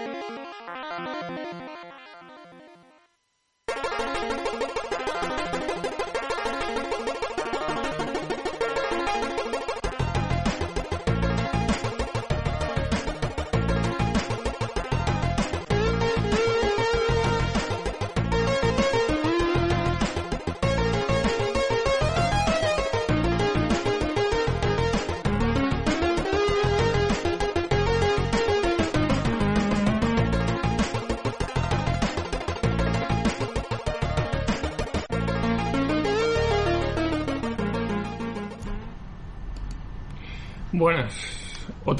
Buenas, 0.00 0.40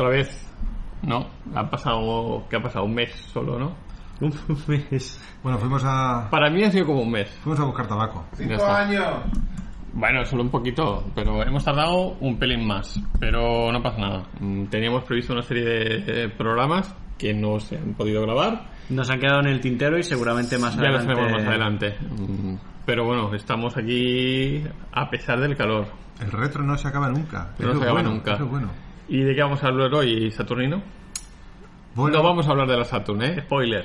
otra 0.01 0.17
vez. 0.17 0.47
No, 1.03 1.27
ha 1.55 1.69
pasado, 1.71 2.45
¿qué 2.51 2.57
ha 2.57 2.63
pasado? 2.63 2.85
Un 2.85 2.95
mes 2.95 3.11
solo, 3.33 3.59
¿no? 3.59 3.73
Un 4.21 4.33
mes. 4.67 5.21
Bueno, 5.43 5.59
fuimos 5.59 5.83
a, 5.85 6.29
Para 6.31 6.51
mí 6.51 6.63
ha 6.63 6.71
sido 6.71 6.87
como 6.87 7.01
un 7.03 7.11
mes. 7.11 7.31
fuimos 7.43 7.59
a 7.61 7.65
buscar 7.65 7.87
tabaco. 7.87 8.25
Ya 8.39 8.57
está. 8.57 9.23
Bueno, 9.93 10.25
solo 10.25 10.43
un 10.45 10.51
poquito, 10.51 11.05
pero 11.15 11.43
hemos 11.43 11.65
tardado 11.65 12.17
un 12.21 12.39
pelín 12.39 12.67
más. 12.67 13.01
Pero 13.19 13.73
no 13.73 13.83
pasa 13.83 13.99
nada. 13.99 14.23
Mm, 14.39 14.67
Teníamos 14.67 15.05
previsto 15.05 15.33
una 15.33 15.43
serie 15.43 15.65
de 15.65 16.29
programas 16.29 16.95
que 17.19 17.33
no 17.35 17.59
se 17.59 17.77
han 17.77 17.95
podido 17.95 18.23
grabar. 18.23 18.69
Nos 18.91 19.11
han 19.11 19.19
quedado 19.21 19.41
en 19.41 19.47
el 19.49 19.61
tintero 19.61 19.99
y 19.99 20.03
seguramente 20.03 20.59
más 20.59 20.77
Ya 20.77 20.83
los 20.91 21.01
adelante. 21.01 21.13
haremos 21.13 21.39
más 21.41 21.49
adelante. 21.49 21.97
Mm, 22.11 22.55
Pero 22.87 23.05
bueno, 23.05 23.35
estamos 23.35 23.77
aquí 23.77 24.63
a 24.93 25.09
pesar 25.11 25.41
del 25.41 25.57
calor. 25.57 25.87
El 26.21 26.31
retro 26.31 26.63
no 26.63 26.77
se 26.77 26.87
acaba 26.89 27.09
nunca. 27.09 27.51
No 27.59 27.73
se 27.73 27.77
acaba 27.79 27.93
bueno, 27.93 28.11
nunca. 28.11 28.35
eso 28.35 28.45
es 28.45 28.51
bueno. 28.51 28.69
¿Y 29.11 29.23
de 29.23 29.35
qué 29.35 29.43
vamos 29.43 29.63
a 29.63 29.67
hablar 29.69 29.93
hoy, 29.93 30.31
Saturnino? 30.31 30.83
Bueno, 31.95 32.19
No 32.19 32.23
vamos 32.23 32.47
a 32.47 32.51
hablar 32.53 32.69
de 32.69 32.77
la 32.79 32.85
Saturn, 32.85 33.23
¿eh? 33.23 33.41
Spoiler. 33.43 33.85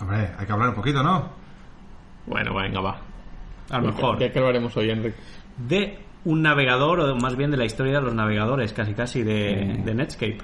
hombre, 0.00 0.30
hay 0.38 0.46
que 0.46 0.52
hablar 0.52 0.68
un 0.68 0.74
poquito, 0.74 1.02
¿no? 1.02 1.30
Bueno, 2.26 2.54
venga, 2.54 2.80
va. 2.80 3.00
A 3.70 3.78
lo 3.80 3.86
mejor. 3.88 4.18
¿Qué, 4.18 4.30
qué 4.30 4.38
hablaremos 4.38 4.76
hoy, 4.76 4.90
Enrique? 4.90 5.16
De 5.56 5.98
un 6.26 6.42
navegador, 6.42 7.00
o 7.00 7.16
más 7.16 7.36
bien 7.36 7.50
de 7.50 7.56
la 7.56 7.64
historia 7.64 7.94
de 7.94 8.02
los 8.02 8.14
navegadores, 8.14 8.72
casi 8.72 8.92
casi 8.94 9.22
de, 9.22 9.78
Mm. 9.80 9.84
de 9.84 9.94
Netscape. 9.94 10.38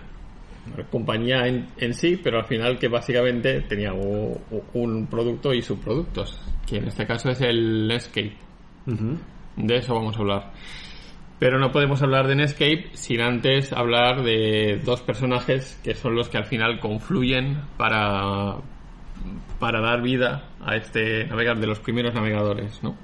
compañía 0.91 1.47
en, 1.47 1.66
en 1.78 1.94
sí, 1.94 2.19
pero 2.22 2.38
al 2.38 2.44
final 2.44 2.78
que 2.78 2.88
básicamente 2.88 3.62
tenía 3.62 3.92
u- 3.92 4.38
u- 4.50 4.62
un 4.75 5.06
producto 5.06 5.53
y 5.53 5.62
subproductos, 5.62 6.38
que 6.66 6.77
en 6.77 6.88
este 6.88 7.06
caso 7.06 7.31
es 7.31 7.41
el 7.41 7.88
Netscape. 7.88 8.33
Ujú. 8.86 9.16
De 9.56 9.77
eso 9.77 9.94
vamos 9.94 10.16
a 10.16 10.20
hablar. 10.20 10.50
Pero 11.41 11.58
no 11.58 11.72
podemos 11.72 12.02
hablar 12.02 12.28
de 12.28 12.36
Netscape 12.36 12.91
sin 12.92 13.22
antes 13.22 13.72
hablar 13.72 14.22
de 14.22 14.78
dos 14.84 15.00
personajes 15.00 15.80
que 15.82 15.94
son 15.94 16.14
los 16.14 16.28
que 16.28 16.36
al 16.36 16.44
final 16.44 16.78
confluyen 16.80 17.62
para, 17.78 18.56
para 19.58 19.80
dar 19.80 20.02
vida 20.02 20.50
a 20.60 20.77
este 20.77 21.24
navegador 21.24 21.58
de 21.58 21.66
los 21.66 21.80
primeros 21.80 22.14
navegadores, 22.14 22.82
¿no? 22.82 22.94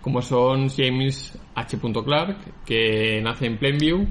Como 0.00 0.22
son 0.22 0.68
James 0.68 1.36
H. 1.56 1.78
Clark, 2.04 2.36
que 2.64 3.20
nace 3.22 3.46
en 3.46 3.58
Plainview, 3.58 4.06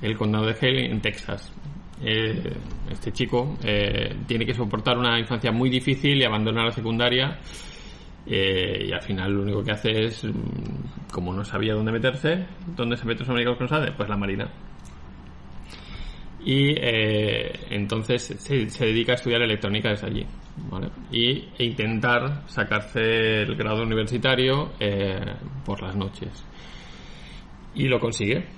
el 0.00 0.16
condado 0.16 0.46
de 0.46 0.52
Hale, 0.52 0.86
en 0.86 1.00
Texas. 1.00 1.52
Eh, 2.00 2.52
este 2.88 3.10
chico 3.10 3.58
eh, 3.64 4.14
tiene 4.28 4.46
que 4.46 4.54
soportar 4.54 4.96
una 4.96 5.18
infancia 5.18 5.50
muy 5.50 5.70
difícil 5.70 6.16
y 6.18 6.24
abandona 6.24 6.64
la 6.64 6.70
secundaria 6.70 7.40
eh, 8.28 8.86
y 8.88 8.92
al 8.92 9.02
final 9.02 9.32
lo 9.32 9.42
único 9.42 9.64
que 9.64 9.72
hace 9.72 10.04
es, 10.04 10.24
mm, 10.24 11.10
como 11.12 11.32
no 11.32 11.44
sabía 11.44 11.74
dónde 11.74 11.92
meterse, 11.92 12.46
¿dónde 12.76 12.96
se 12.96 13.06
mete 13.06 13.20
los 13.20 13.30
americanos 13.30 13.58
con 13.58 13.68
SADE? 13.68 13.92
Pues 13.92 14.08
la 14.08 14.16
Marina. 14.16 14.48
Y 16.44 16.70
eh, 16.78 17.52
entonces 17.70 18.22
se, 18.22 18.70
se 18.70 18.86
dedica 18.86 19.12
a 19.12 19.14
estudiar 19.16 19.42
electrónica 19.42 19.90
desde 19.90 20.06
allí. 20.06 20.26
¿vale? 20.70 20.88
Y, 21.10 21.48
e 21.58 21.64
intentar 21.64 22.42
sacarse 22.46 23.42
el 23.42 23.54
grado 23.56 23.82
universitario 23.82 24.72
eh, 24.80 25.20
por 25.64 25.82
las 25.82 25.96
noches. 25.96 26.44
Y 27.74 27.88
lo 27.88 28.00
consigue. 28.00 28.57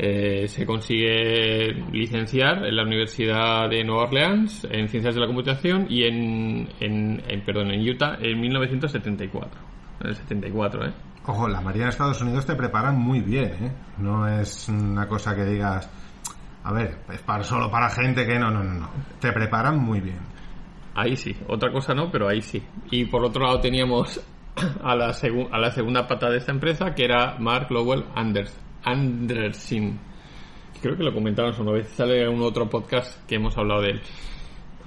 Eh, 0.00 0.46
se 0.46 0.64
consigue 0.64 1.72
licenciar 1.92 2.64
en 2.64 2.76
la 2.76 2.84
Universidad 2.84 3.68
de 3.68 3.82
Nueva 3.82 4.04
Orleans 4.04 4.64
en 4.70 4.88
Ciencias 4.88 5.14
de 5.16 5.20
la 5.20 5.26
Computación 5.26 5.86
y 5.90 6.04
en, 6.04 6.68
en, 6.78 7.20
en- 7.26 7.44
perdón, 7.44 7.72
en 7.72 7.80
Utah 7.88 8.16
en 8.20 8.40
1974. 8.40 9.60
En 10.00 10.06
el 10.10 10.14
74, 10.14 10.86
¿eh? 10.86 10.92
Ojo, 11.26 11.48
la 11.48 11.60
Marina 11.60 11.86
de 11.86 11.90
Estados 11.90 12.22
Unidos 12.22 12.46
te 12.46 12.54
preparan 12.54 12.96
muy 12.96 13.20
bien, 13.22 13.50
¿eh? 13.60 13.72
No 13.98 14.28
es 14.28 14.68
una 14.68 15.08
cosa 15.08 15.34
que 15.34 15.44
digas, 15.44 15.90
a 16.62 16.72
ver, 16.72 16.98
es 17.12 17.20
para, 17.22 17.42
solo 17.42 17.68
para 17.68 17.90
gente 17.90 18.24
que 18.24 18.38
no, 18.38 18.52
no, 18.52 18.62
no, 18.62 18.74
no. 18.74 18.90
Te 19.20 19.32
preparan 19.32 19.78
muy 19.80 20.00
bien. 20.00 20.20
Ahí 20.94 21.16
sí, 21.16 21.34
otra 21.48 21.72
cosa 21.72 21.92
no, 21.94 22.08
pero 22.12 22.28
ahí 22.28 22.40
sí. 22.40 22.62
Y 22.92 23.06
por 23.06 23.24
otro 23.24 23.44
lado 23.44 23.58
teníamos 23.60 24.20
a 24.84 24.94
la, 24.94 25.06
a 25.50 25.58
la 25.58 25.70
segunda 25.72 26.06
pata 26.06 26.30
de 26.30 26.38
esta 26.38 26.52
empresa, 26.52 26.94
que 26.94 27.04
era 27.04 27.36
Mark 27.40 27.66
Lowell 27.70 28.04
Anders 28.14 28.56
Andersin. 28.90 29.98
Creo 30.80 30.96
que 30.96 31.02
lo 31.02 31.12
comentamos 31.12 31.58
una 31.58 31.72
vez, 31.72 31.88
sale 31.88 32.22
en 32.22 32.28
un 32.28 32.42
otro 32.42 32.68
podcast 32.68 33.26
que 33.26 33.36
hemos 33.36 33.56
hablado 33.56 33.82
de 33.82 33.90
él. 33.90 34.00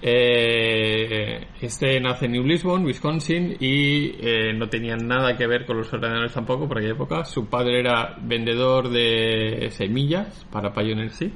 Eh, 0.04 1.48
este 1.62 2.00
nace 2.00 2.26
en 2.26 2.32
New 2.32 2.44
Lisbon, 2.44 2.86
Wisconsin, 2.86 3.56
y 3.60 4.16
eh, 4.20 4.52
no 4.54 4.68
tenía 4.68 4.96
nada 4.96 5.38
que 5.38 5.46
ver 5.46 5.66
con 5.66 5.78
los 5.78 5.94
ordenadores 5.94 6.34
tampoco 6.34 6.68
por 6.68 6.78
aquella 6.78 6.94
época. 6.94 7.26
Su 7.26 7.48
padre 7.48 7.80
era 7.80 8.18
vendedor 8.22 8.90
de 8.90 9.68
semillas 9.72 10.46
para 10.52 10.74
Pioneer 10.74 11.12
Seed. 11.12 11.34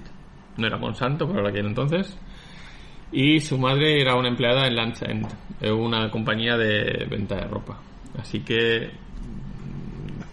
No 0.58 0.68
era 0.68 0.78
Monsanto, 0.78 1.28
pero 1.28 1.48
aquel 1.48 1.68
entonces. 1.68 2.18
Y 3.12 3.40
su 3.40 3.58
madre 3.58 4.02
era 4.02 4.16
una 4.16 4.30
empleada 4.30 4.68
en 4.68 5.72
una 5.72 6.10
compañía 6.10 6.58
de 6.58 7.06
venta 7.10 7.36
de 7.36 7.48
ropa. 7.48 7.80
Así 8.18 8.40
que 8.40 8.90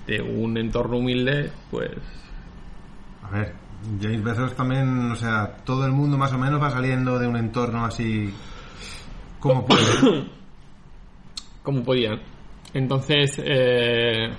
de 0.07 0.21
un 0.21 0.57
entorno 0.59 0.99
humilde, 0.99 1.51
pues 1.71 1.91
A 3.23 3.31
ver, 3.31 3.55
James 4.01 4.23
Bezos 4.23 4.55
también, 4.55 5.11
o 5.11 5.17
sea, 5.17 5.57
todo 5.65 5.87
el 5.87 5.93
mundo 5.93 6.17
más 6.17 6.33
o 6.33 6.39
menos 6.39 6.61
va 6.61 6.71
saliendo 6.71 7.19
de 7.19 7.27
un 7.27 7.37
entorno 7.37 7.85
así 7.85 8.33
como 9.41 9.67
puede. 9.67 10.27
como 11.63 11.83
podían. 11.83 12.21
Entonces, 12.75 13.41
eh, 13.45 14.31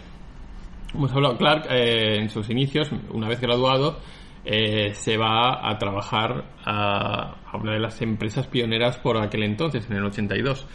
hemos 0.93 1.11
hablado, 1.11 1.37
Clark, 1.37 1.67
eh, 1.69 2.21
en 2.21 2.29
sus 2.29 2.49
inicios, 2.49 2.89
una 3.11 3.27
vez 3.27 3.39
graduado, 3.39 3.99
eh, 4.45 4.93
se 4.93 5.17
va 5.17 5.69
a 5.69 5.77
trabajar 5.77 6.45
a, 6.65 7.35
a 7.45 7.57
una 7.57 7.73
de 7.73 7.79
las 7.79 8.01
empresas 8.01 8.47
pioneras 8.47 8.97
por 8.97 9.17
aquel 9.17 9.43
entonces, 9.43 9.85
en 9.89 9.97
el 9.97 10.05
82, 10.05 10.67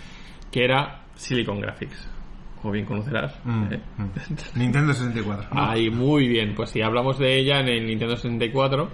que 0.52 0.64
era 0.64 1.04
Silicon 1.14 1.60
Graphics. 1.60 2.17
Como 2.60 2.72
bien 2.72 2.86
conocerás. 2.86 3.34
Mm, 3.44 3.72
¿eh? 3.72 3.80
mm. 3.98 4.08
Nintendo 4.58 4.92
64. 4.92 5.48
Ahí, 5.52 5.90
muy 5.90 6.28
bien. 6.28 6.54
Pues 6.54 6.70
sí, 6.70 6.82
hablamos 6.82 7.18
de 7.18 7.38
ella 7.38 7.60
en 7.60 7.68
el 7.68 7.86
Nintendo 7.86 8.16
64, 8.16 8.90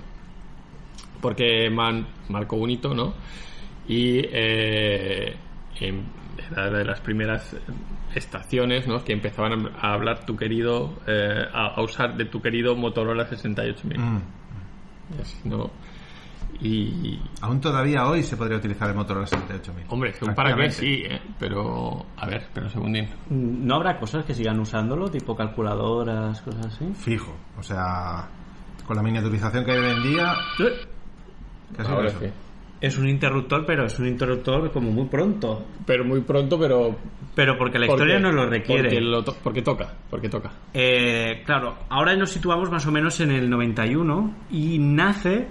porque 1.21 1.71
man- 1.71 2.07
marcó 2.29 2.57
un 2.57 2.71
hito, 2.71 2.95
¿no? 2.95 3.15
Y 3.89 4.21
eh, 4.33 5.37
era 6.51 6.71
de 6.71 6.85
las 6.85 7.01
primeras 7.01 7.57
estaciones, 8.15 8.87
¿no? 8.87 9.03
Que 9.05 9.13
empezaban 9.13 9.71
a 9.81 9.93
hablar 9.95 10.25
tu 10.25 10.37
querido, 10.37 10.95
eh, 11.07 11.43
a, 11.53 11.81
usar 11.83 12.17
de 12.17 12.27
tu 12.27 12.41
querido 12.41 12.77
Motorola 12.77 13.27
68000. 13.27 13.99
Mm. 13.99 14.23
Así, 15.21 15.37
¿no? 15.45 15.71
Y, 16.61 17.19
Aún 17.41 17.61
todavía 17.61 18.07
hoy 18.07 18.23
se 18.23 18.37
podría 18.37 18.59
utilizar 18.59 18.89
el 18.89 18.95
Motorola 18.97 19.27
68000. 19.27 19.85
hombre, 19.89 20.13
según 20.15 20.35
para 20.35 20.55
qué 20.57 20.71
sí, 20.71 21.03
¿eh? 21.05 21.21
Pero, 21.39 22.07
a 22.17 22.27
ver, 22.27 22.47
pero 22.55 22.69
segundín. 22.71 23.09
¿No 23.31 23.77
habrá 23.77 23.99
cosas 23.99 24.25
que 24.25 24.35
sigan 24.35 24.59
usándolo, 24.61 25.11
tipo 25.11 25.35
calculadoras, 25.37 26.41
cosas 26.43 26.67
así? 26.67 26.87
Fijo. 26.95 27.35
O 27.59 27.63
sea, 27.63 28.29
con 28.87 28.97
la 28.97 29.03
miniaturización 29.03 29.65
que 29.65 29.73
hay 29.73 29.79
hoy 29.79 29.91
en 29.91 30.03
día, 30.03 30.35
casi 31.77 31.91
Ahora 31.91 32.11
sí. 32.11 32.27
Es 32.81 32.99
un 32.99 33.09
interruptor, 33.09 33.65
pero 33.65 33.87
es 33.87 33.99
un 33.99 34.07
interruptor 34.09 34.71
como 34.71 34.91
muy 34.91 35.07
pronto. 35.07 35.65
Pero 35.87 36.05
muy 36.05 36.21
pronto, 36.21 36.59
pero 36.59 36.95
Pero 37.35 37.57
porque 37.59 37.79
la 37.81 37.87
Porque- 37.87 38.03
historia 38.05 38.21
nos 38.21 38.35
lo 38.35 38.47
requiere. 38.47 38.83
Porque, 38.91 39.01
lo 39.01 39.25
to- 39.25 39.37
porque 39.43 39.63
toca, 39.63 39.93
porque 40.11 40.29
toca. 40.29 40.53
Eh, 40.73 41.43
claro, 41.45 41.75
ahora 41.89 42.15
nos 42.15 42.31
situamos 42.31 42.71
más 42.71 42.87
o 42.87 42.93
menos 42.93 43.19
en 43.21 43.31
el 43.33 43.49
91 43.51 44.35
y 44.51 44.79
nace 44.79 45.49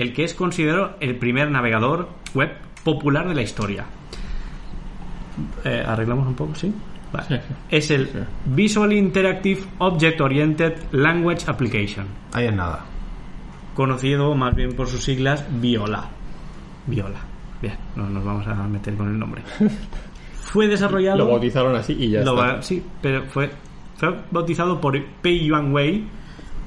el 0.00 0.12
que 0.12 0.24
es 0.24 0.34
considerado 0.34 0.96
el 1.00 1.16
primer 1.16 1.50
navegador 1.50 2.08
web 2.34 2.52
popular 2.84 3.28
de 3.28 3.34
la 3.34 3.42
historia. 3.42 3.84
Eh, 5.64 5.82
¿Arreglamos 5.86 6.26
un 6.26 6.34
poco? 6.34 6.54
¿Sí? 6.54 6.72
Vale. 7.12 7.26
Sí, 7.28 7.34
sí. 7.48 7.54
Es 7.70 7.90
el 7.90 8.06
Sí. 8.08 8.18
Visual 8.46 8.92
Interactive 8.92 9.60
Object 9.78 10.20
Oriented 10.20 10.74
Language 10.92 11.44
Application, 11.48 12.06
Ahí 12.32 12.46
es 12.46 12.54
nada. 12.54 12.84
conocido 13.74 14.34
más 14.34 14.54
bien 14.54 14.74
por 14.74 14.88
sus 14.88 15.02
siglas 15.02 15.44
VIOLA. 15.60 16.08
VIOLA. 16.86 17.20
Bien. 17.60 17.74
no 17.96 18.08
nos 18.08 18.24
vamos 18.24 18.46
a 18.46 18.54
meter 18.68 18.94
con 18.94 19.08
el 19.08 19.18
nombre. 19.18 19.42
Fue 20.42 20.66
desarrollado... 20.68 21.18
Lo 21.18 21.26
bautizaron 21.28 21.74
así 21.76 21.92
y 21.98 22.10
ya 22.10 22.22
Lo 22.22 22.32
está. 22.44 22.62
Sí, 22.62 22.82
pero 23.02 23.24
fue, 23.24 23.50
fue 23.96 24.14
bautizado 24.30 24.80
por 24.80 24.98
Pei 25.20 25.44
Yuan 25.46 25.72
Wei, 25.74 26.04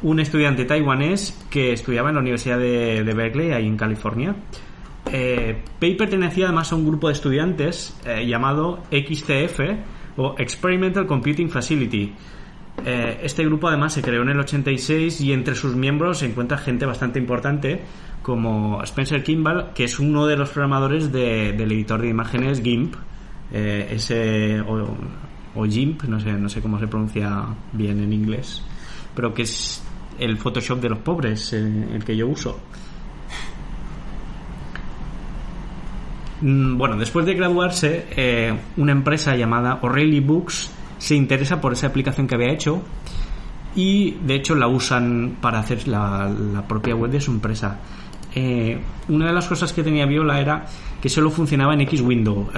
un 0.03 0.19
estudiante 0.19 0.65
taiwanés 0.65 1.37
que 1.49 1.73
estudiaba 1.73 2.09
en 2.09 2.15
la 2.15 2.21
Universidad 2.21 2.57
de, 2.57 3.03
de 3.03 3.13
Berkeley, 3.13 3.51
ahí 3.51 3.67
en 3.67 3.77
California. 3.77 4.35
Eh, 5.11 5.61
Pei 5.79 5.95
pertenecía 5.95 6.45
además 6.45 6.71
a 6.71 6.75
un 6.75 6.85
grupo 6.85 7.07
de 7.07 7.13
estudiantes 7.13 7.99
eh, 8.05 8.25
llamado 8.27 8.83
XCF 8.91 9.59
o 10.17 10.35
Experimental 10.37 11.05
Computing 11.07 11.49
Facility. 11.49 12.13
Eh, 12.85 13.19
este 13.23 13.43
grupo 13.45 13.67
además 13.67 13.93
se 13.93 14.01
creó 14.01 14.21
en 14.23 14.29
el 14.29 14.39
86 14.39 15.21
y 15.21 15.33
entre 15.33 15.55
sus 15.55 15.75
miembros 15.75 16.19
se 16.19 16.25
encuentra 16.27 16.57
gente 16.57 16.85
bastante 16.85 17.19
importante 17.19 17.81
como 18.21 18.81
Spencer 18.83 19.23
Kimball, 19.23 19.71
que 19.73 19.83
es 19.85 19.99
uno 19.99 20.25
de 20.27 20.37
los 20.37 20.49
programadores 20.49 21.11
de- 21.11 21.53
del 21.53 21.71
editor 21.71 22.01
de 22.01 22.09
imágenes 22.09 22.61
GIMP, 22.61 22.95
eh, 23.51 23.87
ese 23.91 24.61
o, 24.61 24.95
o 25.55 25.65
GIMP, 25.65 26.03
no 26.03 26.19
sé, 26.19 26.31
no 26.33 26.47
sé 26.47 26.61
cómo 26.61 26.79
se 26.79 26.87
pronuncia 26.87 27.45
bien 27.73 27.99
en 27.99 28.13
inglés, 28.13 28.63
pero 29.15 29.33
que 29.33 29.41
es 29.41 29.83
el 30.21 30.37
Photoshop 30.37 30.79
de 30.79 30.89
los 30.89 30.99
pobres, 30.99 31.51
eh, 31.53 31.57
el 31.93 32.05
que 32.05 32.15
yo 32.15 32.27
uso. 32.27 32.59
Mm, 36.41 36.77
Bueno, 36.77 36.95
después 36.95 37.25
de 37.25 37.33
graduarse, 37.33 38.05
eh, 38.15 38.57
una 38.77 38.91
empresa 38.91 39.35
llamada 39.35 39.79
O'Reilly 39.81 40.19
Books 40.19 40.71
se 40.99 41.15
interesa 41.15 41.59
por 41.59 41.73
esa 41.73 41.87
aplicación 41.87 42.27
que 42.27 42.35
había 42.35 42.51
hecho 42.51 42.83
y 43.75 44.11
de 44.23 44.35
hecho 44.35 44.53
la 44.55 44.67
usan 44.67 45.37
para 45.41 45.59
hacer 45.59 45.87
la, 45.87 46.63
propia 46.67 46.95
web 46.95 47.09
de 47.11 47.19
su 47.19 47.31
empresa. 47.31 47.79
Eh, 48.33 48.79
una 49.09 49.27
de 49.27 49.33
las 49.33 49.47
cosas 49.47 49.73
que 49.73 49.83
tenía 49.83 50.05
Viola 50.05 50.39
era 50.39 50.65
que 51.01 51.09
solo 51.09 51.31
funcionaba 51.31 51.73
en 51.73 51.81
X 51.81 52.01
Window, 52.01 52.49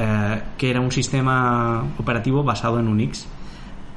que 0.57 0.69
era 0.69 0.81
un 0.81 0.91
sistema 0.91 1.83
operativo 1.97 2.43
basado 2.43 2.79
en 2.79 2.89
Unix. 2.89 3.25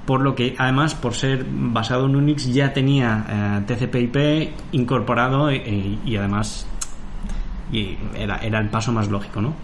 Por 0.06 0.20
lo 0.20 0.35
que, 0.35 0.55
además, 0.56 0.94
por 0.94 1.14
ser 1.14 1.44
basado 1.49 2.06
en 2.06 2.17
Unix, 2.17 2.53
ya 2.53 2.73
tenía 2.73 3.26
eh, 3.29 3.64
TCP/IP 3.67 4.53
incorporado 4.73 5.50
eh, 5.50 5.99
y 6.05 6.17
además 6.17 6.67
era, 8.14 8.37
era 8.37 8.61
el 8.61 8.69
paso 8.69 8.93
más 8.93 9.08
lógico, 9.08 9.43
¿no? 9.43 9.55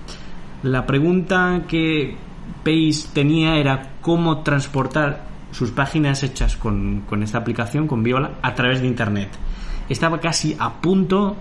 La 0.65 0.85
pregunta 0.85 1.63
que 1.69 2.17
Pace 2.65 3.09
tenía 3.13 3.57
era 3.57 3.91
cómo 4.01 4.43
transportar 4.43 5.25
sus 5.53 5.71
páginas 5.71 6.23
hechas 6.23 6.57
con, 6.57 7.03
con 7.03 7.23
esta 7.23 7.39
aplicación, 7.39 7.87
con 7.87 8.03
Viola, 8.03 8.33
a 8.43 8.55
través 8.55 8.81
de 8.81 8.87
Internet. 8.87 9.29
Estaba 9.89 10.19
casi 10.19 10.57
a 10.59 10.81
punto 10.81 11.37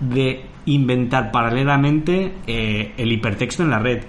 de 0.00 0.44
inventar 0.66 1.30
paralelamente 1.30 2.34
eh, 2.46 2.92
el 2.96 3.12
hipertexto 3.12 3.62
en 3.62 3.70
la 3.70 3.78
red. 3.78 4.04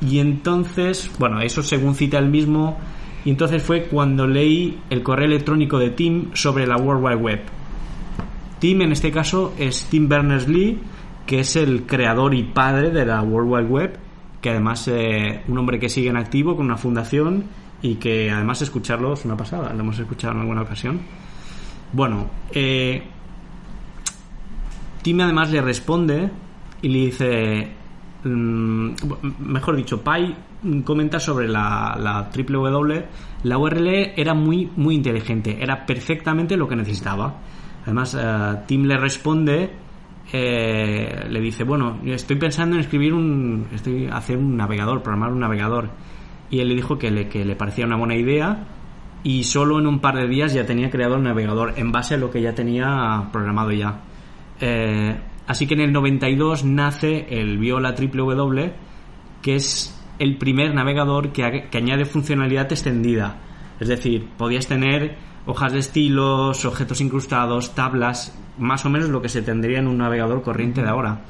Y 0.00 0.18
entonces, 0.18 1.10
bueno, 1.18 1.40
eso 1.40 1.62
según 1.62 1.94
cita 1.94 2.18
él 2.18 2.28
mismo, 2.28 2.78
y 3.24 3.30
entonces 3.30 3.62
fue 3.62 3.84
cuando 3.84 4.26
leí 4.26 4.78
el 4.88 5.02
correo 5.02 5.26
electrónico 5.26 5.78
de 5.78 5.90
Tim 5.90 6.30
sobre 6.34 6.66
la 6.66 6.76
World 6.76 7.04
Wide 7.04 7.16
Web. 7.16 7.40
Tim 8.58 8.82
en 8.82 8.92
este 8.92 9.10
caso 9.10 9.54
es 9.58 9.84
Tim 9.84 10.08
Berners-Lee, 10.08 10.78
que 11.26 11.40
es 11.40 11.56
el 11.56 11.86
creador 11.86 12.34
y 12.34 12.42
padre 12.44 12.90
de 12.90 13.06
la 13.06 13.22
World 13.22 13.50
Wide 13.50 13.68
Web, 13.68 13.98
que 14.40 14.50
además 14.50 14.88
eh, 14.88 15.42
un 15.48 15.58
hombre 15.58 15.78
que 15.78 15.88
sigue 15.88 16.08
en 16.08 16.16
activo 16.16 16.56
con 16.56 16.66
una 16.66 16.76
fundación 16.76 17.44
y 17.82 17.96
que 17.96 18.30
además 18.30 18.62
escucharlo 18.62 19.12
es 19.14 19.24
una 19.24 19.36
pasada, 19.36 19.72
lo 19.72 19.80
hemos 19.80 19.98
escuchado 19.98 20.34
en 20.34 20.40
alguna 20.40 20.62
ocasión. 20.62 21.00
Bueno, 21.92 22.30
eh, 22.52 23.02
Tim 25.02 25.20
además 25.20 25.50
le 25.50 25.60
responde 25.60 26.30
y 26.82 26.88
le 26.88 26.98
dice, 26.98 27.68
mm, 28.24 28.90
mejor 29.40 29.76
dicho, 29.76 30.02
Pai 30.02 30.34
comenta 30.84 31.18
sobre 31.18 31.48
la, 31.48 31.96
la 31.98 32.30
www, 32.34 33.04
la 33.44 33.58
URL 33.58 34.12
era 34.16 34.34
muy, 34.34 34.70
muy 34.76 34.94
inteligente, 34.94 35.58
era 35.60 35.86
perfectamente 35.86 36.56
lo 36.56 36.68
que 36.68 36.76
necesitaba. 36.76 37.34
Además, 37.82 38.16
eh, 38.18 38.56
Tim 38.66 38.84
le 38.84 38.98
responde, 38.98 39.70
eh, 40.32 41.24
le 41.28 41.40
dice, 41.40 41.64
bueno, 41.64 41.98
estoy 42.04 42.36
pensando 42.36 42.76
en 42.76 42.80
escribir 42.82 43.14
un, 43.14 43.68
estoy 43.72 44.06
hacer 44.06 44.36
un 44.36 44.56
navegador, 44.56 45.02
programar 45.02 45.32
un 45.32 45.40
navegador. 45.40 45.90
Y 46.50 46.60
él 46.60 46.68
le 46.68 46.74
dijo 46.74 46.98
que 46.98 47.10
le, 47.10 47.28
que 47.28 47.44
le 47.44 47.56
parecía 47.56 47.86
una 47.86 47.96
buena 47.96 48.16
idea 48.16 48.66
y 49.22 49.44
solo 49.44 49.78
en 49.78 49.86
un 49.86 50.00
par 50.00 50.16
de 50.16 50.26
días 50.26 50.52
ya 50.54 50.64
tenía 50.64 50.90
creado 50.90 51.16
el 51.16 51.22
navegador 51.22 51.74
en 51.76 51.92
base 51.92 52.14
a 52.14 52.18
lo 52.18 52.30
que 52.30 52.40
ya 52.40 52.54
tenía 52.54 53.28
programado 53.32 53.70
ya. 53.72 54.00
Eh, 54.60 55.16
así 55.46 55.66
que 55.66 55.74
en 55.74 55.80
el 55.80 55.92
92 55.92 56.64
nace 56.64 57.26
el 57.30 57.58
Viola 57.58 57.94
www, 57.94 58.72
que 59.42 59.56
es 59.56 59.99
el 60.20 60.36
primer 60.36 60.74
navegador 60.74 61.32
que, 61.32 61.66
añade 61.72 62.04
funcionalidad 62.04 62.70
extendida. 62.70 63.36
Es 63.80 63.88
decir, 63.88 64.28
podías 64.36 64.66
tener 64.66 65.16
hojas 65.46 65.72
de 65.72 65.78
estilos, 65.78 66.66
objetos 66.66 67.00
incrustados, 67.00 67.74
tablas, 67.74 68.38
más 68.58 68.84
o 68.84 68.90
menos 68.90 69.08
lo 69.08 69.22
que 69.22 69.30
se 69.30 69.40
tendría 69.40 69.78
en 69.78 69.88
un 69.88 69.96
navegador 69.96 70.42
corriente 70.42 70.82
de 70.82 70.88
ahora. 70.90 71.22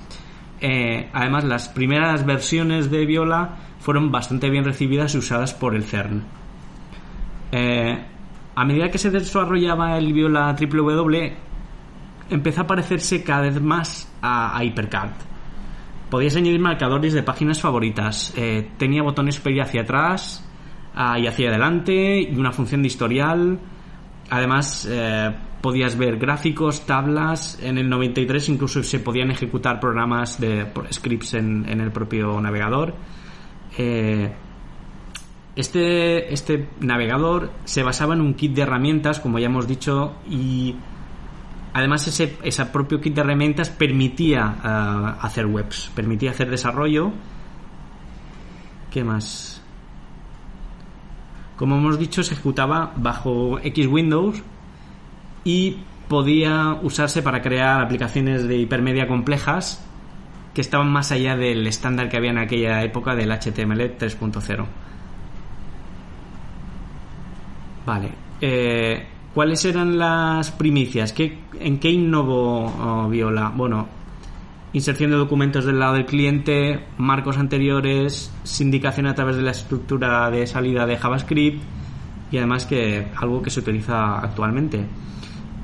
Eh, 0.60 1.08
además, 1.12 1.44
las 1.44 1.68
primeras 1.68 2.26
versiones 2.26 2.90
de 2.90 3.06
Viola 3.06 3.58
fueron 3.78 4.10
bastante 4.10 4.50
bien 4.50 4.64
recibidas 4.64 5.14
y 5.14 5.18
usadas 5.18 5.54
por 5.54 5.76
el 5.76 5.84
CERN. 5.84 6.24
Eh, 7.52 7.96
a 8.56 8.64
medida 8.64 8.90
que 8.90 8.98
se 8.98 9.12
desarrollaba 9.12 9.96
el 9.98 10.12
Viola 10.12 10.56
www, 10.60 11.32
empezó 12.28 12.62
a 12.62 12.66
parecerse 12.66 13.22
cada 13.22 13.42
vez 13.42 13.62
más 13.62 14.12
a, 14.20 14.58
a 14.58 14.64
HyperCard. 14.64 15.29
Podías 16.10 16.36
añadir 16.36 16.60
marcadores 16.60 17.12
de 17.12 17.22
páginas 17.22 17.60
favoritas. 17.60 18.34
eh, 18.36 18.68
tenía 18.76 19.02
botones 19.02 19.38
para 19.38 19.54
ir 19.54 19.62
hacia 19.62 19.82
atrás 19.82 20.44
y 21.18 21.26
hacia 21.26 21.48
adelante 21.48 22.20
y 22.20 22.36
una 22.36 22.52
función 22.52 22.82
de 22.82 22.88
historial. 22.88 23.58
Además, 24.28 24.88
eh, 24.90 25.30
podías 25.60 25.96
ver 25.96 26.16
gráficos, 26.16 26.86
tablas. 26.86 27.58
En 27.62 27.78
el 27.78 27.88
93 27.88 28.48
incluso 28.48 28.82
se 28.82 29.00
podían 29.00 29.30
ejecutar 29.30 29.80
programas 29.80 30.40
de 30.40 30.72
scripts 30.92 31.34
en, 31.34 31.68
en 31.68 31.80
el 31.80 31.92
propio 31.92 32.40
navegador. 32.40 32.94
Eh, 33.78 34.32
este, 35.56 36.32
este 36.32 36.68
navegador 36.80 37.50
se 37.64 37.82
basaba 37.82 38.14
en 38.14 38.20
un 38.20 38.34
kit 38.34 38.54
de 38.54 38.62
herramientas, 38.62 39.20
como 39.20 39.38
ya 39.38 39.46
hemos 39.46 39.66
dicho, 39.66 40.14
y 40.28 40.74
además 41.72 42.06
ese, 42.06 42.66
propio 42.66 43.00
kit 43.00 43.14
de 43.14 43.20
herramientas 43.20 43.70
permitía 43.70 44.56
ah, 44.62 45.18
hacer 45.20 45.46
webs, 45.46 45.90
permitía 45.94 46.30
hacer 46.30 46.50
desarrollo. 46.50 47.12
¿Qué 48.90 49.04
más? 49.04 49.62
Como 51.56 51.76
hemos 51.76 51.98
dicho, 51.98 52.22
se 52.22 52.34
ejecutaba 52.34 52.92
bajo 52.96 53.58
X 53.62 53.86
Windows 53.86 54.42
y 55.44 55.78
podía 56.08 56.78
usarse 56.82 57.22
para 57.22 57.42
crear 57.42 57.82
aplicaciones 57.82 58.48
de 58.48 58.56
hipermedia 58.56 59.06
complejas 59.06 59.86
que 60.54 60.60
estaban 60.60 60.90
más 60.90 61.12
allá 61.12 61.36
del 61.36 61.66
estándar 61.66 62.08
que 62.08 62.16
había 62.16 62.30
en 62.30 62.38
aquella 62.38 62.82
época 62.82 63.14
del 63.14 63.30
HTML 63.30 63.96
3.0. 63.96 64.66
Vale. 67.86 68.10
Eh, 68.40 69.06
¿Cuáles 69.34 69.64
eran 69.64 69.96
las 69.96 70.50
primicias? 70.50 71.12
¿Qué, 71.12 71.38
¿En 71.60 71.78
qué 71.78 71.90
innovó 71.90 72.66
oh, 72.66 73.08
Viola? 73.08 73.52
Bueno, 73.54 73.86
inserción 74.72 75.12
de 75.12 75.16
documentos 75.16 75.64
del 75.64 75.78
lado 75.78 75.94
del 75.94 76.06
cliente, 76.06 76.86
marcos 76.98 77.38
anteriores, 77.38 78.32
sindicación 78.42 79.06
a 79.06 79.14
través 79.14 79.36
de 79.36 79.42
la 79.42 79.52
estructura 79.52 80.30
de 80.30 80.48
salida 80.48 80.84
de 80.84 80.96
JavaScript 80.96 81.62
y 82.32 82.38
además 82.38 82.66
que 82.66 83.06
algo 83.16 83.40
que 83.40 83.50
se 83.50 83.60
utiliza 83.60 84.18
actualmente. 84.18 84.84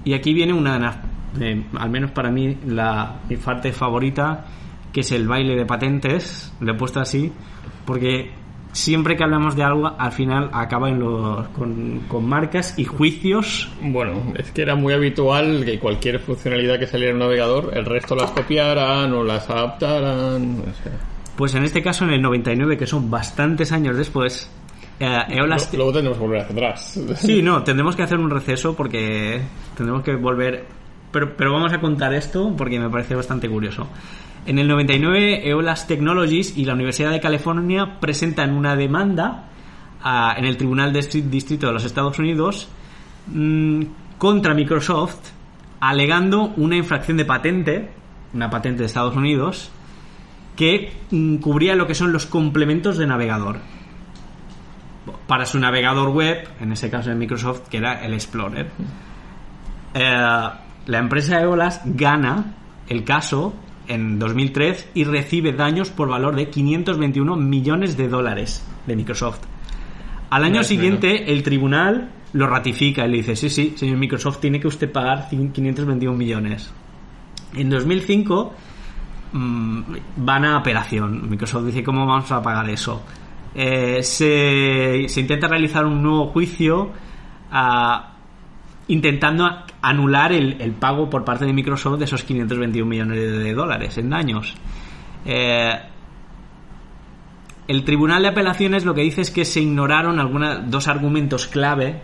Y 0.05 0.15
aquí 0.15 0.33
viene 0.33 0.53
una 0.53 0.75
de 0.75 0.81
las, 0.81 0.97
eh, 1.41 1.65
al 1.77 1.91
menos 1.91 2.13
para 2.13 2.31
mí, 2.31 2.57
la, 2.67 3.21
mi 3.29 3.37
parte 3.37 3.73
favorita, 3.73 4.47
que 4.93 5.01
es 5.01 5.11
el 5.11 5.27
baile 5.27 5.57
de 5.57 5.67
patentes, 5.67 6.55
lo 6.61 6.73
he 6.73 6.77
puesto 6.77 7.01
así, 7.01 7.33
porque 7.85 8.31
siempre 8.73 9.17
que 9.17 9.25
hablamos 9.25 9.57
de 9.57 9.63
algo, 9.63 9.95
al 9.99 10.13
final 10.13 10.51
acaba 10.53 10.89
en 10.89 11.01
los, 11.01 11.49
con, 11.49 12.01
con 12.09 12.27
marcas 12.29 12.79
y 12.79 12.85
juicios. 12.85 13.71
Bueno, 13.81 14.33
es 14.37 14.51
que 14.51 14.63
era 14.63 14.75
muy 14.75 14.93
habitual 14.93 15.65
que 15.65 15.79
cualquier 15.79 16.21
funcionalidad 16.21 16.79
que 16.79 16.87
saliera 16.87 17.11
en 17.11 17.17
un 17.17 17.21
navegador, 17.21 17.71
el 17.75 17.85
resto 17.85 18.15
las 18.15 18.31
copiaran 18.31 19.13
o 19.13 19.25
las 19.25 19.49
adaptaran. 19.49 20.61
o 20.61 20.83
sea. 20.83 20.93
Pues 21.37 21.55
en 21.55 21.65
este 21.65 21.83
caso, 21.83 22.05
en 22.05 22.13
el 22.13 22.23
99, 22.23 22.79
que 22.79 22.87
son 22.87 23.11
bastantes 23.11 23.71
años 23.71 23.97
después, 23.97 24.51
eh, 24.99 25.19
Eolas... 25.29 25.73
Luego 25.75 25.93
tendremos 25.93 26.19
que 26.19 26.25
volver 26.25 26.41
hacia 26.41 26.55
atrás. 26.55 27.01
Sí, 27.17 27.43
no, 27.43 27.63
tendremos 27.63 27.95
que 27.97 28.03
hacer 28.03 28.19
un 28.19 28.31
receso 28.31 28.75
porque 28.75 29.41
tendremos 29.77 30.03
que 30.03 30.15
volver. 30.17 30.65
Pero, 31.13 31.37
pero 31.37 31.53
vamos 31.53 31.73
a 31.73 31.81
contar 31.81 32.15
esto 32.15 32.55
porque 32.57 32.79
me 32.79 32.91
parece 32.91 33.15
bastante 33.15 33.49
curioso. 33.49 33.87
En 34.47 34.59
el 34.59 34.69
99, 34.69 35.49
Eolas 35.49 35.87
Technologies 35.89 36.57
y 36.57 36.65
la 36.65 36.75
Universidad 36.75 37.11
de 37.11 37.21
California 37.21 37.99
presentan 38.01 38.53
una 38.53 38.77
demanda 38.77 39.45
a- 40.03 40.35
en 40.39 40.45
el 40.45 40.57
Tribunal 40.57 40.93
de 40.93 41.01
Distri- 41.01 41.23
Distrito 41.29 41.67
de 41.67 41.73
los 41.73 41.85
Estados 41.85 42.19
Unidos 42.19 42.69
mm, 43.27 43.83
contra 44.19 44.55
Microsoft, 44.55 45.17
alegando 45.81 46.53
una 46.57 46.77
infracción 46.77 47.17
de 47.17 47.25
patente, 47.25 47.91
una 48.35 48.49
patente 48.49 48.81
de 48.81 48.87
Estados 48.87 49.17
Unidos, 49.17 49.71
que 50.55 50.93
mm, 51.11 51.37
cubría 51.37 51.75
lo 51.75 51.89
que 51.89 51.97
son 51.97 52.13
los 52.13 52.27
complementos 52.27 52.99
de 52.99 53.07
navegador. 53.09 53.59
Para 55.27 55.45
su 55.45 55.59
navegador 55.59 56.11
web, 56.11 56.49
en 56.61 56.71
ese 56.71 56.89
caso 56.89 57.11
de 57.11 57.17
Microsoft, 57.17 57.63
que 57.69 57.79
era 57.79 58.05
el 58.05 58.15
Explorer. 58.15 58.71
Eh, 59.93 60.49
la 60.87 60.99
empresa 60.99 61.41
Eolas 61.41 61.81
gana 61.85 62.55
el 62.89 63.03
caso 63.03 63.55
en 63.89 64.19
2003 64.19 64.91
y 64.95 65.05
recibe 65.05 65.53
daños 65.53 65.91
por 65.91 66.09
valor 66.09 66.35
de 66.37 66.49
521 66.51 67.37
millones 67.37 67.97
de 67.97 68.09
dólares 68.09 68.67
de 68.87 68.97
Microsoft. 68.97 69.41
Al 70.31 70.45
año 70.45 70.63
siguiente, 70.65 71.33
el 71.33 71.43
tribunal 71.43 72.11
lo 72.33 72.47
ratifica 72.49 73.07
y 73.07 73.11
le 73.11 73.17
dice, 73.19 73.37
sí, 73.37 73.49
sí, 73.49 73.75
señor 73.77 73.97
Microsoft, 73.99 74.41
tiene 74.41 74.59
que 74.61 74.67
usted 74.69 74.91
pagar 74.91 75.29
521 75.31 76.17
millones. 76.17 76.73
En 77.55 77.71
2005 77.71 78.55
mm, 79.33 79.81
van 80.17 80.45
a 80.45 80.57
apelación. 80.57 81.31
Microsoft 81.31 81.67
dice, 81.67 81.83
¿cómo 81.83 82.05
vamos 82.07 82.31
a 82.33 82.43
pagar 82.43 82.69
eso? 82.69 83.03
Eh, 83.55 84.03
se, 84.03 85.07
se 85.09 85.21
intenta 85.21 85.49
realizar 85.49 85.87
un 85.87 86.03
nuevo 86.03 86.27
juicio 86.27 86.91
ah, 87.51 88.13
intentando 88.89 89.47
a- 89.47 89.65
anular 89.89 90.33
el, 90.33 90.61
el 90.61 90.73
pago 90.73 91.09
por 91.11 91.25
parte 91.25 91.45
de 91.45 91.53
Microsoft 91.53 91.99
de 91.99 92.05
esos 92.07 92.23
521 92.25 92.89
millones 92.89 93.19
de 93.19 93.55
dólares 93.55 93.97
en 93.99 94.11
daños. 94.11 94.55
Eh, 95.25 95.73
el 97.69 97.85
Tribunal 97.85 98.23
de 98.23 98.29
Apelaciones 98.29 98.85
lo 98.85 98.95
que 98.95 99.03
dice 99.03 99.21
es 99.23 99.31
que 99.31 99.45
se 99.45 99.61
ignoraron 99.61 100.21
alguna, 100.21 100.57
dos 100.61 100.87
argumentos 100.89 101.47
clave 101.49 102.01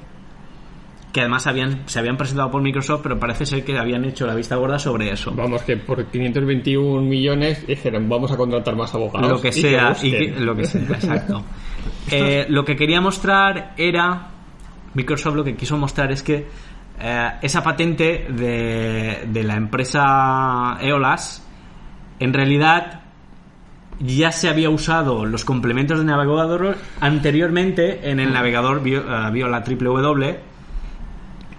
que 1.12 1.20
además 1.20 1.46
habían, 1.46 1.82
se 1.86 1.98
habían 1.98 2.16
presentado 2.16 2.50
por 2.50 2.62
Microsoft, 2.62 3.00
pero 3.02 3.18
parece 3.20 3.44
ser 3.44 3.62
que 3.64 3.76
habían 3.78 4.02
hecho 4.06 4.26
la 4.26 4.34
vista 4.34 4.56
gorda 4.56 4.78
sobre 4.78 5.12
eso. 5.12 5.30
Vamos, 5.36 5.62
que 5.62 5.76
por 5.76 6.06
521 6.06 7.02
millones 7.02 7.66
dijeron, 7.66 8.08
vamos 8.08 8.32
a 8.32 8.36
contratar 8.36 8.74
más 8.76 8.94
abogados. 8.94 9.30
lo 9.30 9.40
que 9.40 9.48
y 9.48 9.52
sea, 9.52 9.94
y 10.02 10.10
que- 10.10 10.34
lo 10.40 10.56
que 10.56 10.64
sea, 10.64 10.80
exacto. 10.88 11.44
Eh, 12.10 12.46
lo 12.48 12.64
que 12.64 12.76
quería 12.76 13.02
mostrar 13.02 13.74
era, 13.76 14.30
Microsoft 14.94 15.34
lo 15.36 15.44
que 15.44 15.54
quiso 15.54 15.76
mostrar 15.76 16.10
es 16.12 16.22
que 16.22 16.46
eh, 17.02 17.30
esa 17.42 17.62
patente 17.62 18.26
de, 18.30 19.24
de 19.26 19.44
la 19.44 19.56
empresa 19.56 20.78
Eolas, 20.80 21.44
en 22.20 22.32
realidad 22.32 23.00
ya 23.98 24.32
se 24.32 24.48
había 24.48 24.70
usado 24.70 25.24
los 25.24 25.44
complementos 25.44 25.98
de 25.98 26.04
navegador 26.04 26.76
anteriormente 27.00 28.10
en 28.10 28.20
el 28.20 28.32
navegador 28.32 28.82
eh, 28.86 29.30
Viola 29.32 29.62
www 29.66 30.52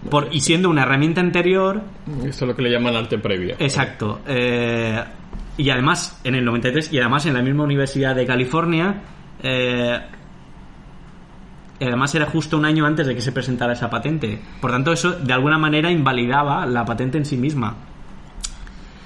por, 0.09 0.27
y 0.31 0.41
siendo 0.41 0.69
una 0.69 0.83
herramienta 0.83 1.21
anterior 1.21 1.81
Eso 2.19 2.27
es 2.27 2.41
lo 2.41 2.55
que 2.55 2.61
le 2.61 2.71
llaman 2.71 2.95
arte 2.95 3.17
previo. 3.17 3.55
Exacto. 3.59 4.21
eh, 4.27 5.01
y 5.55 5.69
además, 5.69 6.19
en 6.23 6.35
el 6.35 6.45
93, 6.45 6.91
y 6.91 6.99
además 6.99 7.25
en 7.27 7.35
la 7.35 7.41
misma 7.41 7.63
Universidad 7.63 8.15
de 8.15 8.25
California, 8.25 9.03
eh, 9.41 9.99
y 11.83 11.87
además 11.87 12.13
era 12.15 12.25
justo 12.25 12.57
un 12.57 12.65
año 12.65 12.85
antes 12.85 13.05
de 13.07 13.13
que 13.15 13.21
se 13.21 13.31
presentara 13.31 13.73
esa 13.73 13.89
patente. 13.89 14.41
Por 14.61 14.71
tanto, 14.71 14.91
eso 14.93 15.11
de 15.11 15.33
alguna 15.33 15.57
manera 15.57 15.91
invalidaba 15.91 16.65
la 16.65 16.85
patente 16.85 17.17
en 17.17 17.25
sí 17.25 17.37
misma. 17.37 17.75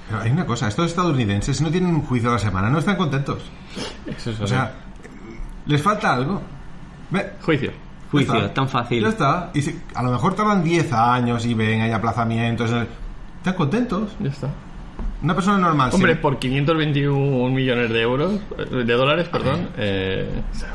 Pero 0.08 0.22
hay 0.22 0.30
una 0.30 0.46
cosa, 0.46 0.68
estos 0.68 0.86
estadounidenses 0.86 1.60
no 1.60 1.70
tienen 1.70 1.94
un 1.94 2.02
juicio 2.02 2.30
a 2.30 2.34
la 2.34 2.38
semana, 2.38 2.70
no 2.70 2.78
están 2.78 2.96
contentos. 2.96 3.42
Eso 4.06 4.30
es 4.30 4.40
O 4.40 4.46
sea, 4.46 4.72
les 5.66 5.82
falta 5.82 6.14
algo. 6.14 6.40
Ve, 7.10 7.32
juicio. 7.42 7.70
ya 7.72 8.10
Juicio, 8.10 8.34
está. 8.36 8.54
tan 8.54 8.68
fácil. 8.68 9.02
Ya 9.02 9.08
está. 9.10 9.50
Y 9.52 9.60
si- 9.60 9.78
a 9.94 10.02
lo 10.02 10.10
mejor 10.10 10.34
tardan 10.34 10.64
10 10.64 10.90
años 10.94 11.44
y 11.44 11.52
ven, 11.52 11.82
hay 11.82 11.90
aplazamientos. 11.92 12.70
Están 12.70 13.54
contentos. 13.54 14.16
Ya 14.20 14.30
está. 14.30 14.48
Una 15.22 15.34
persona 15.34 15.58
normal. 15.58 15.90
Hombre, 15.92 16.14
sí. 16.14 16.18
por 16.22 16.38
521 16.38 17.50
millones 17.54 17.90
de 17.90 18.00
euros, 18.00 18.40
de 18.70 18.94
dólares, 18.94 19.28
perdón, 19.28 19.68
eh, 19.76 20.28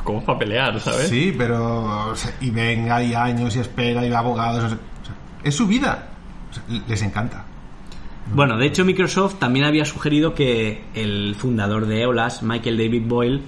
¿cómo 0.03 0.19
es 0.19 0.25
para 0.25 0.39
pelear, 0.39 0.79
sabes? 0.81 1.07
Sí, 1.07 1.33
pero. 1.37 2.09
o 2.11 2.15
sea, 2.15 2.33
y 2.41 2.49
venga, 2.49 2.97
hay 2.97 3.13
años 3.13 3.55
y 3.55 3.59
espera, 3.59 4.05
y 4.05 4.11
abogados. 4.11 4.65
o 4.65 4.69
sea, 4.69 4.77
es 5.43 5.55
su 5.55 5.65
vida. 5.67 6.09
O 6.51 6.53
sea, 6.53 6.63
les 6.87 7.01
encanta. 7.03 7.45
Bueno, 8.33 8.57
de 8.57 8.65
hecho 8.67 8.83
Microsoft 8.85 9.35
también 9.39 9.65
había 9.65 9.85
sugerido 9.85 10.33
que 10.33 10.83
el 10.93 11.35
fundador 11.35 11.85
de 11.87 12.01
Eolas, 12.01 12.43
Michael 12.43 12.77
David 12.77 13.03
Boyle, 13.05 13.41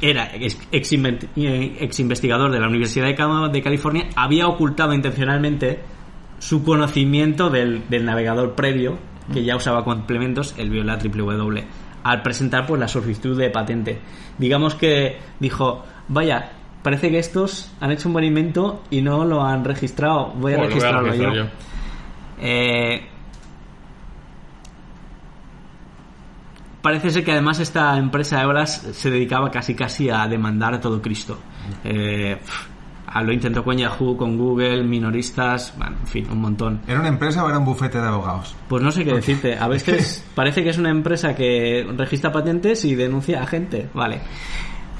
era 0.00 0.34
ex, 0.34 0.58
ex 0.72 0.92
eh, 0.92 1.90
investigador 1.98 2.50
de 2.50 2.58
la 2.60 2.68
Universidad 2.68 3.06
de, 3.06 3.14
Ca- 3.14 3.48
de 3.52 3.62
California, 3.62 4.08
había 4.16 4.46
ocultado 4.46 4.92
intencionalmente 4.94 5.80
su 6.38 6.64
conocimiento 6.64 7.50
del, 7.50 7.88
del 7.88 8.04
navegador 8.04 8.54
previo, 8.54 8.98
que 9.32 9.44
ya 9.44 9.56
usaba 9.56 9.84
complementos, 9.84 10.54
el 10.56 10.70
Viola 10.70 10.96
WW, 10.96 11.58
al 12.02 12.22
presentar 12.22 12.66
pues 12.66 12.80
la 12.80 12.88
solicitud 12.88 13.38
de 13.38 13.50
patente. 13.50 14.00
Digamos 14.38 14.74
que 14.74 15.18
dijo, 15.38 15.84
vaya, 16.08 16.52
parece 16.82 17.10
que 17.10 17.18
estos 17.18 17.72
han 17.80 17.92
hecho 17.92 18.08
un 18.08 18.14
buen 18.14 18.24
invento 18.24 18.82
y 18.90 19.02
no 19.02 19.24
lo 19.24 19.42
han 19.42 19.64
registrado, 19.64 20.32
voy 20.36 20.54
a 20.54 20.56
Bueno, 20.56 20.56
voy 20.56 20.64
a 20.64 20.66
registrarlo 20.66 21.02
registrar 21.02 21.34
yo. 21.34 21.44
yo. 21.44 21.50
Eh, 22.40 23.06
parece 26.82 27.10
ser 27.10 27.24
que 27.24 27.32
además 27.32 27.60
esta 27.60 27.96
empresa 27.96 28.42
Eolas 28.42 28.88
se 28.92 29.10
dedicaba 29.10 29.50
casi 29.50 29.74
casi 29.74 30.10
a 30.10 30.26
demandar 30.26 30.74
a 30.74 30.80
todo 30.80 31.00
Cristo. 31.00 31.38
Eh, 31.84 32.38
lo 33.20 33.32
intentó 33.32 33.62
con 33.62 33.76
Yahoo, 33.76 34.16
con 34.16 34.38
Google, 34.38 34.84
minoristas, 34.84 35.74
bueno, 35.76 35.96
en 36.00 36.06
fin, 36.06 36.26
un 36.30 36.40
montón. 36.40 36.80
¿Era 36.86 37.00
una 37.00 37.08
empresa 37.08 37.44
o 37.44 37.48
era 37.48 37.58
un 37.58 37.64
bufete 37.64 37.98
de 37.98 38.06
abogados? 38.06 38.54
Pues 38.68 38.82
no 38.82 38.90
sé 38.90 39.04
qué 39.04 39.12
decirte. 39.12 39.58
A 39.58 39.68
veces 39.68 40.24
parece 40.34 40.62
que 40.62 40.70
es 40.70 40.78
una 40.78 40.90
empresa 40.90 41.34
que 41.34 41.86
registra 41.96 42.32
patentes 42.32 42.84
y 42.84 42.94
denuncia 42.94 43.42
a 43.42 43.46
gente. 43.46 43.88
Vale. 43.92 44.20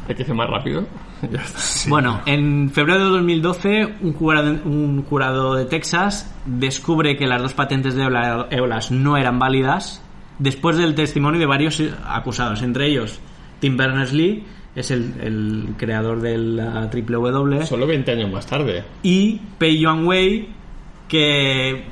Hay 0.08 0.14
que 0.14 0.24
ser 0.24 0.34
más 0.34 0.50
rápido. 0.50 0.84
Ya 1.30 1.40
está. 1.42 1.88
Bueno, 1.88 2.20
en 2.26 2.70
febrero 2.70 3.04
de 3.04 3.10
2012, 3.10 3.94
un 4.02 4.12
jurado, 4.12 4.50
un 4.64 5.04
jurado 5.04 5.54
de 5.54 5.64
Texas 5.64 6.34
descubre 6.44 7.16
que 7.16 7.26
las 7.26 7.40
dos 7.40 7.54
patentes 7.54 7.94
de 7.94 8.02
Eolas 8.50 8.90
no 8.90 9.16
eran 9.16 9.38
válidas 9.38 10.02
después 10.38 10.76
del 10.76 10.94
testimonio 10.94 11.40
de 11.40 11.46
varios 11.46 11.82
acusados, 12.04 12.62
entre 12.62 12.88
ellos 12.88 13.20
Tim 13.60 13.76
Berners-Lee, 13.76 14.44
es 14.74 14.90
el, 14.90 15.12
el 15.20 15.74
creador 15.76 16.20
de 16.20 16.38
la 16.38 16.86
WW, 16.90 17.62
Solo 17.64 17.86
20 17.86 18.12
años 18.12 18.30
más 18.32 18.46
tarde. 18.46 18.82
y 19.02 19.40
Pei 19.58 19.78
Yuan 19.78 20.06
Wei, 20.06 20.48
que 21.08 21.84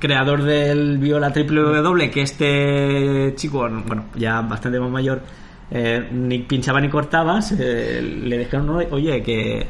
creador 0.00 0.42
del 0.42 0.98
Viola 0.98 1.30
WW, 1.30 2.10
que 2.10 2.22
este 2.22 3.32
chico, 3.36 3.68
bueno, 3.86 4.06
ya 4.16 4.40
bastante 4.40 4.80
más 4.80 4.90
mayor, 4.90 5.22
eh, 5.70 6.08
ni 6.12 6.40
pinchaba 6.40 6.80
ni 6.80 6.88
cortaba, 6.88 7.40
se- 7.40 8.02
le 8.02 8.38
dijeron, 8.38 8.66
"No, 8.66 8.78
oye, 8.90 9.22
que, 9.22 9.66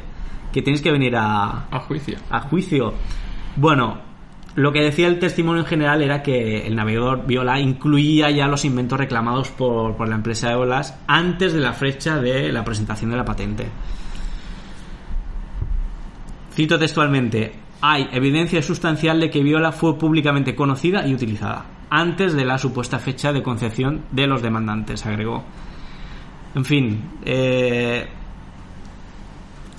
que 0.51 0.61
tienes 0.63 0.81
que 0.81 0.91
venir 0.91 1.15
a, 1.15 1.65
A 1.69 1.79
juicio. 1.81 2.17
a 2.31 2.39
juicio. 2.41 2.93
Bueno, 3.55 3.99
lo 4.55 4.71
que 4.71 4.81
decía 4.81 5.07
el 5.07 5.19
testimonio 5.19 5.61
en 5.61 5.67
general 5.67 6.01
era 6.01 6.21
que 6.21 6.67
el 6.67 6.75
navegador 6.75 7.25
Viola 7.25 7.59
incluía 7.59 8.29
ya 8.31 8.47
los 8.47 8.65
inventos 8.65 8.99
reclamados 8.99 9.49
por, 9.49 9.95
por 9.95 10.07
la 10.07 10.15
empresa 10.15 10.51
Eolas 10.51 10.99
antes 11.07 11.53
de 11.53 11.59
la 11.59 11.73
fecha 11.73 12.21
de 12.21 12.51
la 12.51 12.63
presentación 12.63 13.11
de 13.11 13.17
la 13.17 13.25
patente. 13.25 13.67
Cito 16.53 16.77
textualmente, 16.77 17.53
hay 17.81 18.07
evidencia 18.11 18.61
sustancial 18.61 19.19
de 19.19 19.29
que 19.29 19.41
Viola 19.41 19.71
fue 19.71 19.97
públicamente 19.97 20.55
conocida 20.55 21.07
y 21.07 21.15
utilizada 21.15 21.65
antes 21.95 22.33
de 22.33 22.43
la 22.43 22.57
supuesta 22.57 22.97
fecha 22.97 23.31
de 23.31 23.43
concepción 23.43 24.05
de 24.09 24.25
los 24.25 24.41
demandantes, 24.41 25.05
agregó. 25.05 25.43
En 26.55 26.65
fin, 26.65 27.03
eh, 27.23 28.07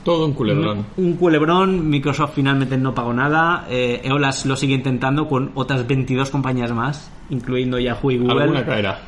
Todo 0.04 0.26
un 0.26 0.32
culebrón. 0.34 0.84
un 0.99 1.14
culebrón, 1.14 1.88
Microsoft 1.88 2.32
finalmente 2.34 2.76
no 2.76 2.94
pagó 2.94 3.12
nada, 3.14 3.66
eh, 3.70 4.02
Eolas 4.04 4.44
lo 4.46 4.54
sigue 4.56 4.75
intentando 4.75 5.26
con 5.28 5.50
otras 5.54 5.87
22 5.87 6.30
compañías 6.30 6.73
más, 6.73 7.11
incluyendo 7.30 7.78
Yahoo 7.78 8.11
y 8.11 8.18
Google, 8.18 8.42
Alguna 8.42 8.66
caerá. 8.66 8.99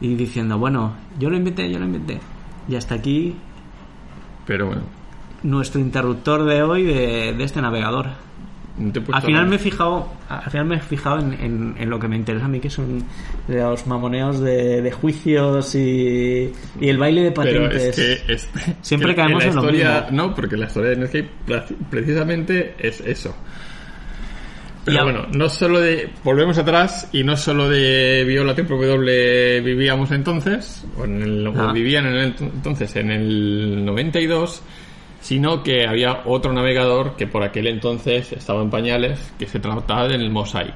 y 0.00 0.14
diciendo, 0.14 0.58
bueno, 0.58 0.94
yo 1.18 1.28
lo 1.30 1.36
inventé, 1.36 1.70
yo 1.70 1.78
lo 1.78 1.84
inventé. 1.84 2.18
Y 2.68 2.76
hasta 2.76 2.94
aquí 2.94 3.34
Pero 4.46 4.66
bueno. 4.66 4.82
nuestro 5.42 5.80
interruptor 5.80 6.44
de 6.44 6.62
hoy 6.62 6.84
de, 6.84 7.34
de 7.36 7.44
este 7.44 7.60
navegador. 7.60 8.06
Al 9.12 9.22
final 9.22 9.32
nada. 9.32 9.44
me 9.46 9.56
he 9.56 9.58
fijado, 9.58 10.08
al 10.28 10.50
final 10.50 10.66
me 10.66 10.76
he 10.76 10.80
fijado 10.80 11.18
en, 11.18 11.32
en- 11.34 11.74
en 11.78 11.90
lo 11.90 11.98
que 11.98 12.06
me 12.08 12.16
interesa 12.16 12.44
a 12.44 12.48
mí, 12.48 12.60
que 12.60 12.70
son 12.70 13.02
los 13.48 13.86
mamoneos 13.86 14.40
de, 14.40 14.80
de 14.82 14.92
juicios 14.92 15.74
y, 15.74 16.52
y 16.80 16.88
el 16.88 16.96
baile 16.98 17.22
de 17.22 17.32
Pero 17.32 17.64
patentes. 17.64 17.98
es 17.98 18.22
que 18.26 18.32
es- 18.32 18.48
Siempre 18.82 19.10
que 19.10 19.16
caemos 19.16 19.42
la 19.42 19.48
en 19.50 19.54
lo 19.56 19.60
historia, 19.62 20.00
mismo. 20.10 20.16
No, 20.28 20.34
porque 20.34 20.56
la 20.56 20.66
historia 20.66 20.90
de 20.90 20.96
Netscape 20.96 21.30
pre- 21.46 21.64
precisamente 21.90 22.74
es 22.78 23.00
eso. 23.00 23.34
Pero 24.84 25.04
bueno, 25.04 25.26
no 25.32 25.48
solo 25.50 25.80
de. 25.80 26.08
Volvemos 26.24 26.56
atrás 26.56 27.10
y 27.12 27.22
no 27.22 27.36
solo 27.36 27.68
de 27.68 28.24
Viola 28.26 28.54
W 28.54 29.60
vivíamos 29.60 30.10
entonces, 30.12 30.86
o, 30.96 31.04
en 31.04 31.20
el- 31.22 31.46
o 31.48 31.52
Ah. 31.68 31.72
vivían 31.72 32.06
en 32.06 32.14
el, 32.14 32.34
entonces 32.40 32.96
en 32.96 33.10
el 33.10 33.84
92, 33.84 34.62
sino 35.28 35.62
que 35.62 35.86
había 35.86 36.22
otro 36.24 36.54
navegador 36.54 37.14
que 37.14 37.26
por 37.26 37.42
aquel 37.42 37.66
entonces 37.66 38.32
estaba 38.32 38.62
en 38.62 38.70
pañales, 38.70 39.30
que 39.38 39.46
se 39.46 39.60
trataba 39.60 40.08
del 40.08 40.30
Mosaic. 40.30 40.74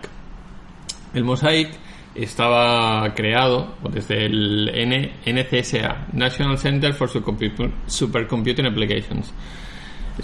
El 1.15 1.25
Mosaic 1.25 1.71
estaba 2.15 3.15
creado 3.15 3.75
desde 3.91 4.27
el 4.27 4.69
N- 4.75 5.13
NCSA, 5.25 6.09
National 6.13 6.59
Center 6.59 6.93
for 6.93 7.09
Supercompu- 7.09 7.73
Supercomputing 7.87 8.67
Applications. 8.67 9.33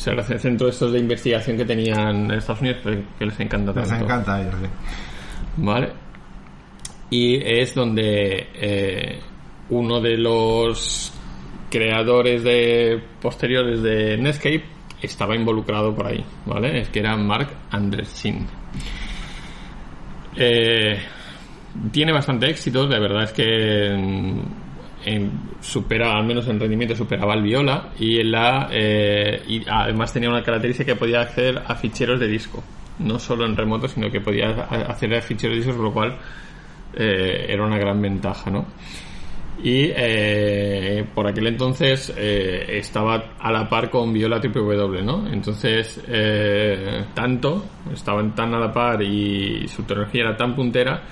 Era 0.07 0.21
el 0.29 0.39
centro 0.39 0.69
estos 0.69 0.93
de 0.93 0.99
investigación 0.99 1.57
que 1.57 1.65
tenían 1.65 2.27
en 2.27 2.31
Estados 2.33 2.61
Unidos, 2.61 2.83
que 3.19 3.25
les 3.25 3.41
encanta 3.41 3.73
Les 3.73 3.89
tanto. 3.89 4.05
encanta 4.05 4.35
a 4.35 4.43
ellos, 4.43 4.55
sí. 4.61 4.69
¿Vale? 5.57 5.89
Y 7.09 7.37
es 7.43 7.75
donde 7.75 8.49
eh, 8.55 9.21
uno 9.71 9.99
de 10.03 10.19
los 10.19 11.15
creadores 11.71 12.43
de 12.45 13.01
posteriores 13.21 13.83
de 13.83 14.17
Netscape 14.19 14.65
estaba 15.03 15.37
involucrado 15.37 15.95
por 15.95 16.07
ahí, 16.07 16.25
¿vale? 16.47 16.81
Es 16.81 16.89
que 16.89 17.01
era 17.01 17.17
Mark 17.17 17.49
Andersin. 17.71 18.47
Eh, 20.37 20.99
tiene 21.93 22.13
bastante 22.13 22.49
éxito, 22.49 22.87
la 22.87 22.99
verdad 22.99 23.25
es 23.25 23.33
que 23.33 23.87
en- 23.87 24.43
en- 25.05 25.31
supera, 25.61 26.17
al 26.17 26.25
menos 26.25 26.49
en 26.49 26.59
rendimiento, 26.61 26.95
superaba 26.95 27.33
al 27.35 27.43
Viola 27.43 27.91
y, 27.99 28.19
en 28.21 28.31
la, 28.33 28.69
eh, 28.73 29.43
y 29.47 29.63
además 29.69 30.13
tenía 30.13 30.29
una 30.29 30.43
característica 30.43 30.93
que 30.93 30.99
podía 30.99 31.21
acceder 31.21 31.63
a 31.67 31.75
ficheros 31.77 32.19
de 32.21 32.29
disco, 32.29 32.63
no 32.99 33.19
solo 33.19 33.47
en 33.47 33.57
remoto, 33.57 33.89
sino 33.89 34.11
que 34.11 34.21
podía 34.21 34.49
acceder 34.49 35.19
a 35.19 35.23
ficheros 35.23 35.57
de 35.59 35.65
disco, 35.65 35.83
lo 35.83 35.93
cual 35.93 36.17
eh, 36.95 37.47
era 37.49 37.65
una 37.65 37.79
gran 37.79 38.01
ventaja, 38.01 38.51
¿no? 38.51 38.67
Y 39.63 39.91
eh, 39.95 41.05
por 41.15 41.27
aquel 41.27 41.49
entonces 41.49 42.13
eh, 42.17 42.79
estaba 42.79 43.33
a 43.41 43.51
la 43.51 43.69
par 43.69 43.91
con 43.91 44.13
Viola 44.13 44.39
W, 44.39 45.03
¿no? 45.03 45.27
Entonces, 45.29 46.01
eh, 46.07 47.05
tanto, 47.13 47.65
estaban 47.93 48.35
tan 48.37 48.55
a 48.55 48.61
la 48.61 48.73
par 48.73 49.03
y 49.03 49.67
su 49.67 49.83
tecnología 49.83 50.23
era 50.23 50.37
tan 50.37 50.55
puntera 50.55 51.03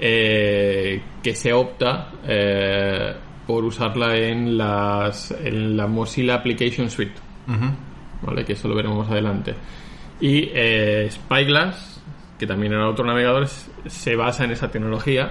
eh, 0.00 1.00
que 1.22 1.34
se 1.34 1.52
opta 1.52 2.10
eh, 2.26 3.14
por 3.46 3.64
usarla 3.64 4.16
en, 4.16 4.56
las, 4.56 5.30
en 5.30 5.76
la 5.76 5.86
Mozilla 5.86 6.36
Application 6.36 6.88
Suite, 6.88 7.20
Ujú. 7.46 7.66
¿vale? 8.22 8.44
Que 8.44 8.54
eso 8.54 8.68
lo 8.68 8.74
veremos 8.74 8.98
más 8.98 9.10
adelante. 9.10 9.54
Y 10.20 10.48
eh, 10.54 11.08
Spyglass, 11.10 12.02
que 12.38 12.46
también 12.46 12.72
era 12.72 12.88
otro 12.88 13.04
navegador, 13.04 13.46
se 13.46 14.16
basa 14.16 14.44
en 14.44 14.52
esa 14.52 14.70
tecnología. 14.70 15.30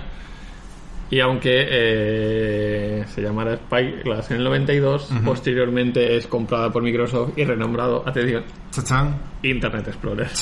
Y 1.12 1.20
aunque 1.20 1.68
eh, 1.70 3.06
se 3.06 3.22
llamara 3.22 3.58
Spyglass 3.58 4.32
en 4.32 4.38
el 4.38 4.46
92, 4.46 5.12
posteriormente 5.26 6.16
es 6.16 6.26
comprada 6.26 6.72
por 6.72 6.82
Microsoft 6.82 7.34
y 7.36 7.44
renombrado, 7.44 8.08
atención, 8.08 8.46
Chachán. 8.72 9.18
Internet 9.44 9.88
Explorer. 9.90 10.30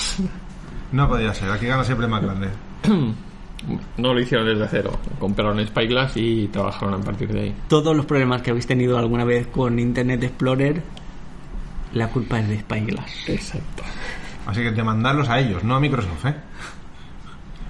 No 0.91 1.07
podía 1.07 1.31
ser, 1.35 1.51
aquí 1.51 1.67
gana 1.67 1.83
siempre 1.83 2.05
el 2.05 2.11
más 2.11 2.23
grande. 2.23 2.47
No 3.97 4.13
lo 4.13 4.21
hicieron 4.21 4.47
desde 4.47 4.67
cero. 4.69 4.97
Compraron 5.19 5.59
Spyglass 5.67 6.13
y 6.15 6.47
trabajaron 6.47 7.01
a 7.01 7.03
partir 7.03 7.27
de 7.27 7.41
ahí. 7.41 7.55
Todos 7.67 7.93
los 7.95 8.05
problemas 8.05 8.41
que 8.41 8.51
habéis 8.51 8.65
tenido 8.65 8.97
alguna 8.97 9.25
vez 9.25 9.47
con 9.47 9.77
Internet 9.77 10.23
Explorer, 10.23 10.81
la 11.93 12.07
culpa 12.07 12.39
es 12.39 12.47
de 12.47 12.59
Spyglass. 12.59 13.27
Exacto. 13.27 13.83
Así 14.45 14.61
que 14.61 14.71
demandarlos 14.71 15.27
a 15.27 15.39
ellos, 15.39 15.63
no 15.63 15.75
a 15.75 15.79
Microsoft, 15.81 16.25
¿eh? 16.25 16.35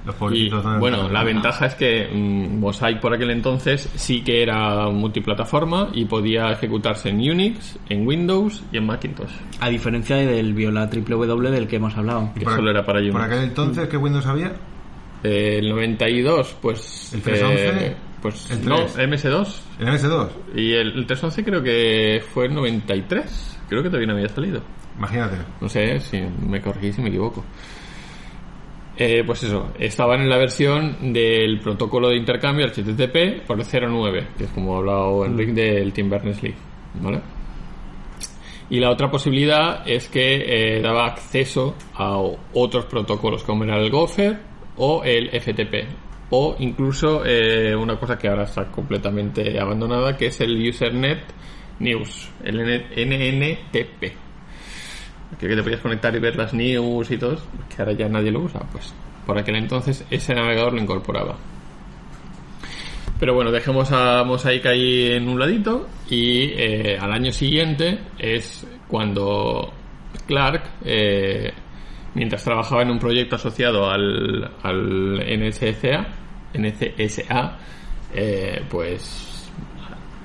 Los 0.05 0.15
Y 0.15 0.17
pobrecitos. 0.17 0.63
¿dónde 0.63 0.79
bueno, 0.79 1.09
la 1.09 1.23
ventaja 1.23 1.65
es 1.65 1.75
que 1.75 2.07
mm, 2.11 2.59
Mosaic 2.59 2.99
por 2.99 3.13
aquel 3.13 3.31
entonces 3.31 3.89
sí 3.95 4.21
que 4.23 4.41
era 4.41 4.89
multiplataforma 4.89 5.89
y 5.93 6.05
podía 6.05 6.51
ejecutarse 6.51 7.09
en 7.09 7.17
Unix, 7.17 7.77
en 7.89 8.07
Windows 8.07 8.63
y 8.71 8.77
en 8.77 8.85
Macintosh. 8.85 9.31
A 9.59 9.69
diferencia 9.69 10.15
del 10.15 10.53
Viola 10.53 10.87
W 10.87 11.51
del 11.51 11.67
que 11.67 11.75
hemos 11.75 11.95
hablado. 11.97 12.31
Que 12.33 12.45
Por 12.45 12.55
solo 12.55 12.71
era 12.71 12.85
para 12.85 12.99
Unix. 12.99 13.13
Por 13.13 13.21
aquel 13.21 13.43
entonces, 13.43 13.87
¿qué 13.89 13.97
Windows 13.97 14.25
había? 14.25 14.53
Eh, 15.23 15.57
el 15.59 15.69
92, 15.69 16.55
pues. 16.61 17.11
¿El 17.13 17.21
311? 17.21 17.85
eh, 17.87 17.95
pues 18.21 18.51
¿El 18.51 18.65
no, 18.65 18.85
3? 18.85 18.97
MS2. 18.97 19.55
El 19.79 19.87
MS2. 19.87 20.29
Y 20.55 20.73
el, 20.73 20.87
el 20.97 21.05
311 21.05 21.43
creo 21.43 21.61
que 21.63 22.23
fue 22.33 22.45
el 22.45 22.53
93. 22.53 23.57
Creo 23.67 23.83
que 23.83 23.89
todavía 23.89 24.07
no 24.07 24.13
había 24.15 24.29
salido. 24.29 24.61
Imagínate. 24.97 25.37
No 25.61 25.69
sé 25.69 25.99
si 25.99 26.21
me 26.47 26.61
corregís 26.61 26.95
si 26.95 27.01
me 27.01 27.09
equivoco. 27.09 27.43
Eh, 29.01 29.23
pues 29.25 29.43
eso, 29.43 29.71
estaban 29.79 30.19
en 30.19 30.29
la 30.29 30.37
versión 30.37 31.13
del 31.13 31.59
protocolo 31.61 32.09
de 32.09 32.17
intercambio 32.17 32.67
HTTP 32.67 33.45
por 33.47 33.57
el 33.57 33.65
09, 33.65 34.27
que 34.37 34.43
es 34.43 34.49
como 34.51 34.75
ha 34.75 34.79
hablado 34.79 35.25
Enrique 35.25 35.53
del 35.53 35.93
Tim 35.93 36.09
Berners-Lee, 36.09 36.53
¿vale? 37.01 37.21
Y 38.69 38.79
la 38.81 38.91
otra 38.91 39.09
posibilidad 39.09 39.87
es 39.89 40.09
que 40.09 40.77
eh, 40.77 40.81
daba 40.81 41.05
acceso 41.07 41.75
a 41.95 42.17
otros 42.53 42.85
protocolos 42.85 43.43
como 43.43 43.63
era 43.63 43.77
el 43.77 43.89
Gopher 43.89 44.37
o 44.75 45.01
el 45.03 45.29
FTP 45.29 45.87
o 46.31 46.55
incluso 46.59 47.25
eh, 47.25 47.73
una 47.75 47.97
cosa 47.97 48.17
que 48.17 48.27
ahora 48.27 48.43
está 48.43 48.65
completamente 48.69 49.57
abandonada 49.59 50.15
que 50.15 50.27
es 50.27 50.41
el 50.41 50.55
Usernet 50.69 51.21
News, 51.79 52.29
el 52.43 52.59
N- 52.59 52.85
NNTP 52.95 54.13
que 55.37 55.47
te 55.47 55.61
podías 55.63 55.81
conectar 55.81 56.15
y 56.15 56.19
ver 56.19 56.35
las 56.35 56.53
news 56.53 57.11
y 57.11 57.17
todo, 57.17 57.37
que 57.73 57.81
ahora 57.81 57.93
ya 57.93 58.07
nadie 58.09 58.31
lo 58.31 58.39
usa, 58.41 58.61
pues 58.71 58.93
por 59.25 59.37
aquel 59.37 59.55
entonces 59.57 60.05
ese 60.09 60.33
navegador 60.33 60.73
lo 60.73 60.81
incorporaba. 60.81 61.35
Pero 63.19 63.33
bueno, 63.33 63.51
dejemos 63.51 63.91
a 63.91 64.23
Mosaic 64.23 64.65
ahí 64.65 65.11
en 65.11 65.27
un 65.27 65.37
ladito 65.39 65.87
y 66.09 66.51
eh, 66.55 66.97
al 66.99 67.11
año 67.11 67.31
siguiente 67.33 67.99
es 68.17 68.65
cuando 68.87 69.73
Clark, 70.25 70.63
eh, 70.85 71.51
mientras 72.15 72.43
trabajaba 72.43 72.81
en 72.81 72.91
un 72.91 72.99
proyecto 72.99 73.35
asociado 73.35 73.89
al, 73.89 74.49
al 74.63 75.19
NCSA, 76.53 77.57
eh, 78.13 78.63
pues 78.69 79.49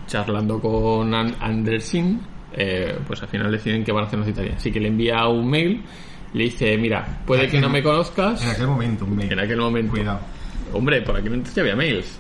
charlando 0.07 0.61
con 0.61 1.13
An- 1.15 1.35
Anderson, 1.41 2.21
eh, 2.57 2.99
pues 3.07 3.23
al 3.23 3.29
final 3.29 3.51
deciden 3.51 3.85
que 3.85 3.93
van 3.93 4.05
a 4.05 4.07
hacer 4.07 4.19
una 4.19 4.27
citaría. 4.27 4.55
Así 4.55 4.71
que 4.71 4.81
le 4.81 4.89
envía 4.89 5.27
un 5.29 5.49
mail, 5.49 5.83
le 6.33 6.45
dice, 6.45 6.77
mira, 6.79 7.23
puede 7.27 7.49
que 7.49 7.61
no 7.61 7.69
me 7.69 7.83
conozcas. 7.83 8.43
En 8.45 8.51
aquel 8.51 8.67
momento, 8.67 9.05
un 9.05 9.17
mail. 9.17 9.33
En 9.33 9.41
aquel 9.41 9.59
momento. 9.59 9.93
Cuidado. 9.93 10.21
Hombre, 10.73 11.03
por 11.03 11.17
aquel 11.17 11.35
entonces 11.35 11.55
ya 11.55 11.63
había 11.63 11.77
mails 11.77 12.19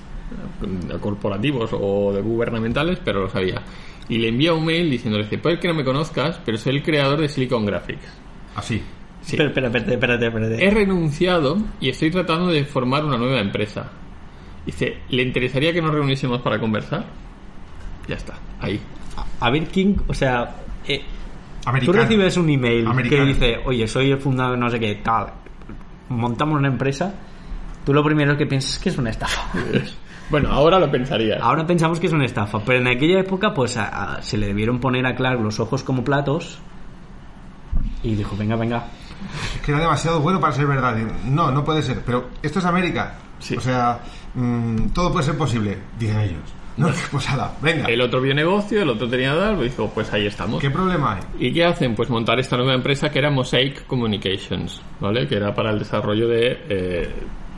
eh, 0.62 0.98
corporativos 1.00 1.70
o 1.72 2.12
de 2.12 2.20
gubernamentales, 2.20 2.98
pero 3.04 3.22
los 3.22 3.34
había. 3.34 3.62
Y 4.08 4.18
le 4.18 4.28
envía 4.28 4.52
un 4.52 4.64
mail 4.64 4.90
diciéndole, 4.90 5.24
dice, 5.24 5.38
puede 5.38 5.58
que 5.58 5.68
no 5.68 5.74
me 5.74 5.84
conozcas, 5.84 6.40
pero 6.44 6.58
soy 6.58 6.76
el 6.76 6.82
creador 6.82 7.20
de 7.20 7.28
Silicon 7.28 7.64
Graphics. 7.64 8.06
Así. 8.54 8.82
Sí. 9.22 9.36
Espera, 9.36 9.48
espera, 9.48 9.66
espérate, 9.68 9.94
espérate, 9.94 10.26
espérate. 10.26 10.64
He 10.64 10.70
renunciado 10.70 11.56
y 11.80 11.88
estoy 11.88 12.10
tratando 12.10 12.48
de 12.48 12.64
formar 12.64 13.04
una 13.04 13.16
nueva 13.16 13.40
empresa. 13.40 13.90
Dice, 14.66 14.98
¿le 15.08 15.22
interesaría 15.22 15.72
que 15.72 15.80
nos 15.80 15.92
reuniésemos 15.92 16.40
para 16.42 16.58
conversar? 16.58 17.04
Ya 18.06 18.16
está, 18.16 18.34
ahí. 18.60 18.80
A 19.40 19.50
ver, 19.50 19.66
King, 19.68 19.96
o 20.08 20.14
sea, 20.14 20.54
eh, 20.86 21.02
tú 21.86 21.92
recibes 22.02 22.36
un 22.36 22.48
email 22.50 22.86
Americano. 22.86 23.22
que 23.24 23.28
dice, 23.32 23.56
oye, 23.64 23.86
soy 23.88 24.10
el 24.10 24.18
fundador, 24.18 24.56
no 24.58 24.68
sé 24.70 24.78
qué, 24.80 24.94
tal, 24.96 25.26
montamos 26.08 26.58
una 26.58 26.68
empresa, 26.68 27.14
tú 27.84 27.92
lo 27.94 28.02
primero 28.04 28.36
que 28.36 28.46
piensas 28.46 28.74
es 28.74 28.78
que 28.78 28.88
es 28.90 28.98
una 28.98 29.10
estafa. 29.10 29.42
Bueno, 30.30 30.50
ahora 30.50 30.78
lo 30.78 30.90
pensaría. 30.90 31.36
Ahora 31.38 31.66
pensamos 31.66 32.00
que 32.00 32.06
es 32.06 32.12
una 32.14 32.24
estafa, 32.24 32.58
pero 32.64 32.78
en 32.80 32.88
aquella 32.88 33.20
época, 33.20 33.52
pues 33.52 33.76
a- 33.76 34.14
a- 34.16 34.22
se 34.22 34.38
le 34.38 34.46
debieron 34.46 34.80
poner 34.80 35.04
a 35.06 35.14
Clark 35.14 35.38
los 35.42 35.60
ojos 35.60 35.82
como 35.84 36.02
platos 36.02 36.58
y 38.02 38.14
dijo, 38.14 38.34
venga, 38.34 38.56
venga. 38.56 38.86
Es 39.54 39.60
que 39.60 39.72
era 39.72 39.82
demasiado 39.82 40.20
bueno 40.20 40.40
para 40.40 40.54
ser 40.54 40.66
verdad. 40.66 40.96
No, 41.26 41.50
no 41.50 41.62
puede 41.62 41.82
ser. 41.82 42.00
Pero 42.06 42.30
esto 42.42 42.58
es 42.58 42.64
América. 42.64 43.16
Sí. 43.38 43.54
O 43.54 43.60
sea, 43.60 44.00
mm, 44.34 44.88
todo 44.94 45.12
puede 45.12 45.26
ser 45.26 45.36
posible, 45.36 45.76
dicen 45.98 46.18
ellos. 46.18 46.40
No, 46.76 46.90
pues 47.10 47.28
ala, 47.30 47.52
venga. 47.62 47.86
El 47.86 48.00
otro 48.00 48.20
vio 48.20 48.34
negocio, 48.34 48.82
el 48.82 48.90
otro 48.90 49.08
tenía 49.08 49.34
tal, 49.34 49.56
pues 49.56 49.70
dijo, 49.70 49.90
pues 49.94 50.12
ahí 50.12 50.26
estamos. 50.26 50.60
¿Qué 50.60 50.70
problema 50.70 51.16
hay? 51.16 51.48
¿Y 51.48 51.52
qué 51.52 51.64
hacen? 51.64 51.94
Pues 51.94 52.10
montar 52.10 52.38
esta 52.40 52.56
nueva 52.56 52.74
empresa 52.74 53.10
que 53.10 53.18
era 53.18 53.30
Mosaic 53.30 53.86
Communications, 53.86 54.82
¿vale? 55.00 55.26
Que 55.28 55.36
era 55.36 55.54
para 55.54 55.70
el 55.70 55.78
desarrollo 55.78 56.28
de 56.28 56.58
eh, 56.68 57.08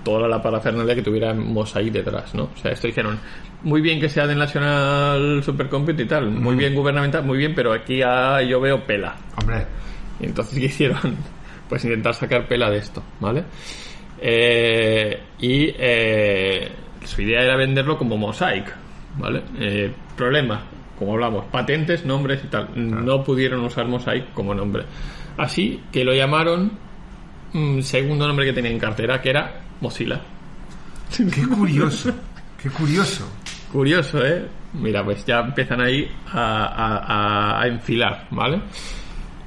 toda 0.05 0.29
la 0.29 0.41
parafernalia 0.41 0.95
que 0.95 1.03
tuviera 1.03 1.35
Mosaic 1.35 1.93
detrás, 1.93 2.35
¿no? 2.35 2.45
O 2.45 2.57
sea, 2.57 2.73
esto 2.73 2.87
dijeron, 2.87 3.19
muy 3.63 3.81
bien 3.81 4.01
que 4.01 4.09
sea 4.09 4.27
de 4.27 4.35
National 4.35 5.43
Supercomputer 5.43 6.05
y 6.05 6.09
tal, 6.09 6.31
muy 6.31 6.55
bien 6.55 6.75
gubernamental, 6.75 7.25
muy 7.25 7.39
bien, 7.39 7.55
pero 7.55 7.73
aquí 7.73 8.03
ah, 8.03 8.41
yo 8.43 8.61
veo 8.61 8.85
pela. 8.87 9.17
Hombre, 9.41 9.67
Y 10.21 10.27
entonces, 10.27 10.59
¿qué 10.59 10.67
hicieron? 10.67 11.17
Pues 11.69 11.85
intentar 11.85 12.15
sacar 12.15 12.47
pela 12.47 12.71
de 12.71 12.79
esto, 12.79 13.03
¿vale? 13.19 13.45
Eh, 14.21 15.21
y 15.41 15.75
eh, 15.77 16.71
su 17.05 17.23
idea 17.23 17.43
era 17.43 17.57
venderlo 17.57 17.99
como 17.99 18.17
Mosaic, 18.17 18.73
¿vale? 19.19 19.43
Eh, 19.59 19.93
problema, 20.17 20.63
como 20.99 21.13
hablamos, 21.15 21.45
patentes, 21.47 22.05
nombres 22.05 22.43
y 22.45 22.49
tal. 22.49 22.69
No 22.75 23.23
pudieron 23.25 23.65
usar 23.65 23.87
Mosaic 23.87 24.33
como 24.33 24.55
nombre. 24.55 24.85
Así 25.37 25.83
que 25.93 26.05
lo 26.05 26.15
llamaron 26.15 26.73
mm, 27.53 27.81
segundo 27.81 28.27
nombre 28.27 28.47
que 28.47 28.53
tenía 28.53 28.71
en 28.71 28.79
cartera, 28.79 29.21
que 29.21 29.31
era 29.31 29.61
Mozilla. 29.81 30.21
qué 31.17 31.47
curioso. 31.47 32.13
qué 32.63 32.71
curioso. 32.71 33.29
Curioso, 33.73 34.25
¿eh? 34.25 34.47
Mira, 34.75 35.05
pues 35.05 35.25
ya 35.27 35.41
empiezan 35.41 35.81
ahí 35.81 36.11
a, 36.33 36.67
a- 36.67 37.61
a- 37.63 37.67
enfilar, 37.67 38.27
¿vale? 38.31 38.61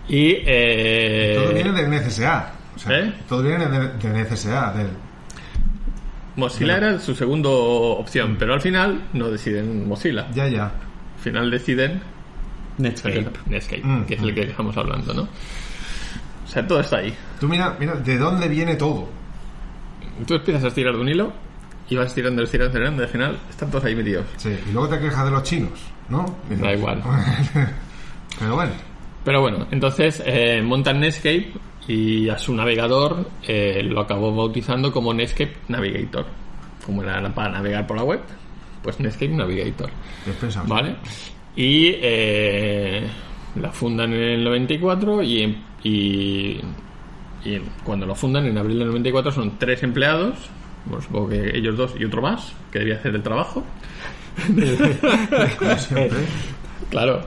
Y... 0.07 0.37
Eh, 0.45 1.35
Todo 1.37 1.53
viene 1.53 1.71
del 1.71 1.89
NCSA. 1.91 2.51
O 2.75 2.79
sea, 2.79 2.99
¿Eh? 2.99 3.13
Todo 3.27 3.43
viene 3.43 3.67
del, 3.67 3.97
del 3.99 4.23
NCSA. 4.25 4.73
Del... 4.73 4.87
Mozilla 6.39 6.77
era 6.77 6.99
su 6.99 7.13
segunda 7.15 7.49
opción, 7.49 8.35
pero 8.39 8.53
al 8.53 8.61
final 8.61 9.01
no 9.13 9.29
deciden 9.29 9.87
Mozilla. 9.87 10.27
Ya, 10.33 10.47
ya. 10.47 10.65
Al 10.65 11.21
final 11.21 11.51
deciden 11.51 12.01
Netscape. 12.77 13.27
Netscape, 13.47 13.81
Mm, 13.83 14.05
que 14.05 14.15
es 14.15 14.21
el 14.21 14.33
que 14.33 14.41
estamos 14.43 14.75
hablando, 14.77 15.13
¿no? 15.13 15.21
O 15.23 16.47
sea, 16.47 16.65
todo 16.65 16.79
está 16.79 16.97
ahí. 16.97 17.13
Tú 17.39 17.47
mira, 17.47 17.75
mira, 17.79 17.93
¿de 17.95 18.17
dónde 18.17 18.47
viene 18.47 18.75
todo? 18.75 19.07
Tú 20.25 20.33
empiezas 20.33 20.63
a 20.63 20.67
estirar 20.67 20.95
de 20.95 21.01
un 21.01 21.09
hilo 21.09 21.31
y 21.89 21.95
vas 21.95 22.07
estirando, 22.07 22.41
estirando, 22.43 22.71
estirando, 22.77 23.01
y 23.03 23.05
al 23.05 23.11
final 23.11 23.37
están 23.49 23.69
todos 23.69 23.85
ahí 23.85 23.95
metidos. 23.95 24.25
Sí, 24.37 24.57
y 24.67 24.71
luego 24.71 24.89
te 24.89 24.99
quejas 24.99 25.25
de 25.25 25.31
los 25.31 25.43
chinos, 25.43 25.79
¿no? 26.09 26.25
Da 26.49 26.73
igual. 26.73 27.01
Pero 28.39 28.55
bueno, 28.55 28.71
Pero 29.25 29.41
bueno, 29.41 29.67
entonces 29.71 30.23
eh, 30.25 30.61
montan 30.63 30.99
Netscape 30.99 31.51
y 31.87 32.29
a 32.29 32.37
su 32.37 32.53
navegador 32.53 33.27
eh, 33.47 33.81
lo 33.83 34.01
acabó 34.01 34.33
bautizando 34.35 34.91
como 34.91 35.13
Netscape 35.13 35.55
Navigator. 35.67 36.25
Como 36.85 37.03
era 37.03 37.33
para 37.33 37.51
navegar 37.51 37.85
por 37.87 37.97
la 37.97 38.03
web, 38.03 38.21
pues 38.83 38.99
Netscape 38.99 39.29
Navigator. 39.33 39.89
¿Vale? 40.67 40.95
Y 41.55 41.91
eh, 41.95 43.07
la 43.55 43.71
fundan 43.71 44.13
en 44.13 44.21
el 44.21 44.43
94 44.43 45.23
y, 45.23 45.57
y, 45.83 46.59
y 47.43 47.59
cuando 47.83 48.05
lo 48.05 48.15
fundan 48.15 48.45
en 48.45 48.57
abril 48.57 48.79
del 48.79 48.87
94 48.89 49.31
son 49.31 49.57
tres 49.57 49.83
empleados, 49.83 50.49
bueno, 50.85 51.01
supongo 51.01 51.29
que 51.29 51.57
ellos 51.57 51.75
dos 51.77 51.93
y 51.99 52.05
otro 52.05 52.21
más, 52.21 52.53
que 52.71 52.79
debía 52.79 52.95
hacer 52.95 53.15
el 53.15 53.23
trabajo. 53.23 53.63
Como 55.59 55.77
siempre. 55.77 56.19
Claro, 56.89 57.21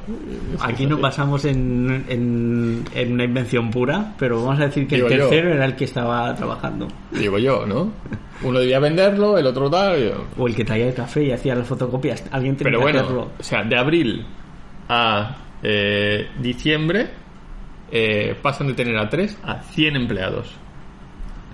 Aquí 0.61 0.87
no 0.87 0.99
pasamos 1.01 1.45
en, 1.45 2.05
en, 2.09 2.85
en 2.95 3.13
una 3.13 3.25
invención 3.25 3.71
pura, 3.71 4.13
pero 4.19 4.43
vamos 4.43 4.61
a 4.61 4.65
decir 4.67 4.89
que 4.89 4.97
Digo 4.97 5.07
el 5.09 5.19
yo. 5.19 5.29
tercero 5.29 5.55
era 5.55 5.65
el 5.67 5.77
que 5.77 5.85
estaba 5.85 6.35
trabajando. 6.35 6.89
digo 7.13 7.39
yo, 7.39 7.65
¿no? 7.67 7.93
Uno 8.43 8.59
debía 8.59 8.81
venderlo, 8.81 9.39
el 9.39 9.47
otro 9.47 9.71
tal. 9.71 10.15
O 10.37 10.49
el 10.49 10.57
que 10.57 10.65
traía 10.65 10.89
el 10.89 10.95
café 10.95 11.23
y 11.25 11.31
hacía 11.31 11.55
las 11.55 11.67
fotocopias. 11.69 12.25
Alguien 12.33 12.57
tenía 12.57 12.71
Pero 12.73 12.79
que 12.79 12.83
bueno, 12.85 13.01
hacerlo. 13.01 13.31
o 13.39 13.43
sea, 13.43 13.63
de 13.63 13.77
abril 13.79 14.27
a 14.89 15.37
eh, 15.63 16.27
diciembre 16.41 17.11
eh, 17.93 18.35
pasan 18.43 18.67
de 18.67 18.75
tener 18.75 18.97
a 18.99 19.09
3 19.09 19.39
a 19.45 19.61
100 19.63 19.95
empleados. 19.97 20.57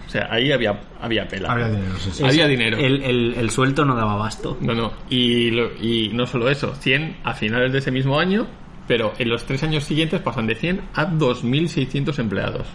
O 0.08 0.10
sea, 0.10 0.26
ahí 0.30 0.50
había, 0.50 0.80
había 1.00 1.28
pela. 1.28 1.52
Había 1.52 1.68
dinero, 1.68 1.94
sí, 1.98 2.10
sí. 2.12 2.24
Había 2.24 2.48
dinero. 2.48 2.78
El, 2.78 3.02
el, 3.02 3.34
el 3.36 3.50
sueldo 3.50 3.84
no 3.84 3.94
daba 3.94 4.14
abasto. 4.14 4.56
No, 4.62 4.74
no. 4.74 4.90
Y, 5.10 5.50
lo- 5.50 5.70
y 5.80 6.08
no 6.14 6.26
solo 6.26 6.48
eso, 6.48 6.74
100 6.74 7.18
a 7.24 7.34
finales 7.34 7.72
de 7.72 7.78
ese 7.78 7.90
mismo 7.90 8.18
año, 8.18 8.46
pero 8.86 9.12
en 9.18 9.28
los 9.28 9.44
tres 9.44 9.62
años 9.64 9.84
siguientes 9.84 10.20
pasan 10.22 10.46
de 10.46 10.54
100 10.54 10.80
a 10.94 11.06
2.600 11.10 12.18
empleados. 12.20 12.66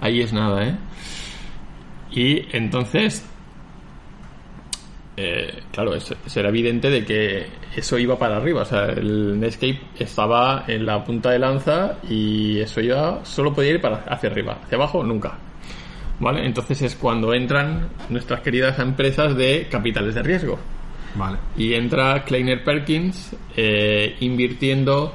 Ahí 0.00 0.20
es 0.22 0.32
nada, 0.32 0.64
¿eh? 0.66 0.76
Y 2.10 2.44
entonces, 2.56 3.24
eh, 5.16 5.60
claro, 5.70 5.92
era 6.34 6.48
evidente 6.48 6.88
de 6.90 7.04
que 7.04 7.46
eso 7.76 7.98
iba 7.98 8.18
para 8.18 8.38
arriba. 8.38 8.62
O 8.62 8.64
sea, 8.64 8.86
el 8.86 9.38
Netscape 9.38 9.80
estaba 9.98 10.64
en 10.66 10.86
la 10.86 11.04
punta 11.04 11.30
de 11.30 11.38
lanza 11.38 11.98
y 12.08 12.58
eso 12.58 12.80
ya 12.80 13.20
solo 13.24 13.52
podía 13.52 13.70
ir 13.72 13.80
para 13.80 13.98
hacia 14.08 14.30
arriba. 14.30 14.58
Hacia 14.64 14.76
abajo, 14.76 15.04
nunca. 15.04 15.38
¿Vale? 16.20 16.44
Entonces 16.44 16.82
es 16.82 16.96
cuando 16.96 17.34
entran 17.34 17.88
nuestras 18.10 18.40
queridas 18.40 18.78
empresas 18.78 19.36
de 19.36 19.66
capitales 19.70 20.14
de 20.14 20.22
riesgo. 20.22 20.58
Vale. 21.14 21.38
Y 21.56 21.74
entra 21.74 22.22
Kleiner 22.24 22.62
Perkins 22.62 23.34
eh, 23.56 24.16
invirtiendo 24.20 25.12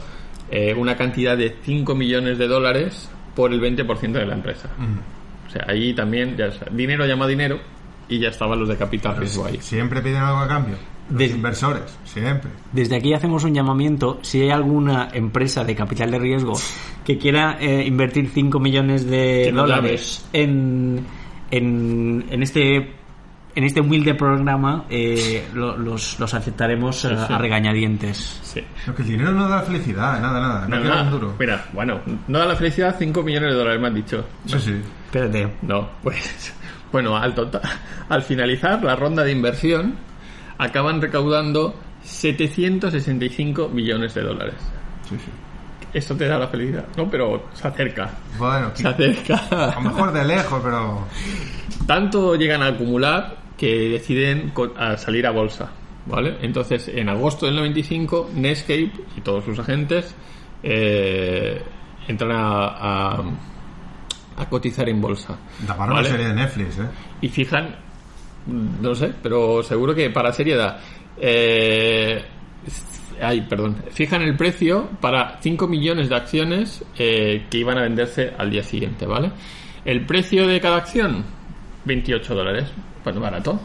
eh, 0.51 0.73
una 0.73 0.95
cantidad 0.97 1.37
de 1.37 1.55
5 1.63 1.95
millones 1.95 2.37
de 2.37 2.47
dólares 2.47 3.09
por 3.35 3.53
el 3.53 3.61
20% 3.61 4.11
de 4.11 4.25
la 4.25 4.33
empresa. 4.33 4.69
O 5.47 5.49
sea, 5.51 5.65
ahí 5.67 5.93
también, 5.93 6.35
ya, 6.35 6.49
dinero 6.71 7.05
llama 7.05 7.27
dinero 7.27 7.59
y 8.09 8.19
ya 8.19 8.29
estaban 8.29 8.59
los 8.59 8.67
de 8.69 8.77
capital 8.77 9.17
riesgo 9.17 9.45
ahí. 9.45 9.57
Siempre 9.61 10.01
piden 10.01 10.17
algo 10.21 10.39
a 10.39 10.47
cambio. 10.47 10.75
Los 11.09 11.19
De- 11.19 11.25
inversores, 11.27 11.83
siempre. 12.03 12.49
Desde 12.71 12.95
aquí 12.95 13.13
hacemos 13.13 13.43
un 13.43 13.53
llamamiento. 13.53 14.19
Si 14.23 14.41
hay 14.41 14.49
alguna 14.49 15.09
empresa 15.13 15.63
de 15.63 15.75
capital 15.75 16.09
de 16.11 16.17
riesgo 16.19 16.53
que 17.03 17.17
quiera 17.19 17.57
eh, 17.59 17.85
invertir 17.85 18.29
5 18.33 18.59
millones 18.59 19.05
de 19.05 19.51
dólares 19.53 20.25
en, 20.33 21.05
en, 21.51 22.25
en 22.29 22.43
este 22.43 22.93
en 23.57 23.63
este 23.63 23.79
humilde 23.79 24.15
programa, 24.15 24.83
eh, 24.89 25.45
lo- 25.53 25.77
los, 25.77 26.19
los 26.19 26.33
aceptaremos 26.33 27.05
eh, 27.05 27.15
sí. 27.25 27.33
a 27.33 27.37
regañadientes. 27.37 28.39
Sí. 28.43 28.61
Lo 28.85 28.93
que 28.93 29.03
el 29.03 29.07
dinero 29.07 29.31
no 29.31 29.47
da 29.47 29.61
felicidad, 29.61 30.19
nada, 30.19 30.41
nada. 30.41 30.67
No, 30.67 30.75
No, 30.75 30.81
queda 30.81 30.91
nada. 30.95 31.03
un 31.03 31.11
duro. 31.11 31.35
Mira, 31.39 31.65
bueno, 31.71 32.01
no 32.27 32.39
da 32.39 32.45
la 32.47 32.55
felicidad 32.57 32.95
5 32.99 33.23
millones 33.23 33.51
de 33.53 33.55
dólares, 33.57 33.79
me 33.79 33.87
han 33.87 33.93
dicho. 33.93 34.25
Sí, 34.45 34.59
sí. 34.59 34.73
Espérate. 35.05 35.49
No, 35.61 35.89
pues 36.03 36.53
bueno, 36.91 37.15
al, 37.17 37.33
total, 37.35 37.61
al 38.09 38.21
finalizar 38.23 38.83
la 38.83 38.95
ronda 38.95 39.23
de 39.23 39.31
inversión 39.31 39.95
acaban 40.57 41.01
recaudando 41.01 41.75
765 42.03 43.69
millones 43.69 44.13
de 44.13 44.21
dólares. 44.21 44.55
sí, 45.09 45.15
sí. 45.17 45.31
Esto 45.93 46.13
te 46.13 46.27
da 46.27 46.37
la 46.37 46.49
felicidad, 46.49 46.83
¿no? 46.97 47.09
Pero 47.09 47.45
se 47.53 47.65
acerca. 47.69 48.09
Bueno, 48.37 48.71
Se 48.73 48.85
a 48.85 48.89
acerca. 48.91 49.71
lo 49.75 49.81
mejor 49.81 50.11
de 50.11 50.25
lejos, 50.25 50.59
pero... 50.61 51.07
Tanto 51.87 52.35
llegan 52.35 52.61
a 52.61 52.67
acumular 52.67 53.37
que 53.57 53.87
deciden 53.87 54.51
a 54.77 54.97
salir 54.97 55.25
a 55.25 55.31
bolsa, 55.31 55.69
¿vale? 56.05 56.35
Entonces, 56.41 56.89
en 56.89 57.07
agosto 57.07 57.45
del 57.45 57.55
95, 57.55 58.31
Netscape 58.35 58.91
y 59.15 59.21
todos 59.21 59.45
sus 59.45 59.57
agentes 59.57 60.13
eh, 60.63 61.61
entran 62.09 62.31
a, 62.33 63.13
a, 63.13 63.23
a 64.37 64.45
cotizar 64.49 64.87
en 64.89 64.99
bolsa. 65.01 65.37
Da 65.67 65.75
para 65.75 65.93
¿vale? 65.93 66.01
una 66.07 66.09
serie 66.09 66.27
de 66.27 66.33
Netflix, 66.33 66.79
¿eh? 66.79 66.87
Y 67.21 67.29
fijan, 67.29 67.75
mm, 68.47 68.81
no 68.81 68.93
sé, 68.95 69.13
pero 69.21 69.63
seguro 69.63 69.93
que 69.95 70.09
para 70.09 70.31
seriedad. 70.33 70.79
Eh, 71.17 72.21
ay, 73.21 73.41
perdón. 73.41 73.77
Fijan 73.91 74.21
el 74.21 74.35
precio 74.35 74.89
para 74.99 75.39
5 75.41 75.67
millones 75.67 76.09
de 76.09 76.15
acciones 76.15 76.83
eh, 76.97 77.45
que 77.49 77.57
iban 77.59 77.77
a 77.77 77.81
venderse 77.83 78.33
al 78.37 78.49
día 78.51 78.63
siguiente, 78.63 79.05
¿vale? 79.05 79.31
El 79.85 80.05
precio 80.05 80.47
de 80.47 80.59
cada 80.59 80.77
acción, 80.77 81.23
28 81.85 82.35
dólares. 82.35 82.69
Pues 83.03 83.17
barato. 83.19 83.59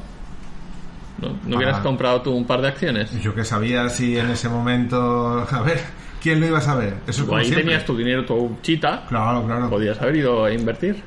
¿No, 1.21 1.37
¿No 1.47 1.57
hubieras 1.57 1.79
Ah. 1.79 1.83
comprado 1.83 2.23
tú 2.23 2.33
un 2.33 2.45
par 2.47 2.61
de 2.63 2.69
acciones? 2.69 3.11
Yo 3.23 3.35
que 3.35 3.45
sabía 3.45 3.89
si 3.89 4.17
en 4.19 4.31
ese 4.31 4.49
momento... 4.49 5.47
A 5.51 5.63
ver, 5.63 5.81
¿quién 6.21 6.41
lo 6.41 6.47
iba 6.47 6.59
a 6.59 6.63
saber? 6.63 6.95
Eso 7.07 7.23
es 7.23 7.27
como 7.27 7.39
ahí 7.39 7.45
siempre. 7.45 7.65
tenías 7.65 7.85
tu 7.85 7.97
dinero, 7.97 8.25
tu 8.25 8.57
chita. 8.63 9.05
Claro, 9.09 9.45
claro. 9.47 9.69
Podías 9.71 10.01
haber 10.01 10.17
ido 10.17 10.45
a 10.45 10.53
invertir. 10.53 11.03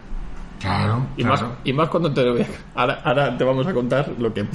Claro, 0.60 1.08
Y, 1.17 1.23
claro. 1.23 1.47
más, 1.49 1.58
y 1.65 1.73
más 1.73 1.89
cuando 1.89 2.13
te 2.13 2.45
ahora, 2.76 3.02
ahora 3.04 3.38
te 3.38 3.43
vamos 3.43 3.67
a 3.67 3.73
contar 3.73 4.10
lo 4.17 4.34
que 4.34 4.45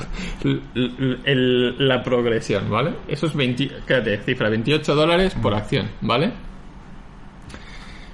el- 1.24 1.76
la 1.86 2.02
progresión, 2.02 2.70
¿vale? 2.70 2.94
Eso 3.06 3.26
es 3.26 3.34
20, 3.34 3.70
quédate, 3.86 4.16
cifra 4.22 4.48
28 4.48 4.94
dólares 4.94 5.34
por 5.34 5.54
acción, 5.54 5.88
¿vale? 6.00 6.32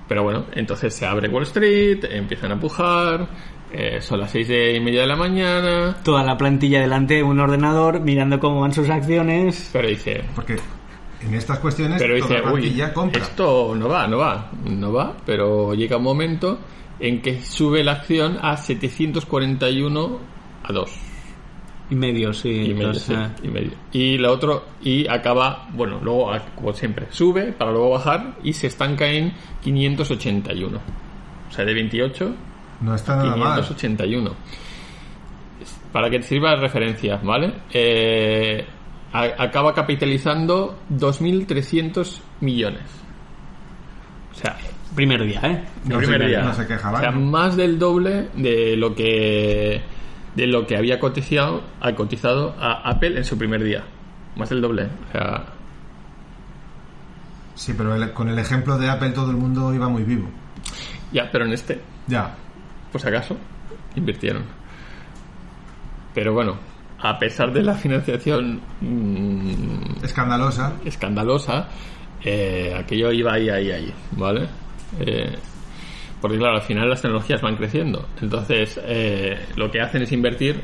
Pero 0.09 0.23
bueno, 0.23 0.47
entonces 0.55 0.93
se 0.95 1.07
abre 1.07 1.29
Wall 1.29 1.45
Street, 1.45 2.05
empiezan 2.11 2.51
a 2.51 2.55
empujar, 2.55 3.27
eh, 3.73 4.01
son 4.01 4.21
las 4.21 4.31
seis 4.31 4.49
y 4.51 4.81
media 4.81 5.03
de 5.03 5.07
la 5.07 5.17
mañana, 5.17 5.97
Toda 6.05 6.23
la 6.25 6.37
plantilla 6.37 6.81
delante 6.81 7.15
de 7.15 7.23
un 7.23 7.41
ordenador 7.41 8.01
mirando 8.01 8.39
cómo 8.39 8.61
van 8.61 8.73
sus 8.73 8.91
acciones. 8.91 9.71
pero 9.73 9.89
dice, 9.89 10.23
Porque 10.35 10.57
en 11.27 11.35
estas 11.35 11.59
cuestiones 11.59 12.01
pero 12.01 12.19
toda 12.19 12.37
dice, 12.37 12.43
la 12.47 12.53
uy, 12.53 12.93
compra. 12.93 13.23
esto 13.23 13.75
no 13.75 13.89
va, 13.89 14.07
no 14.07 14.19
va, 14.19 14.51
no 14.65 14.93
va, 14.93 15.17
pero 15.25 15.75
llega 15.75 15.97
un 15.97 16.03
momento 16.03 16.59
en 17.01 17.23
que 17.23 17.43
sube 17.43 17.83
la 17.83 17.93
acción 17.93 18.39
a 18.41 18.57
741 18.57 20.19
a 20.63 20.73
2. 20.73 20.91
Y 21.91 21.95
medio, 21.97 22.33
sí. 22.33 22.49
y 22.49 22.75
medio, 22.75 22.95
sí, 22.95 23.13
eh, 23.13 23.29
y 23.43 23.49
medio. 23.49 23.73
Y 23.93 24.17
la 24.19 24.31
otro, 24.31 24.65
y 24.83 25.07
acaba, 25.07 25.69
bueno, 25.73 26.01
luego, 26.03 26.33
como 26.55 26.73
siempre, 26.73 27.07
sube 27.11 27.53
para 27.53 27.73
luego 27.73 27.91
bajar 27.91 28.37
y 28.43 28.55
se 28.55 28.69
estanca 28.69 29.07
en 29.07 29.35
581. 29.63 30.79
O 31.49 31.53
sea, 31.53 31.65
de 31.65 31.75
28, 31.75 32.35
No 32.81 32.95
está 32.95 33.17
nada 33.17 33.37
mal. 33.37 33.61
581. 33.61 34.31
Para 35.93 36.11
que 36.11 36.19
te 36.19 36.25
sirva 36.25 36.51
de 36.51 36.57
referencia, 36.57 37.21
¿vale? 37.23 37.53
Eh, 37.73 38.65
acaba 39.15 39.75
capitalizando 39.75 40.79
2.300 40.91 42.21
millones. 42.41 42.83
O 44.33 44.35
sea, 44.35 44.57
primer 44.95 45.25
día, 45.25 45.41
¿eh? 45.45 45.65
No 45.85 46.01
se 46.01 46.07
primer 46.07 46.27
día. 46.29 46.43
no 46.43 46.53
se 46.55 46.67
queja 46.67 46.93
o 46.93 46.99
sea, 46.99 47.11
más 47.13 47.57
del 47.57 47.79
doble 47.79 48.29
de 48.35 48.77
lo 48.77 48.95
que 48.95 49.81
de 50.35 50.47
lo 50.49 50.67
que 50.67 50.77
había 50.77 50.99
cotizado, 50.99 51.63
ha 51.81 51.95
cotizado 51.95 52.57
a 52.59 52.91
Apple 52.91 53.17
en 53.19 53.25
su 53.25 53.39
primer 53.39 53.63
día. 53.63 53.85
Más 54.37 54.49
del 54.51 54.61
doble. 54.61 54.89
O 55.09 55.13
sea, 55.13 55.45
Sí, 57.55 57.73
pero 57.77 57.95
el- 57.95 58.13
con 58.13 58.29
el 58.29 58.37
ejemplo 58.39 58.77
de 58.79 58.91
Apple 58.91 59.11
todo 59.11 59.31
el 59.31 59.37
mundo 59.37 59.73
iba 59.73 59.89
muy 59.89 60.03
vivo. 60.03 60.29
ya, 61.13 61.31
pero 61.31 61.45
en 61.45 61.53
este, 61.53 61.81
Ya. 62.09 62.35
por 62.91 63.01
si 63.01 63.07
acaso, 63.07 63.37
invirtieron. 63.95 64.43
Pero 66.13 66.33
bueno, 66.35 66.57
a 67.05 67.19
pesar 67.19 67.53
de 67.53 67.63
la 67.63 67.75
financiación 67.75 68.63
mm, 68.81 70.03
Escandalosa. 70.03 70.73
escandalosa, 70.87 71.69
eh, 72.25 72.75
aquello 72.75 73.13
iba 73.13 73.35
ahí, 73.35 73.51
ahí, 73.51 73.71
ahí, 73.71 73.93
¿vale? 74.13 74.49
Eh, 74.99 75.37
porque 76.19 76.39
claro, 76.39 76.57
al 76.57 76.63
final 76.63 76.89
las 76.89 77.03
tecnologías 77.03 77.43
van 77.43 77.57
creciendo. 77.57 78.09
Entonces, 78.23 78.81
eh, 78.83 79.39
lo 79.55 79.71
que 79.71 79.83
hacen 79.83 80.01
es 80.01 80.13
invertir 80.13 80.63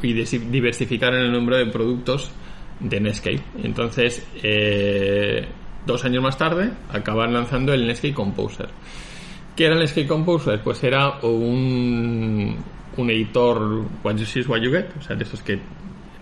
y 0.00 0.14
diversificar 0.14 1.12
en 1.12 1.24
el 1.24 1.32
número 1.32 1.58
de 1.58 1.66
productos 1.66 2.32
de 2.80 2.98
Netscape. 2.98 3.42
Entonces, 3.62 4.26
dos 5.84 6.02
años 6.06 6.22
más 6.22 6.38
tarde, 6.38 6.70
acaban 6.90 7.34
lanzando 7.34 7.74
el 7.74 7.86
Netscape 7.86 8.14
Composer. 8.14 8.70
¿Qué 9.54 9.66
era 9.66 9.74
el 9.74 9.80
Netscape 9.80 10.06
Composer? 10.06 10.62
Pues 10.62 10.82
era 10.84 11.18
un, 11.20 12.56
un 12.96 13.10
editor 13.10 13.58
what 14.02 14.16
you 14.16 14.24
see 14.26 14.40
is 14.40 14.48
what 14.48 14.58
you 14.60 14.70
get, 14.70 14.86
o 14.98 15.02
sea, 15.02 15.16
de 15.16 15.24
esos 15.24 15.42
que 15.42 15.58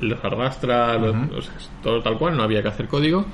los 0.01 0.23
arrastra, 0.25 0.97
los- 0.99 1.15
los- 1.31 1.71
todo 1.83 2.01
tal 2.03 2.17
cual, 2.19 2.37
no 2.37 2.43
había 2.45 2.63
que 2.63 2.69
hacer 2.69 2.87
código. 2.89 3.25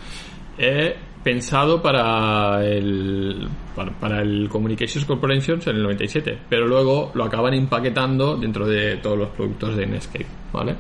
eh, 0.57 0.95
pensado 1.25 1.83
para 1.83 2.65
el 2.65 3.49
para, 3.75 3.91
para 3.93 4.21
el 4.23 4.49
Communications 4.49 5.05
Corporations 5.05 5.67
en 5.67 5.77
el 5.77 5.83
97, 5.83 6.39
pero 6.49 6.67
luego 6.69 7.11
lo 7.15 7.25
acaban 7.25 7.55
empaquetando 7.55 8.37
dentro 8.37 8.67
de 8.67 8.99
todos 8.99 9.19
los 9.19 9.29
productos 9.31 9.75
de 9.75 9.87
Netscape, 9.87 10.27
¿vale? 10.53 10.77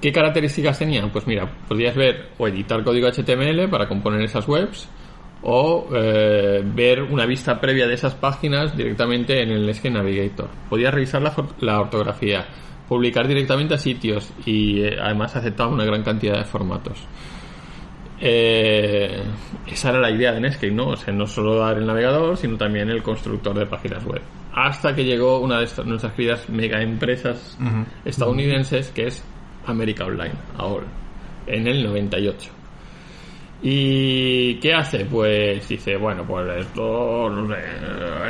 ¿Qué 0.00 0.12
características 0.12 0.78
tenían? 0.78 1.10
Pues 1.10 1.26
mira, 1.26 1.46
podías 1.68 1.94
ver 1.94 2.28
o 2.38 2.48
editar 2.48 2.82
código 2.82 3.08
HTML 3.08 3.68
para 3.68 3.86
componer 3.88 4.22
esas 4.22 4.46
webs 4.48 4.88
o 5.42 5.88
eh, 5.94 6.62
ver 6.64 7.02
una 7.02 7.24
vista 7.26 7.58
previa 7.60 7.86
de 7.86 7.94
esas 7.94 8.14
páginas 8.14 8.76
directamente 8.76 9.42
en 9.42 9.50
el 9.50 9.66
Netscape 9.66 9.90
Navigator. 9.90 10.48
Podías 10.68 10.92
revisar 10.92 11.22
la, 11.60 11.80
ortografía, 11.80 12.46
publicar 12.88 13.26
directamente 13.26 13.74
a 13.74 13.78
sitios 13.78 14.32
y 14.44 14.82
eh, 14.82 14.96
además 15.00 15.34
aceptaba 15.36 15.70
una 15.70 15.84
gran 15.84 16.02
cantidad 16.02 16.36
de 16.38 16.44
formatos. 16.44 17.06
Eh, 18.22 19.22
esa 19.66 19.90
era 19.90 19.98
la 20.00 20.10
idea 20.10 20.32
de 20.32 20.40
Netscape, 20.40 20.72
¿no? 20.72 20.88
O 20.88 20.96
sea, 20.96 21.12
no 21.14 21.26
solo 21.26 21.56
dar 21.56 21.78
el 21.78 21.86
navegador, 21.86 22.36
sino 22.36 22.58
también 22.58 22.90
el 22.90 23.02
constructor 23.02 23.58
de 23.58 23.64
páginas 23.66 24.04
web. 24.04 24.20
Hasta 24.52 24.94
que 24.94 25.04
llegó 25.04 25.38
una 25.40 25.58
de 25.58 25.64
estas- 25.64 25.86
nuestras 25.86 26.12
queridas 26.12 26.48
mega 26.50 26.82
empresas 26.82 27.56
estadounidenses, 28.04 28.90
que 28.90 29.06
es 29.06 29.24
América 29.66 30.04
Online, 30.04 30.34
ahora, 30.58 30.86
en 31.46 31.66
el 31.66 31.82
98. 31.82 32.50
¿Y 33.62 34.54
qué 34.60 34.72
hace? 34.74 35.04
Pues 35.04 35.68
dice, 35.68 35.96
bueno, 35.96 36.24
pues 36.26 36.46
esto, 36.60 37.28
no 37.30 37.46
sé, 37.54 37.60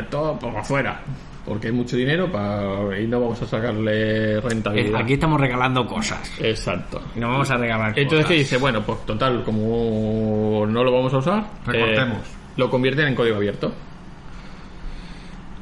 esto 0.00 0.36
pues 0.40 0.56
afuera, 0.56 1.00
porque 1.46 1.68
hay 1.68 1.72
mucho 1.72 1.96
dinero 1.96 2.30
para, 2.32 2.98
y 3.00 3.06
no 3.06 3.20
vamos 3.20 3.40
a 3.42 3.46
sacarle 3.46 4.38
Eh, 4.38 4.40
rentabilidad. 4.40 5.00
Aquí 5.02 5.12
estamos 5.12 5.40
regalando 5.40 5.86
cosas. 5.86 6.20
Exacto. 6.40 7.00
Y 7.14 7.20
no 7.20 7.28
vamos 7.28 7.48
a 7.50 7.56
regalar 7.56 7.96
Entonces. 7.96 8.26
¿qué 8.26 8.34
dice? 8.34 8.56
Bueno, 8.56 8.82
pues 8.84 9.06
total, 9.06 9.44
como 9.44 10.66
no 10.66 10.82
lo 10.82 10.90
vamos 10.92 11.14
a 11.14 11.18
usar, 11.18 11.44
Recortemos. 11.64 12.18
eh, 12.18 12.30
lo 12.56 12.68
convierten 12.68 13.06
en 13.06 13.14
código 13.14 13.36
abierto. 13.36 13.72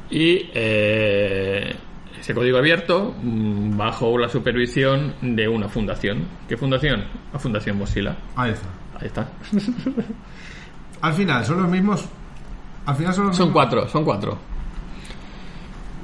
Y 0.09 0.49
eh, 0.55 1.75
ese 2.19 2.33
código 2.33 2.57
abierto, 2.57 3.13
mm, 3.21 3.77
bajo 3.77 4.17
la 4.17 4.27
supervisión 4.29 5.13
de 5.21 5.47
una 5.47 5.69
fundación. 5.69 6.25
¿Qué 6.47 6.57
fundación? 6.57 7.03
La 7.31 7.37
Fundación 7.37 7.77
Mozilla. 7.77 8.17
Ahí 8.35 8.51
está. 8.51 8.67
Ahí 8.99 9.07
está. 9.07 9.29
Al 11.01 11.13
final, 11.13 11.45
son 11.45 11.61
los 11.61 11.71
mismos. 11.71 12.05
Al 12.85 12.95
final 12.95 13.13
son 13.13 13.27
los 13.27 13.35
Son 13.37 13.47
mismos. 13.47 13.53
cuatro, 13.63 13.87
son 13.87 14.03
cuatro. 14.03 14.37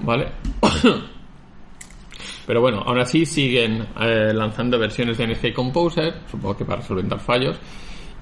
¿Vale? 0.04 0.32
Pero 2.48 2.62
bueno, 2.62 2.82
aún 2.86 3.00
así 3.00 3.26
siguen 3.26 3.88
eh, 4.00 4.32
lanzando 4.34 4.78
versiones 4.78 5.18
de 5.18 5.28
NSK 5.28 5.54
Composer, 5.54 6.14
supongo 6.30 6.56
que 6.58 6.66
para 6.66 6.82
solventar 6.82 7.20
fallos. 7.20 7.58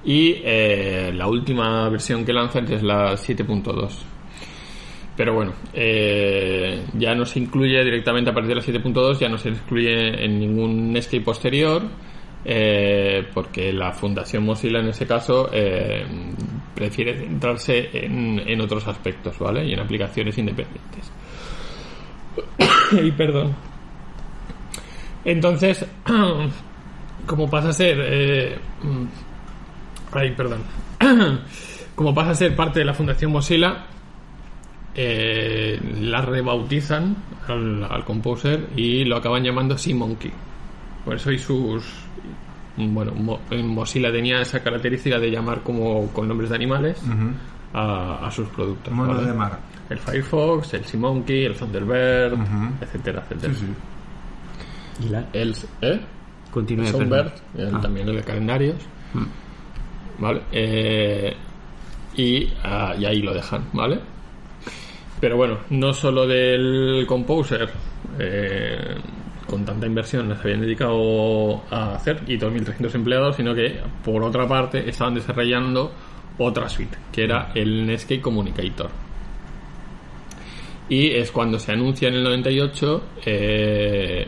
Y 0.04 0.36
eh, 0.44 1.12
la 1.14 1.26
última 1.28 1.88
versión 1.90 2.24
que 2.24 2.32
lanzan 2.32 2.70
es 2.72 2.82
la 2.82 3.12
7.2. 3.12 3.90
Pero 5.16 5.34
bueno, 5.34 5.52
eh, 5.72 6.86
ya 6.94 7.14
no 7.14 7.24
se 7.24 7.38
incluye 7.38 7.82
directamente 7.84 8.30
a 8.30 8.34
partir 8.34 8.48
de 8.48 8.54
la 8.56 8.62
7.2, 8.62 9.18
ya 9.20 9.28
no 9.28 9.38
se 9.38 9.50
incluye 9.50 10.24
en 10.24 10.38
ningún 10.40 10.92
Netscape 10.92 11.20
posterior, 11.22 11.82
eh, 12.46 13.26
porque 13.32 13.72
la 13.72 13.92
Fundación 13.92 14.44
Mozilla 14.44 14.80
en 14.80 14.88
ese 14.88 15.06
caso 15.06 15.48
eh, 15.50 16.04
prefiere 16.74 17.16
centrarse 17.16 17.88
en, 17.92 18.60
otros 18.60 18.86
aspectos, 18.86 19.38
¿vale? 19.38 19.64
Y 19.64 19.72
en 19.72 19.80
aplicaciones 19.80 20.36
independientes. 20.36 21.10
y 23.02 23.10
perdón. 23.12 23.54
Entonces, 25.24 25.86
como 27.26 27.48
pasa 27.48 27.70
a 27.70 27.72
ser... 27.72 27.98
eh, 27.98 28.58
mm, 28.82 29.04
ay, 30.12 30.32
perdón. 30.32 30.60
como 31.94 32.14
pasa 32.14 32.30
a 32.30 32.34
ser 32.34 32.54
parte 32.54 32.80
de 32.80 32.84
la 32.84 32.92
Fundación 32.92 33.32
Mozilla, 33.32 33.86
la 34.96 36.22
rebautizan 36.22 37.16
al, 37.48 37.84
al 37.84 38.04
Composer 38.04 38.68
y 38.76 39.04
lo 39.04 39.16
acaban 39.16 39.42
llamando 39.42 39.78
Sea 39.78 39.94
Monkey. 39.94 40.30
Por 41.04 41.14
eso 41.14 41.30
y 41.32 41.38
sus... 41.38 41.84
Bueno, 42.76 43.12
Mo- 43.12 43.40
en 43.50 43.68
Mozilla 43.68 44.10
tenía 44.10 44.40
esa 44.40 44.60
característica 44.62 45.18
de 45.18 45.30
llamar 45.30 45.62
como 45.62 46.08
con 46.08 46.26
nombres 46.26 46.50
de 46.50 46.56
animales 46.56 47.00
a, 47.72 48.26
a 48.26 48.30
sus 48.30 48.48
productos. 48.48 48.96
¿vale? 48.96 49.24
de 49.26 49.32
mar. 49.32 49.58
El 49.90 49.98
Firefox, 49.98 50.74
el 50.74 50.84
Sea 50.84 50.98
Monkey, 50.98 51.44
el 51.44 51.54
Thunderbird, 51.54 52.32
Ujú. 52.32 52.74
etcétera, 52.80 53.22
etcétera. 53.22 53.54
Sí, 53.54 53.66
sí. 53.66 55.06
Y 55.06 55.08
la- 55.10 55.26
El, 55.32 55.54
¿eh? 55.82 56.00
Continúe, 56.50 56.84
el- 56.86 57.74
Ah. 57.74 57.80
también 57.80 58.08
el 58.08 58.16
de 58.16 58.22
calendarios. 58.22 58.76
¿Vale? 60.18 60.42
Eh, 60.52 61.34
y, 62.16 62.48
ah, 62.62 62.94
y 62.98 63.04
ahí 63.04 63.20
lo 63.22 63.34
dejan, 63.34 63.64
¿vale? 63.72 64.00
Pero 65.20 65.36
bueno, 65.36 65.58
no 65.70 65.92
solo 65.92 66.26
del 66.26 67.04
Composer, 67.06 67.68
eh, 68.18 68.94
con 69.54 69.64
tanta 69.64 69.86
inversión 69.86 70.28
nos 70.28 70.40
habían 70.40 70.62
dedicado 70.62 71.62
a 71.70 71.94
hacer 71.94 72.22
y 72.26 72.36
2.300 72.36 72.92
empleados, 72.96 73.36
sino 73.36 73.54
que 73.54 73.78
por 74.04 74.20
otra 74.24 74.48
parte 74.48 74.88
estaban 74.90 75.14
desarrollando 75.14 75.92
otra 76.38 76.68
suite, 76.68 76.98
que 77.12 77.22
era 77.22 77.52
el 77.54 77.86
Netscape 77.86 78.20
Communicator. 78.20 78.90
Y 80.88 81.10
es 81.12 81.30
cuando 81.30 81.60
se 81.60 81.70
anuncia 81.70 82.08
en 82.08 82.14
el 82.14 82.24
98 82.24 83.04
eh, 83.26 84.26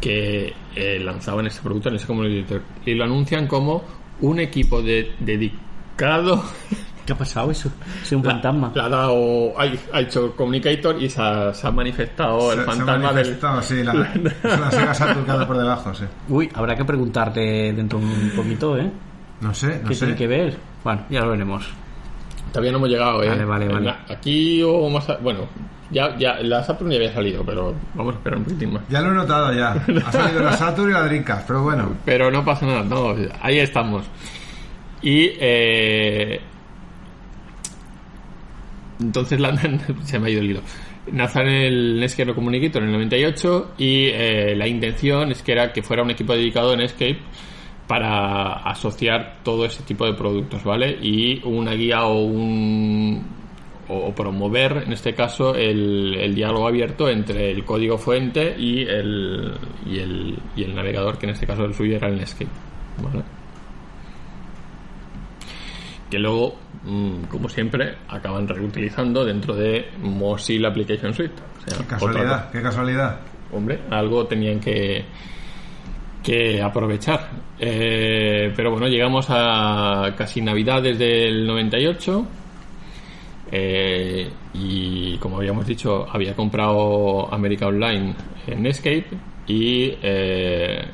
que 0.00 0.52
eh, 0.76 0.98
lanzaban 1.00 1.48
este 1.48 1.60
producto 1.60 1.88
en 1.88 1.96
ese 1.96 2.06
Communicator. 2.06 2.62
Y 2.86 2.94
lo 2.94 3.02
anuncian 3.02 3.48
como 3.48 3.82
un 4.20 4.38
equipo 4.38 4.80
de- 4.80 5.10
dedicado 5.18 6.40
¿Qué 7.04 7.12
ha 7.12 7.16
pasado 7.16 7.50
eso? 7.50 7.68
Soy 8.04 8.16
un 8.18 8.24
la- 8.24 8.30
fantasma. 8.32 8.72
le 8.74 8.80
ha 8.80 8.88
dado, 8.88 9.52
ha, 9.58 9.64
ha 9.96 10.00
hecho 10.00 10.36
Communicator 10.36 11.02
y 11.02 11.08
se 11.10 11.20
ha, 11.20 11.52
se 11.52 11.66
ha 11.66 11.70
manifestado 11.72 12.52
el 12.52 12.58
Se- 12.60 12.64
se 12.64 12.70
ha 12.70 12.74
fantasma 12.74 12.94
del. 12.94 13.14
manifestado, 13.14 13.62
sí, 13.62 13.82
la, 13.82 13.92
la 14.42 14.70
Sega 14.70 14.94
Saturn 14.94 15.24
queda 15.24 15.46
por 15.46 15.58
debajo, 15.58 15.92
sí. 15.94 16.04
Uy, 16.28 16.48
habrá 16.54 16.76
que 16.76 16.84
preguntarte 16.84 17.72
dentro 17.72 17.98
de 17.98 18.04
un 18.06 18.32
poquito, 18.36 18.76
¿eh? 18.78 18.88
No 19.40 19.52
sé, 19.52 19.80
no 19.82 19.88
¿Qué 19.88 19.94
sé. 19.94 20.04
tiene 20.06 20.18
que 20.18 20.26
ver? 20.28 20.56
Bueno, 20.84 21.02
ya 21.10 21.22
lo 21.22 21.30
veremos. 21.30 21.66
Todavía 22.52 22.70
no 22.72 22.78
hemos 22.78 22.90
llegado, 22.90 23.22
¿eh? 23.24 23.28
Vale, 23.30 23.44
vale, 23.44 23.68
vale. 23.68 23.86
la- 23.86 24.04
aquí 24.08 24.62
o 24.62 24.88
más. 24.88 25.08
a- 25.10 25.16
bueno, 25.16 25.40
ya, 25.90 26.16
ya 26.16 26.34
la 26.40 26.62
Saturn 26.62 26.90
ya 26.92 26.98
había 26.98 27.12
salido, 27.12 27.42
pero 27.44 27.74
vamos 27.94 28.14
a 28.14 28.18
esperar 28.18 28.38
un 28.38 28.44
poquitín 28.44 28.74
más. 28.74 28.82
Ya 28.88 29.00
lo 29.00 29.10
he 29.10 29.14
notado 29.14 29.52
ya. 29.52 29.72
Ha 30.06 30.12
salido 30.12 30.42
la 30.44 30.52
Saturn 30.52 30.90
y 30.90 30.92
la 30.92 31.02
Dreamcast, 31.02 31.48
pero 31.48 31.62
bueno. 31.64 31.94
Pero 32.04 32.30
no 32.30 32.44
pasa 32.44 32.64
nada, 32.66 32.84
no, 32.84 33.14
ahí 33.40 33.58
estamos. 33.58 34.04
Y 35.02 35.30
eh, 35.40 36.40
entonces 39.02 39.40
lanzan, 39.40 39.80
se 40.04 40.18
me 40.18 40.28
ha 40.28 40.30
ido 40.30 40.40
el 40.40 40.50
hilo. 40.50 40.60
Lanzan 41.12 41.48
el 41.48 42.00
Netscape 42.00 42.34
Communicator 42.34 42.82
en 42.82 42.88
el 42.88 42.94
98 42.94 43.74
y 43.78 44.06
eh, 44.06 44.54
la 44.56 44.68
intención 44.68 45.32
es 45.32 45.42
que 45.42 45.52
era 45.52 45.72
que 45.72 45.82
fuera 45.82 46.02
un 46.02 46.10
equipo 46.10 46.32
dedicado 46.32 46.72
a 46.72 46.76
Netscape 46.76 47.18
para 47.88 48.52
asociar 48.62 49.40
todo 49.42 49.66
ese 49.66 49.82
tipo 49.82 50.06
de 50.06 50.14
productos, 50.14 50.62
¿vale? 50.64 50.96
Y 51.02 51.42
una 51.44 51.72
guía 51.72 52.04
o 52.04 52.22
un 52.22 53.22
o, 53.88 54.14
promover, 54.14 54.84
en 54.86 54.92
este 54.92 55.14
caso, 55.14 55.54
el, 55.54 56.14
el 56.14 56.34
diálogo 56.34 56.66
abierto 56.66 57.08
entre 57.08 57.50
el 57.50 57.64
código 57.64 57.98
fuente 57.98 58.54
y 58.56 58.82
el, 58.82 59.52
y 59.84 59.98
el, 59.98 60.38
y 60.56 60.62
el 60.62 60.74
navegador, 60.74 61.18
que 61.18 61.26
en 61.26 61.32
este 61.32 61.46
caso 61.46 61.64
el 61.64 61.74
suyo 61.74 61.96
era 61.96 62.08
el 62.08 62.16
Netscape, 62.16 62.50
¿vale? 63.02 63.24
Que 66.12 66.18
luego, 66.18 66.56
mm, 66.84 67.22
como 67.30 67.48
siempre, 67.48 67.94
acaban 68.06 68.46
reutilizando 68.46 69.24
dentro 69.24 69.54
de 69.54 69.92
Mozilla 70.02 70.68
Application 70.68 71.14
Suite. 71.14 71.32
O 71.56 71.60
sea, 71.62 71.78
Qué 71.78 71.82
otra 71.84 71.86
casualidad, 71.96 72.50
qué 72.50 72.60
casualidad. 72.60 73.20
hombre, 73.50 73.80
algo 73.90 74.26
tenían 74.26 74.60
que, 74.60 75.06
que 76.22 76.60
aprovechar. 76.60 77.30
Eh, 77.58 78.52
pero 78.54 78.72
bueno, 78.72 78.88
llegamos 78.88 79.24
a 79.30 80.14
casi 80.14 80.42
Navidades 80.42 80.98
del 80.98 81.46
98. 81.46 82.26
eh, 83.50 84.30
y 84.52 85.16
como 85.16 85.38
habíamos 85.38 85.66
dicho, 85.66 86.06
había 86.12 86.36
comprado 86.36 87.32
América 87.32 87.68
Online 87.68 88.14
en 88.48 88.62
Netscape. 88.62 89.06
Y 89.46 89.94
eh, 90.02 90.84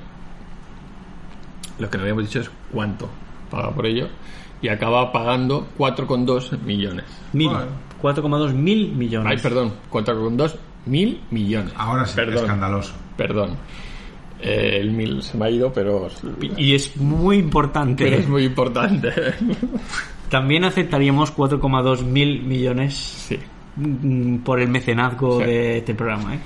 lo 1.81 1.91
que 1.91 1.97
no 1.99 2.03
habíamos 2.05 2.23
dicho 2.25 2.39
es 2.39 2.51
cuánto 2.71 3.09
paga 3.51 3.73
por 3.75 3.85
ello. 3.85 4.07
Y 4.63 4.69
acaba 4.69 5.13
pagando 5.13 5.69
4,2 5.79 6.59
millones. 6.63 7.05
Mil. 7.33 7.49
Bueno. 7.49 7.67
4,2 8.03 8.53
mil 8.55 8.93
millones. 8.93 9.31
Ay, 9.31 9.39
perdón, 9.43 9.73
4,2 9.91 10.55
mil 10.87 11.21
millones. 11.31 11.73
Ahora 11.77 12.07
sí, 12.07 12.15
perdón. 12.17 12.45
escandaloso. 12.45 12.93
Perdón. 13.17 13.57
Eh, 14.41 14.79
el 14.81 14.93
1000 14.93 15.23
se 15.23 15.37
me 15.37 15.47
ha 15.47 15.51
ido, 15.51 15.73
pero, 15.73 16.09
Y 16.57 16.75
es 16.75 16.97
muy 16.97 17.39
importante. 17.39 18.05
pero 18.05 18.17
es 18.19 18.29
muy 18.29 18.45
importante. 18.45 19.11
También 20.31 20.65
aceptaríamos 20.65 21.35
4,2 21.35 22.05
mil 22.05 22.43
millones 22.45 22.95
sí. 22.95 23.39
mm, 23.77 24.39
por 24.39 24.61
el 24.61 24.69
mecenazgo 24.69 25.39
Sí. 25.41 25.45
de 25.47 25.79
este 25.79 25.95
programa, 25.95 26.37
¿eh? 26.37 26.41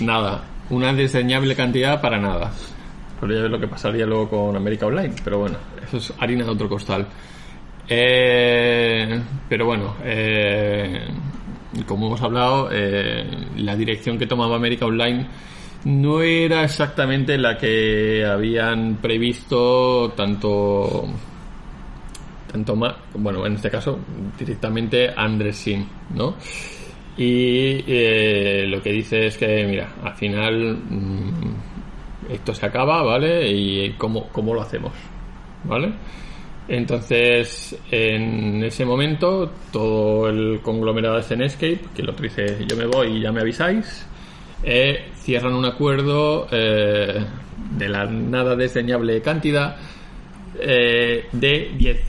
Nada. 0.00 0.44
Una 0.70 0.92
diseñable 0.92 1.56
cantidad 1.56 2.00
para 2.00 2.18
nada. 2.20 2.52
Ya 3.22 3.42
ves 3.42 3.50
lo 3.50 3.60
que 3.60 3.68
pasaría 3.68 4.06
luego 4.06 4.28
con 4.28 4.56
América 4.56 4.86
Online. 4.86 5.14
Pero 5.22 5.38
bueno, 5.38 5.58
eso 5.82 5.98
es 5.98 6.12
harina 6.18 6.44
de 6.44 6.50
otro 6.50 6.68
costal. 6.68 7.06
Eh, 7.92 9.20
pero 9.48 9.66
bueno, 9.66 9.96
eh, 10.04 11.08
como 11.86 12.06
hemos 12.06 12.22
hablado, 12.22 12.68
eh, 12.70 13.26
la 13.56 13.74
dirección 13.74 14.16
que 14.16 14.28
tomaba 14.28 14.54
América 14.54 14.86
Online 14.86 15.26
no 15.84 16.22
era 16.22 16.62
exactamente 16.62 17.36
la 17.36 17.58
que 17.58 18.24
habían 18.24 18.98
previsto 19.02 20.12
tanto 20.16 21.08
tanto 22.52 22.76
más, 22.76 22.94
bueno, 23.14 23.46
en 23.46 23.54
este 23.54 23.70
caso 23.70 23.98
directamente 24.38 25.12
Andrés 25.16 25.56
Sin, 25.56 25.86
¿no? 26.14 26.36
Y 27.16 27.74
lo 28.66 28.80
que 28.82 28.92
dice 28.92 29.26
es 29.26 29.36
que, 29.36 29.66
mira, 29.66 29.94
al 30.02 30.14
final 30.14 30.78
mm, 30.88 31.69
esto 32.30 32.54
se 32.54 32.66
acaba, 32.66 33.02
¿vale? 33.02 33.50
Y 33.50 33.92
cómo, 33.98 34.28
cómo 34.28 34.54
lo 34.54 34.62
hacemos, 34.62 34.92
¿vale? 35.64 35.92
Entonces, 36.68 37.76
en 37.90 38.62
ese 38.62 38.84
momento, 38.84 39.50
todo 39.72 40.28
el 40.28 40.60
conglomerado 40.62 41.16
de 41.16 41.22
Zenescape, 41.24 41.80
que 41.94 42.02
el 42.02 42.10
otro 42.10 42.22
dice, 42.22 42.64
yo 42.68 42.76
me 42.76 42.86
voy 42.86 43.16
y 43.16 43.20
ya 43.22 43.32
me 43.32 43.40
avisáis, 43.40 44.06
eh, 44.62 45.08
cierran 45.16 45.54
un 45.54 45.64
acuerdo 45.64 46.46
eh, 46.52 47.24
de 47.76 47.88
la 47.88 48.04
nada 48.06 48.54
desdeñable 48.54 49.20
cantidad 49.20 49.76
eh, 50.60 51.26
de 51.32 51.72
10 51.76 52.00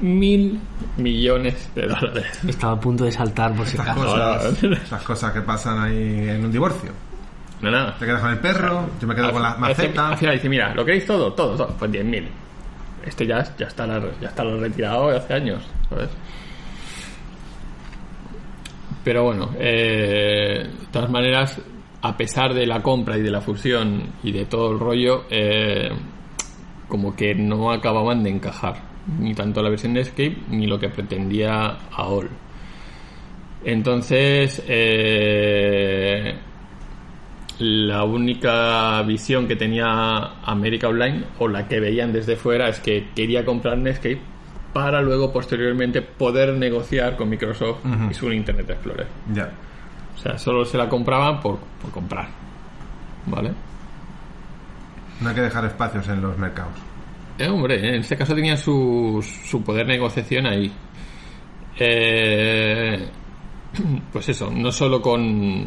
mil 0.00 0.60
millones 0.96 1.70
de 1.74 1.86
dólares. 1.86 2.40
Estaba 2.48 2.74
a 2.74 2.80
punto 2.80 3.04
de 3.04 3.12
saltar 3.12 3.54
por 3.54 3.66
si 3.66 3.76
Estas 3.76 3.88
acaso. 3.96 4.06
cosas, 4.06 4.44
Ahora- 4.62 4.76
estas 4.82 5.02
cosas 5.02 5.32
que 5.32 5.40
pasan 5.42 5.78
ahí 5.78 6.28
en 6.28 6.44
un 6.44 6.52
divorcio. 6.52 6.90
No, 7.62 7.70
nada. 7.70 7.96
Te 7.98 8.04
quedas 8.06 8.20
con 8.20 8.30
el 8.30 8.38
perro, 8.38 8.90
yo 9.00 9.06
me 9.08 9.14
quedo 9.14 9.32
con 9.32 9.42
la 9.42 9.48
Al- 9.48 9.54
al- 9.54 9.60
maceta. 9.60 10.08
Al 10.10 10.16
final 10.18 10.34
dice, 10.34 10.48
mira, 10.48 10.74
¿lo 10.74 10.84
queréis 10.84 11.06
todo? 11.06 11.32
Todo, 11.32 11.56
todo. 11.56 11.74
Pues 11.78 11.90
10.000. 11.90 12.28
Este 13.04 13.26
ya, 13.26 13.42
ya 13.56 13.66
está 13.66 13.86
la- 13.86 14.02
ya 14.20 14.28
está 14.28 14.44
lo 14.44 14.58
retirado 14.60 15.08
de 15.10 15.16
hace 15.16 15.34
años, 15.34 15.62
¿sabes? 15.88 16.10
Pero 19.04 19.22
bueno, 19.24 19.50
eh, 19.58 20.68
de 20.80 20.86
todas 20.90 21.08
maneras, 21.10 21.60
a 22.02 22.16
pesar 22.16 22.52
de 22.54 22.66
la 22.66 22.82
compra 22.82 23.16
y 23.16 23.22
de 23.22 23.30
la 23.30 23.40
fusión 23.40 24.02
y 24.22 24.32
de 24.32 24.46
todo 24.46 24.72
el 24.72 24.80
rollo, 24.80 25.24
eh, 25.30 25.90
como 26.88 27.14
que 27.14 27.34
no 27.34 27.70
acababan 27.70 28.22
de 28.24 28.30
encajar 28.30 28.74
ni 29.20 29.34
tanto 29.34 29.62
la 29.62 29.70
versión 29.70 29.94
de 29.94 30.00
Escape 30.00 30.36
ni 30.50 30.66
lo 30.66 30.78
que 30.80 30.88
pretendía 30.88 31.78
AOL. 31.92 32.28
Entonces, 33.64 34.62
eh, 34.66 36.34
la 37.58 38.04
única 38.04 39.02
visión 39.02 39.48
que 39.48 39.56
tenía 39.56 39.86
América 40.44 40.88
Online 40.88 41.24
o 41.38 41.48
la 41.48 41.66
que 41.66 41.80
veían 41.80 42.12
desde 42.12 42.36
fuera 42.36 42.68
es 42.68 42.80
que 42.80 43.08
quería 43.14 43.44
comprar 43.44 43.78
Netscape 43.78 44.20
para 44.72 45.00
luego 45.00 45.32
posteriormente 45.32 46.02
poder 46.02 46.52
negociar 46.52 47.16
con 47.16 47.30
Microsoft 47.30 47.78
y 48.10 48.14
su 48.14 48.30
Internet 48.30 48.68
Explorer. 48.68 49.06
Ya. 49.32 49.50
O 50.14 50.18
sea, 50.18 50.36
solo 50.36 50.64
se 50.64 50.76
la 50.76 50.88
compraban 50.88 51.40
por, 51.40 51.58
por 51.80 51.90
comprar. 51.90 52.28
¿Vale? 53.26 53.52
No 55.20 55.28
hay 55.30 55.34
que 55.34 55.40
dejar 55.40 55.64
espacios 55.64 56.06
en 56.08 56.20
los 56.20 56.36
mercados. 56.36 56.74
Eh, 57.38 57.48
hombre, 57.48 57.76
en 57.88 58.00
este 58.00 58.16
caso 58.16 58.34
tenía 58.34 58.56
su, 58.56 59.24
su 59.44 59.62
poder 59.62 59.86
negociación 59.86 60.46
ahí. 60.46 60.70
Eh, 61.78 63.08
pues 64.12 64.28
eso, 64.28 64.50
no 64.50 64.70
solo 64.72 65.00
con, 65.00 65.66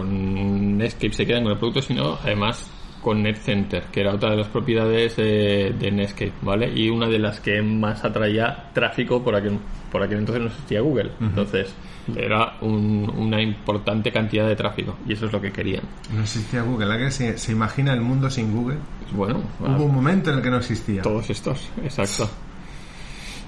con 0.00 0.78
Netscape 0.78 1.12
se 1.12 1.26
quedan 1.26 1.42
con 1.44 1.52
el 1.52 1.58
producto, 1.58 1.82
sino 1.82 2.18
además 2.22 2.70
con 3.02 3.22
NetCenter, 3.22 3.84
que 3.92 4.00
era 4.00 4.14
otra 4.14 4.30
de 4.30 4.36
las 4.38 4.48
propiedades 4.48 5.14
de, 5.16 5.74
de 5.78 5.90
Netscape, 5.92 6.32
¿vale? 6.42 6.72
Y 6.74 6.88
una 6.88 7.06
de 7.08 7.20
las 7.20 7.38
que 7.40 7.62
más 7.62 8.04
atraía 8.04 8.70
tráfico 8.72 9.22
por 9.22 9.36
aquel, 9.36 9.58
por 9.92 10.02
aquel 10.02 10.18
entonces 10.18 10.42
no 10.42 10.48
existía 10.50 10.80
Google. 10.80 11.12
Entonces 11.20 11.72
era 12.16 12.54
un- 12.62 13.08
una 13.16 13.40
importante 13.40 14.10
cantidad 14.10 14.48
de 14.48 14.56
tráfico 14.56 14.96
y 15.06 15.12
eso 15.12 15.26
es 15.26 15.32
lo 15.32 15.40
que 15.40 15.52
querían. 15.52 15.82
No 16.12 16.22
existía 16.22 16.62
Google. 16.62 16.92
¿Alguien 16.92 17.12
se, 17.12 17.38
se 17.38 17.52
imagina 17.52 17.92
el 17.94 18.00
mundo 18.00 18.28
sin 18.28 18.52
Google? 18.52 18.78
Bueno, 19.12 19.40
Hubo 19.60 19.84
un 19.84 19.94
momento 19.94 20.30
en 20.30 20.38
el 20.38 20.42
que 20.42 20.50
no 20.50 20.56
existía. 20.56 21.02
Todos 21.02 21.30
estos, 21.30 21.68
exacto. 21.84 22.28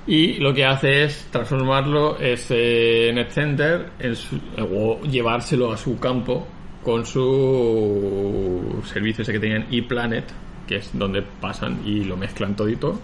Y 0.09 0.39
lo 0.39 0.55
que 0.55 0.65
hace 0.65 1.05
es 1.05 1.29
transformarlo 1.31 2.19
ese 2.19 3.13
NetCenter 3.13 3.91
en 3.99 4.17
su- 4.17 4.41
o 4.59 5.03
llevárselo 5.03 5.71
a 5.71 5.77
su 5.77 5.99
campo 6.01 6.47
con 6.83 7.05
su 7.05 8.81
servicio 8.85 9.23
ese 9.23 9.33
que 9.33 9.39
tenían 9.39 9.67
ePlanet, 9.71 10.25
que 10.67 10.77
es 10.77 10.91
donde 10.99 11.23
pasan 11.23 11.81
y 11.85 12.05
lo 12.05 12.17
mezclan 12.17 12.57
todito 12.57 12.99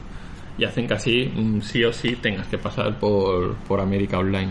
y 0.57 0.65
hacen 0.65 0.87
que 0.87 0.95
así 0.95 1.31
mm, 1.35 1.61
sí 1.61 1.85
o 1.85 1.93
sí 1.93 2.17
tengas 2.17 2.47
que 2.49 2.57
pasar 2.57 2.99
por, 2.99 3.55
por 3.69 3.81
América 3.81 4.19
Online. 4.19 4.51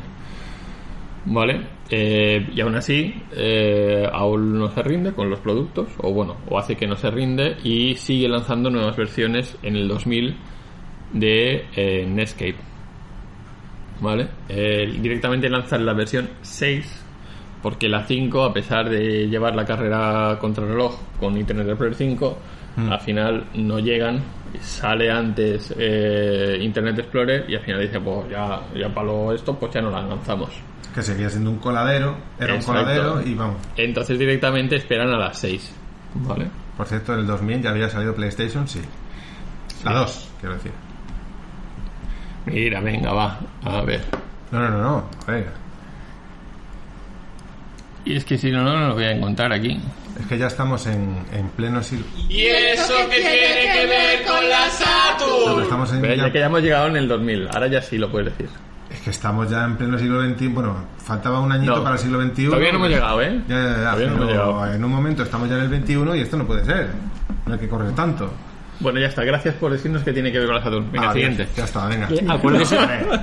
¿Vale? 1.26 1.62
Eh, 1.90 2.50
y 2.54 2.60
aún 2.62 2.76
así, 2.76 3.16
eh, 3.36 4.08
aún 4.12 4.60
no 4.60 4.70
se 4.70 4.84
rinde 4.84 5.14
con 5.14 5.30
los 5.30 5.40
productos, 5.40 5.88
o 6.00 6.12
bueno, 6.12 6.36
o 6.50 6.60
hace 6.60 6.76
que 6.76 6.86
no 6.86 6.98
se 6.98 7.10
rinde 7.10 7.56
y 7.64 7.96
sigue 7.96 8.28
lanzando 8.28 8.70
nuevas 8.70 8.96
versiones 8.98 9.58
en 9.64 9.76
el 9.78 9.88
2000 9.88 10.36
de 11.14 11.66
eh, 11.76 12.06
Netscape. 12.08 12.56
¿Vale? 14.02 14.28
Eh, 14.50 14.98
directamente 15.02 15.50
lanzan 15.50 15.86
la 15.86 15.94
versión 15.94 16.30
6 16.42 17.04
porque 17.62 17.88
la 17.88 18.04
5, 18.04 18.44
a 18.44 18.54
pesar 18.54 18.90
de 18.90 19.30
llevar 19.30 19.56
la 19.56 19.64
carrera 19.64 20.38
contra 20.40 20.66
reloj 20.66 21.00
con 21.18 21.38
Internet 21.38 21.68
Explorer 21.70 21.96
5, 21.96 22.38
al 22.90 23.00
final 23.00 23.46
no 23.56 23.80
llegan. 23.80 24.22
Sale 24.60 25.10
antes 25.10 25.74
eh, 25.78 26.58
Internet 26.62 27.00
Explorer 27.00 27.46
y 27.50 27.56
al 27.56 27.62
final 27.62 27.82
dice, 27.82 28.02
pues 28.02 28.30
ya, 28.30 28.62
ya 28.76 28.94
para 28.94 29.08
lo 29.08 29.32
esto, 29.32 29.58
pues 29.58 29.74
ya 29.74 29.82
no 29.82 29.90
la 29.90 30.02
lanzamos. 30.04 30.50
Que 30.94 31.02
seguía 31.02 31.30
siendo 31.30 31.52
un 31.52 31.58
coladero. 31.58 32.18
Era 32.38 32.56
Exacto. 32.56 32.72
un 32.72 32.86
coladero 32.86 33.22
y 33.26 33.34
vamos. 33.34 33.56
Entonces 33.78 34.20
directamente 34.20 34.76
esperan 34.76 35.10
a 35.14 35.18
las 35.18 35.40
6. 35.40 35.74
¿Vale? 36.16 36.48
Por 36.76 36.86
cierto, 36.86 37.14
en 37.14 37.22
el 37.22 37.28
2000 37.28 37.62
ya 37.62 37.70
había 37.70 37.90
salido 37.90 38.14
PlayStation, 38.14 38.68
sí. 38.68 38.82
La 39.86 39.94
2, 39.94 40.30
quiero 40.42 40.56
decir. 40.56 40.72
Mira, 42.46 42.80
venga, 42.82 43.14
va. 43.14 43.40
A 43.64 43.82
ver. 43.82 44.02
No, 44.52 44.60
no, 44.60 44.70
no, 44.70 44.82
no. 44.82 45.10
A 45.28 45.32
ver. 45.32 45.48
Y 48.06 48.16
es 48.18 48.26
que 48.26 48.38
si 48.38 48.52
no, 48.52 48.64
no 48.64 48.88
lo 48.90 48.94
voy 48.96 49.06
a 49.06 49.12
encontrar 49.12 49.54
aquí. 49.54 49.80
Es 50.20 50.26
que 50.28 50.38
ya 50.38 50.48
estamos 50.48 50.86
en, 50.88 51.18
en 51.34 51.48
pleno 51.50 51.82
siglo. 51.82 52.06
¿Y 52.30 52.44
eso 52.46 52.94
qué 53.10 53.16
tiene 53.18 53.74
que 53.74 53.86
ver 53.88 54.24
con 54.26 54.50
la 54.50 54.66
No, 54.66 54.72
Saturn? 54.72 55.44
pero 55.54 55.62
estamos 55.64 55.94
en 55.94 56.02
Pero 56.02 56.16
ya- 56.16 56.24
ya 56.28 56.32
que 56.32 56.40
ya 56.40 56.46
hemos 56.48 56.62
llegado 56.62 56.88
en 56.88 56.98
el 56.98 57.08
2000, 57.08 57.48
ahora 57.48 57.68
ya 57.68 57.82
sí 57.82 57.98
lo 57.98 58.12
puedes 58.12 58.38
decir. 58.38 58.50
Es 58.92 59.00
que 59.00 59.10
estamos 59.10 59.50
ya 59.50 59.64
en 59.64 59.76
pleno 59.78 59.98
siglo 59.98 60.22
XXI. 60.22 60.48
Bueno, 60.50 60.76
faltaba 61.04 61.40
un 61.40 61.52
añito 61.52 61.78
No, 61.78 61.84
para 61.84 61.96
el 61.96 62.02
siglo 62.02 62.22
XXI. 62.22 62.46
Todavía 62.46 62.72
no 62.74 62.78
hemos 62.78 62.90
llegado, 62.90 63.22
¿eh? 63.24 63.42
Ya, 63.48 63.56
ya, 63.56 63.64
ya. 63.70 63.76
Todavía 63.78 64.08
no 64.08 64.14
hemos 64.16 64.28
llegado. 64.28 64.74
en 64.74 64.86
un 64.86 64.92
momento 64.92 65.24
estamos 65.24 65.50
ya 65.50 65.56
en 65.56 65.62
el 65.64 65.70
21 65.70 66.16
y 66.16 66.20
esto 66.22 66.38
no 66.38 66.46
puede 66.46 66.64
ser. 66.66 66.90
No 67.48 67.54
hay 67.54 67.60
que 67.60 67.68
correr 67.70 67.92
tanto. 67.96 68.32
Bueno, 68.80 69.00
ya 69.00 69.08
está. 69.08 69.24
Gracias 69.24 69.56
por 69.56 69.72
decirnos 69.72 70.04
que 70.04 70.12
tiene 70.14 70.32
que 70.32 70.40
ver 70.40 70.48
con 70.48 70.56
la 70.58 70.64
Saturn. 70.64 70.92
Venga, 70.92 71.10
Ah, 71.10 71.14
bien, 71.14 71.32
siguiente. 71.32 71.54
Ya 71.58 71.64
está, 71.66 71.88
venga. 71.88 72.08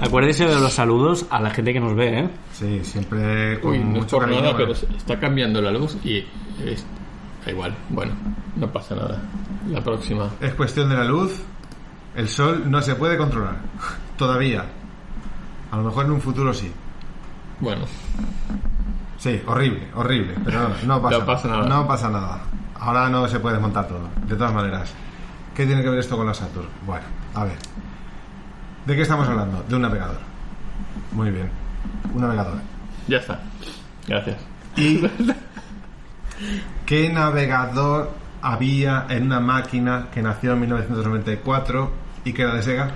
Acuérdese, 0.02 0.46
de 0.46 0.60
los 0.60 0.72
saludos 0.72 1.26
a 1.30 1.40
la 1.40 1.50
gente 1.50 1.72
que 1.72 1.80
nos 1.80 1.94
ve, 1.94 2.20
¿eh? 2.20 2.28
Sí, 2.52 2.80
siempre 2.84 3.60
con 3.60 3.72
Uy, 3.72 3.78
no 3.80 3.84
mucho 3.86 4.18
cariño. 4.18 4.54
pero 4.56 4.72
está 4.72 5.18
cambiando 5.18 5.60
la 5.60 5.70
luz 5.70 5.96
y 6.04 6.18
es- 6.64 6.86
da 7.44 7.50
igual. 7.52 7.74
Bueno, 7.90 8.12
no 8.56 8.70
pasa 8.72 8.94
nada. 8.94 9.20
La 9.70 9.80
próxima. 9.82 10.28
Es 10.40 10.54
cuestión 10.54 10.88
de 10.88 10.96
la 10.96 11.04
luz. 11.04 11.42
El 12.14 12.28
sol 12.28 12.64
no 12.70 12.80
se 12.82 12.94
puede 12.94 13.16
controlar. 13.16 13.56
Todavía. 14.16 14.64
A 15.70 15.76
lo 15.76 15.84
mejor 15.84 16.06
en 16.06 16.12
un 16.12 16.20
futuro 16.20 16.52
sí. 16.54 16.70
Bueno, 17.60 17.84
Sí, 19.18 19.40
horrible, 19.46 19.86
horrible. 19.94 20.34
Pero 20.44 20.60
no, 20.86 20.96
no 20.96 21.02
pasa, 21.02 21.18
No 21.20 21.26
pasa 21.26 21.48
nada. 21.48 21.68
No 21.68 21.86
pasa 21.86 22.08
nada. 22.10 22.40
Ahora 22.78 23.08
no 23.10 23.28
se 23.28 23.38
puede 23.38 23.56
desmontar 23.56 23.86
todo. 23.86 24.08
De 24.26 24.34
todas 24.34 24.54
maneras. 24.54 24.92
¿Qué 25.60 25.66
tiene 25.66 25.82
que 25.82 25.90
ver 25.90 25.98
esto 25.98 26.16
con 26.16 26.26
la 26.26 26.32
Saturn? 26.32 26.70
Bueno, 26.86 27.04
a 27.34 27.44
ver. 27.44 27.56
¿De 28.86 28.96
qué 28.96 29.02
estamos 29.02 29.28
hablando? 29.28 29.62
De 29.68 29.76
un 29.76 29.82
navegador. 29.82 30.16
Muy 31.12 31.30
bien. 31.30 31.50
Un 32.14 32.22
navegador. 32.22 32.56
ya 33.06 33.18
está. 33.18 33.42
Gracias. 34.08 34.38
¿Y 34.76 35.02
qué 36.86 37.10
navegador 37.12 38.10
había 38.40 39.04
en 39.10 39.24
una 39.24 39.40
máquina 39.40 40.06
que 40.10 40.22
nació 40.22 40.54
en 40.54 40.60
1994 40.60 41.92
y 42.24 42.32
que 42.32 42.40
era 42.40 42.54
de 42.54 42.62
Sega? 42.62 42.92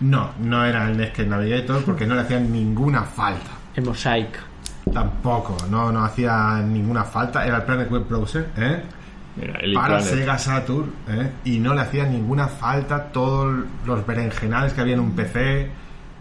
No, 0.00 0.30
no 0.38 0.64
era 0.64 0.88
el 0.88 0.96
Netscape 0.96 1.28
Navigator 1.28 1.84
porque 1.84 2.06
no 2.06 2.14
le 2.14 2.22
hacían 2.22 2.50
ninguna 2.50 3.02
falta. 3.02 3.50
El 3.76 3.84
Mosaic. 3.84 4.40
Tampoco, 4.90 5.54
no, 5.68 5.92
no 5.92 6.02
hacía 6.02 6.62
ninguna 6.62 7.04
falta. 7.04 7.44
Era 7.44 7.58
el 7.58 7.64
Planet 7.64 7.90
Web 7.90 8.08
Browser, 8.08 8.48
¿eh? 8.56 8.82
Mira, 9.36 9.54
para 9.74 9.98
Planet. 9.98 10.04
Sega 10.14 10.38
Saturn 10.38 10.92
¿eh? 11.08 11.30
y 11.44 11.58
no 11.58 11.74
le 11.74 11.82
hacía 11.82 12.04
ninguna 12.04 12.48
falta 12.48 13.04
todos 13.12 13.64
los 13.86 14.06
berenjenales 14.06 14.72
que 14.72 14.80
había 14.80 14.94
en 14.94 15.00
un 15.00 15.12
PC 15.12 15.70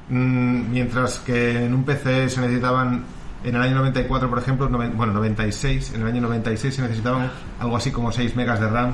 mm, 0.09 0.71
mientras 0.71 1.19
que 1.19 1.65
en 1.65 1.73
un 1.73 1.83
PC 1.83 2.29
se 2.29 2.41
necesitaban 2.41 3.03
en 3.43 3.55
el 3.55 3.61
año 3.61 3.75
94 3.75 4.29
por 4.29 4.37
ejemplo 4.39 4.69
noven- 4.69 4.93
bueno 4.95 5.13
96 5.13 5.93
en 5.95 6.01
el 6.01 6.07
año 6.07 6.21
96 6.21 6.75
se 6.75 6.81
necesitaban 6.83 7.31
algo 7.59 7.77
así 7.77 7.91
como 7.91 8.11
6 8.11 8.35
megas 8.35 8.59
de 8.59 8.67
RAM 8.69 8.93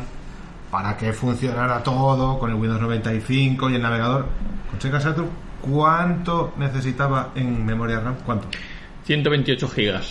para 0.72 0.96
que 0.98 1.12
funcionara 1.14 1.84
todo 1.84 2.40
con 2.40 2.50
el 2.52 2.56
Windows 2.56 2.82
95 2.82 3.70
y 3.70 3.76
el 3.76 3.82
navegador 3.82 4.28
con 4.72 4.80
Sega 4.82 5.00
Saturn 5.02 5.30
¿cuánto 5.62 6.54
necesitaba 6.58 7.32
en 7.36 7.66
memoria 7.66 8.00
RAM? 8.00 8.16
¿cuánto? 8.26 8.48
128 9.06 9.68
gigas. 9.70 10.10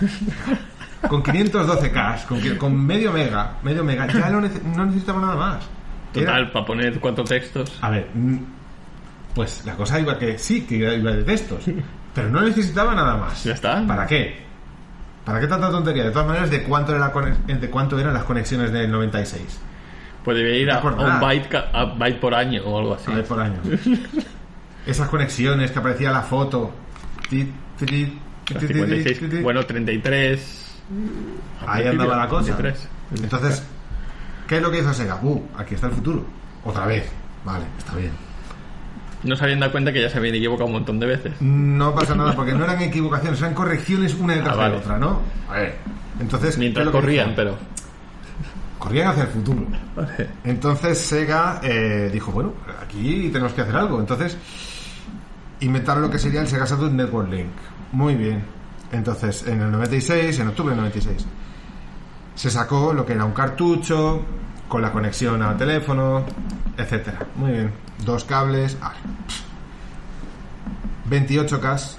con 1.08 1.22
512K, 1.22 2.24
con, 2.26 2.40
con 2.56 2.86
medio 2.86 3.12
mega, 3.12 3.54
medio 3.62 3.84
mega, 3.84 4.06
ya 4.06 4.30
no, 4.30 4.40
nece- 4.40 4.62
no 4.62 4.86
necesitaba 4.86 5.20
nada 5.20 5.36
más. 5.36 5.64
Era- 6.14 6.26
Total, 6.26 6.50
para 6.52 6.64
poner 6.66 7.00
cuatro 7.00 7.24
textos. 7.24 7.78
a 7.80 7.90
ver, 7.90 8.08
mm, 8.14 8.36
pues 9.34 9.62
la 9.66 9.74
cosa 9.74 9.98
iba 10.00 10.18
que 10.18 10.38
sí, 10.38 10.62
que 10.62 10.76
iba 10.76 11.10
de 11.12 11.24
textos, 11.24 11.64
pero 12.14 12.28
no 12.30 12.40
necesitaba 12.42 12.94
nada 12.94 13.16
más. 13.16 13.42
Ya 13.44 13.54
está. 13.54 13.84
¿Para 13.86 14.06
qué? 14.06 14.44
¿Para 15.24 15.40
qué 15.40 15.46
tanta 15.46 15.70
tontería? 15.70 16.04
De 16.04 16.10
todas 16.10 16.26
maneras, 16.28 16.50
¿de 16.50 16.62
cuánto, 16.62 16.94
era 16.94 17.10
de 17.46 17.70
cuánto 17.70 17.98
eran 17.98 18.12
las 18.14 18.24
conexiones 18.24 18.70
del 18.72 18.90
96? 18.90 19.60
Pues 20.22 20.36
debe 20.36 20.58
ir 20.58 20.70
a, 20.70 20.80
un 20.80 21.20
byte, 21.20 21.48
ca- 21.48 21.70
a 21.72 21.84
byte 21.86 22.18
por 22.20 22.34
año 22.34 22.62
o 22.64 22.78
algo 22.78 22.94
así. 22.94 23.10
A 23.10 23.16
ver, 23.16 23.24
por 23.24 23.40
año. 23.40 23.58
Esas 24.86 25.08
conexiones 25.08 25.70
que 25.70 25.78
aparecía 25.78 26.10
la 26.12 26.22
foto. 26.22 26.72
Ti, 27.28 27.50
ti, 27.78 27.86
ti, 27.86 27.86
ti, 27.86 28.54
A 28.54 28.58
ti, 28.58 28.66
ti, 28.66 28.72
56, 28.74 29.18
ti, 29.20 29.26
ti. 29.28 29.36
bueno, 29.38 29.64
33. 29.64 30.63
Ahí 31.66 31.86
andaba 31.86 32.16
la 32.16 32.28
cosa. 32.28 32.56
33. 32.56 32.88
Entonces, 33.22 33.62
¿qué 34.48 34.56
es 34.56 34.62
lo 34.62 34.70
que 34.70 34.80
hizo 34.80 34.92
Sega? 34.94 35.18
Uh, 35.22 35.42
aquí 35.56 35.74
está 35.74 35.86
el 35.88 35.92
futuro. 35.94 36.24
Otra 36.64 36.86
vez. 36.86 37.10
Vale, 37.44 37.64
está 37.78 37.94
bien. 37.96 38.12
No 39.22 39.36
se 39.36 39.44
habían 39.44 39.60
dado 39.60 39.72
cuenta 39.72 39.92
que 39.92 40.02
ya 40.02 40.10
se 40.10 40.18
habían 40.18 40.34
equivocado 40.34 40.66
un 40.66 40.72
montón 40.72 41.00
de 41.00 41.06
veces. 41.06 41.32
No 41.40 41.94
pasa 41.94 42.14
nada, 42.14 42.34
porque 42.34 42.52
no 42.52 42.64
eran 42.64 42.80
equivocaciones, 42.82 43.40
eran 43.40 43.54
correcciones 43.54 44.14
una 44.14 44.34
detrás 44.34 44.54
Ah, 44.54 44.58
vale. 44.58 44.72
de 44.74 44.78
otra, 44.80 44.98
¿no? 44.98 45.20
A 45.48 45.54
ver. 45.54 45.76
Entonces, 46.20 46.54
¿qué 46.54 46.60
Mientras 46.60 46.88
corrían, 46.88 47.28
hizo? 47.28 47.36
pero. 47.36 47.56
Corrían 48.78 49.08
hacia 49.08 49.22
el 49.22 49.28
futuro. 49.30 49.66
Vale. 49.96 50.28
Entonces 50.44 50.98
Sega 50.98 51.58
eh, 51.62 52.10
dijo, 52.12 52.32
bueno, 52.32 52.52
aquí 52.82 53.30
tenemos 53.32 53.54
que 53.54 53.62
hacer 53.62 53.74
algo. 53.76 53.98
Entonces 53.98 54.36
inventaron 55.60 56.02
lo 56.02 56.10
que 56.10 56.18
sería 56.18 56.42
el 56.42 56.48
Sega 56.48 56.66
Saturn 56.66 56.94
Network 56.94 57.30
Link. 57.30 57.48
Muy 57.92 58.14
bien. 58.14 58.44
Entonces, 58.94 59.44
en 59.48 59.60
el 59.60 59.72
96, 59.72 60.38
en 60.38 60.48
octubre 60.48 60.70
del 60.70 60.78
96, 60.78 61.26
se 62.36 62.50
sacó 62.50 62.92
lo 62.92 63.04
que 63.04 63.14
era 63.14 63.24
un 63.24 63.32
cartucho 63.32 64.22
con 64.68 64.82
la 64.82 64.92
conexión 64.92 65.42
al 65.42 65.56
teléfono, 65.56 66.24
etcétera. 66.76 67.26
Muy 67.34 67.50
bien. 67.50 67.72
Dos 68.04 68.22
cables. 68.24 68.78
ah, 68.80 68.92
28K 71.10 71.96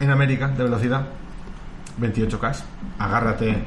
en 0.00 0.10
América 0.10 0.48
de 0.48 0.64
velocidad. 0.64 1.06
28K. 2.00 2.56
Agárrate 2.98 3.62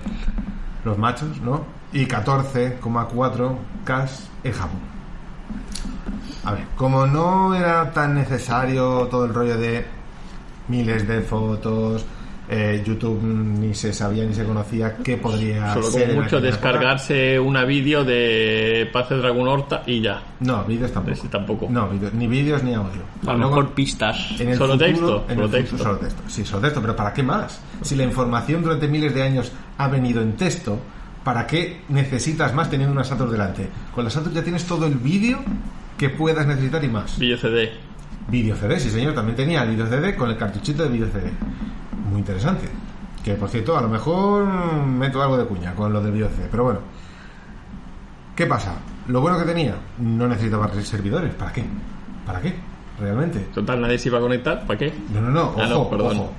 los 0.83 0.97
machos, 0.97 1.39
¿no? 1.41 1.63
Y 1.93 2.05
14,4K 2.05 4.09
en 4.43 4.51
Japón. 4.51 4.79
A 6.43 6.51
ver, 6.51 6.65
como 6.75 7.07
no 7.07 7.55
era 7.55 7.93
tan 7.93 8.15
necesario 8.15 9.07
todo 9.07 9.23
el 9.25 9.33
rollo 9.33 9.57
de 9.57 9.85
miles 10.67 11.07
de 11.07 11.21
fotos, 11.21 12.05
eh, 12.49 12.83
YouTube 12.85 13.21
ni 13.23 13.73
se 13.73 13.91
sabía 13.93 14.23
ni 14.25 14.33
se 14.33 14.43
conocía 14.43 14.97
qué 14.97 15.17
podría 15.17 15.73
Solo 15.73 15.87
ser. 15.87 16.13
mucho 16.13 16.37
época. 16.37 16.41
descargarse 16.41 17.39
una 17.39 17.63
vídeo 17.65 18.03
de 18.03 18.87
Paz 18.93 19.09
de 19.09 19.17
Dragon 19.17 19.47
Horta 19.47 19.83
y 19.85 20.01
ya. 20.01 20.21
No, 20.41 20.63
vídeos 20.63 20.91
tampoco. 20.91 21.13
Ese 21.17 21.27
tampoco. 21.27 21.67
No, 21.69 21.89
ni 22.13 22.27
vídeos 22.27 22.63
ni 22.63 22.73
audio. 22.73 23.01
A 23.25 23.33
lo 23.33 23.37
mejor 23.39 23.71
pistas. 23.73 24.39
en 24.39 24.49
el 24.49 24.57
Solo 24.57 24.73
futuro- 24.73 24.85
texto, 24.87 25.25
en 25.29 25.35
solo 25.35 25.45
el 25.45 25.51
texto. 25.51 25.71
futuro 25.77 25.89
solo 25.95 25.99
texto. 26.07 26.21
Sí, 26.27 26.45
solo 26.45 26.61
texto, 26.61 26.81
pero 26.81 26.95
¿para 26.95 27.13
qué 27.13 27.23
más? 27.23 27.61
Si 27.81 27.95
la 27.95 28.03
información 28.03 28.61
durante 28.61 28.87
miles 28.87 29.13
de 29.15 29.23
años 29.23 29.51
ha 29.77 29.87
venido 29.87 30.21
en 30.21 30.33
texto, 30.33 30.79
¿para 31.23 31.47
qué 31.47 31.81
necesitas 31.89 32.53
más 32.53 32.69
teniendo 32.69 32.93
una 32.93 33.03
Saturn 33.03 33.31
delante? 33.31 33.67
Con 33.93 34.03
la 34.03 34.09
Saturn 34.09 34.35
ya 34.35 34.43
tienes 34.43 34.65
todo 34.65 34.85
el 34.85 34.95
vídeo 34.95 35.39
que 35.97 36.09
puedas 36.09 36.45
necesitar 36.45 36.83
y 36.83 36.87
más. 36.89 37.17
Vídeo 37.17 37.37
CD. 37.37 37.71
Vídeo 38.27 38.55
CD, 38.55 38.79
sí 38.79 38.89
señor, 38.89 39.13
también 39.13 39.35
tenía 39.35 39.63
el 39.63 39.69
vídeo 39.69 39.87
CD 39.87 40.15
con 40.15 40.29
el 40.29 40.37
cartuchito 40.37 40.83
de 40.83 40.89
vídeo 40.89 41.07
CD. 41.11 41.31
Muy 42.09 42.19
interesante. 42.19 42.69
Que 43.23 43.33
por 43.33 43.49
cierto, 43.49 43.77
a 43.77 43.81
lo 43.81 43.89
mejor 43.89 44.45
meto 44.45 45.21
algo 45.21 45.37
de 45.37 45.45
cuña 45.45 45.73
con 45.73 45.91
lo 45.91 46.01
del 46.01 46.13
CD, 46.13 46.47
pero 46.49 46.63
bueno. 46.63 46.79
¿Qué 48.35 48.45
pasa? 48.45 48.73
Lo 49.07 49.21
bueno 49.21 49.37
que 49.39 49.45
tenía, 49.45 49.75
no 49.99 50.27
necesitaba 50.27 50.69
servidores. 50.83 51.33
¿Para 51.35 51.51
qué? 51.53 51.63
¿Para 52.25 52.41
qué? 52.41 52.53
Realmente. 52.99 53.39
Total, 53.53 53.81
nadie 53.81 53.97
se 53.97 54.09
iba 54.09 54.17
a 54.17 54.21
conectar. 54.21 54.65
¿Para 54.65 54.77
qué? 54.79 54.93
No, 55.13 55.21
no, 55.21 55.29
no, 55.31 55.41
ojo, 55.49 55.61
Ah, 55.61 55.67
no, 55.67 55.89
perdón. 55.89 56.17
ojo. 56.17 56.33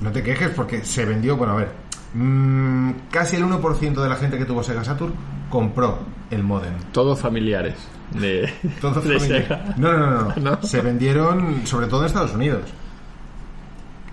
No 0.00 0.12
te 0.12 0.22
quejes 0.22 0.50
porque 0.50 0.84
se 0.84 1.04
vendió, 1.04 1.36
bueno, 1.36 1.54
a 1.54 1.56
ver, 1.56 1.68
mm, 2.14 2.90
casi 3.10 3.36
el 3.36 3.44
1% 3.44 4.02
de 4.02 4.08
la 4.08 4.16
gente 4.16 4.38
que 4.38 4.44
tuvo 4.44 4.62
Sega 4.62 4.84
Saturn 4.84 5.14
compró 5.50 5.98
el 6.30 6.42
modem. 6.42 6.74
Todos 6.92 7.18
familiares 7.20 7.74
de, 8.10 8.52
Todos 8.80 9.04
de 9.04 9.18
familia. 9.18 9.42
Sega. 9.42 9.74
No, 9.78 9.92
no, 9.92 10.10
no, 10.10 10.22
no, 10.22 10.34
¿No? 10.56 10.62
Se 10.62 10.80
vendieron 10.80 11.66
sobre 11.66 11.86
todo 11.86 12.00
en 12.00 12.06
Estados 12.06 12.34
Unidos. 12.34 12.62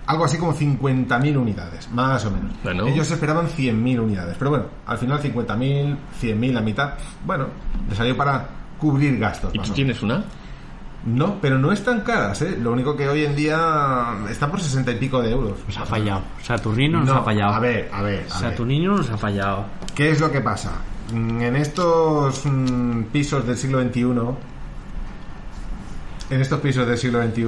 Algo 0.06 0.24
así 0.26 0.36
como 0.36 0.54
50.000 0.54 1.36
unidades, 1.36 1.90
más 1.90 2.24
o 2.26 2.30
menos. 2.30 2.52
Bueno. 2.62 2.86
Ellos 2.86 3.10
esperaban 3.10 3.48
100.000 3.48 4.00
unidades, 4.00 4.36
pero 4.38 4.50
bueno, 4.50 4.66
al 4.86 4.98
final 4.98 5.20
50.000, 5.22 5.96
100.000, 6.20 6.52
la 6.52 6.60
mitad, 6.60 6.94
bueno, 7.24 7.46
le 7.88 7.94
salió 7.96 8.14
para 8.16 8.46
cubrir 8.78 9.18
gastos. 9.18 9.54
¿Y 9.54 9.58
tú 9.60 9.72
tienes 9.72 10.02
una? 10.02 10.24
No, 11.06 11.38
pero 11.40 11.58
no 11.58 11.70
están 11.72 12.00
caras, 12.00 12.40
¿eh? 12.42 12.58
Lo 12.60 12.72
único 12.72 12.96
que 12.96 13.06
hoy 13.08 13.24
en 13.24 13.36
día 13.36 14.14
está 14.30 14.50
por 14.50 14.60
60 14.60 14.90
y 14.92 14.94
pico 14.96 15.20
de 15.22 15.30
euros. 15.32 15.58
Nos 15.66 15.76
ha 15.78 15.84
fallado. 15.86 16.22
Saturnino 16.42 17.00
nos 17.00 17.08
No, 17.08 17.14
ha 17.16 17.22
fallado. 17.22 17.52
A 17.54 17.60
ver, 17.60 17.90
a 17.92 18.00
ver, 18.02 18.20
a 18.20 18.40
ver. 18.40 18.50
Saturnino 18.50 18.96
nos 18.96 19.10
ha 19.10 19.18
fallado. 19.18 19.66
¿Qué 19.94 20.10
es 20.10 20.20
lo 20.20 20.30
que 20.32 20.40
pasa? 20.40 20.72
Mm, 21.12 21.42
En 21.42 21.56
estos 21.56 22.44
mm, 22.46 23.02
pisos 23.12 23.46
del 23.46 23.56
siglo 23.58 23.82
XXI, 23.82 24.00
en 26.30 26.40
estos 26.40 26.60
pisos 26.60 26.86
del 26.86 26.96
siglo 26.98 27.22
XXI, 27.22 27.44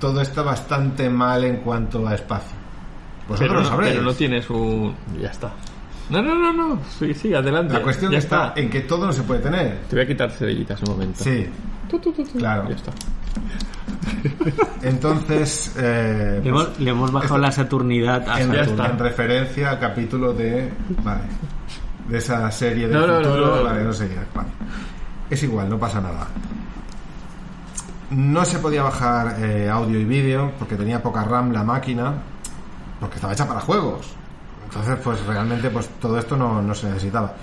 todo 0.00 0.20
está 0.20 0.42
bastante 0.42 1.08
mal 1.10 1.44
en 1.44 1.56
cuanto 1.58 2.06
a 2.06 2.14
espacio. 2.14 2.56
Vosotros 3.28 3.38
Pero 3.40 3.54
lo 3.54 3.60
no, 3.60 3.68
sabréis. 3.68 3.92
pero 3.94 4.04
no 4.04 4.12
tienes 4.14 4.48
un... 4.50 4.94
Ya 5.20 5.28
está. 5.28 5.52
No, 6.10 6.22
no, 6.22 6.34
no, 6.34 6.52
no. 6.52 6.80
Sí, 6.98 7.12
sí, 7.12 7.34
adelante. 7.34 7.74
La 7.74 7.82
cuestión 7.82 8.10
ya 8.10 8.18
está, 8.18 8.54
en 8.56 8.70
que 8.70 8.80
todo 8.80 9.04
no 9.06 9.12
se 9.12 9.22
puede 9.22 9.40
tener. 9.40 9.80
Te 9.90 9.96
voy 9.96 10.04
a 10.04 10.08
quitar 10.08 10.30
cerillitas 10.30 10.80
un 10.82 10.92
momento. 10.92 11.22
Sí, 11.22 11.46
Tu, 11.90 11.98
tu, 11.98 12.12
tu, 12.12 12.24
tu. 12.24 12.38
Claro. 12.38 12.66
Ya 12.70 12.76
está. 12.76 12.92
entonces... 14.82 15.74
eh, 15.78 16.40
Le 16.42 16.50
pues, 16.50 16.64
hemos, 16.66 16.80
le 16.80 16.90
hemos 16.90 17.12
bajado 17.12 17.34
esto- 17.36 17.38
la 17.46 17.52
Saturnidad 17.52 18.28
a 18.28 18.40
en, 18.40 18.54
en 18.54 18.98
referencia 18.98 19.70
al 19.70 19.78
capítulo 19.80 20.32
de 20.32 20.72
vale, 21.02 21.22
de 22.08 22.18
esa 22.18 22.50
serie 22.50 22.88
de 22.88 22.94
No, 22.94 23.06
no, 23.06 23.20
no, 23.20 23.24
futuro 23.24 23.46
no, 23.46 23.56
no. 23.56 23.64
vale 23.64 23.84
no 23.84 23.92
sé 23.92 24.08
qué, 24.08 24.16
vale. 24.34 24.48
es 25.30 25.42
igual 25.42 25.68
no 25.68 25.78
pasa 25.78 26.00
nada 26.00 26.26
no 28.10 28.44
se 28.44 28.58
podía 28.58 28.82
bajar 28.82 29.36
eh, 29.42 29.68
audio 29.68 29.98
y 29.98 30.04
vídeo 30.04 30.52
porque 30.58 30.76
tenía 30.76 31.02
poca 31.02 31.24
RAM 31.24 31.52
la 31.52 31.62
máquina 31.62 32.14
porque 33.00 33.16
estaba 33.16 33.32
hecha 33.32 33.46
para 33.46 33.60
juegos. 33.60 34.14
Entonces 34.64 34.98
pues 35.02 35.24
realmente 35.26 35.70
pues 35.70 35.88
todo 36.00 36.18
esto 36.18 36.36
no, 36.36 36.62
no 36.62 36.74
se 36.74 36.88
necesitaba. 36.88 37.34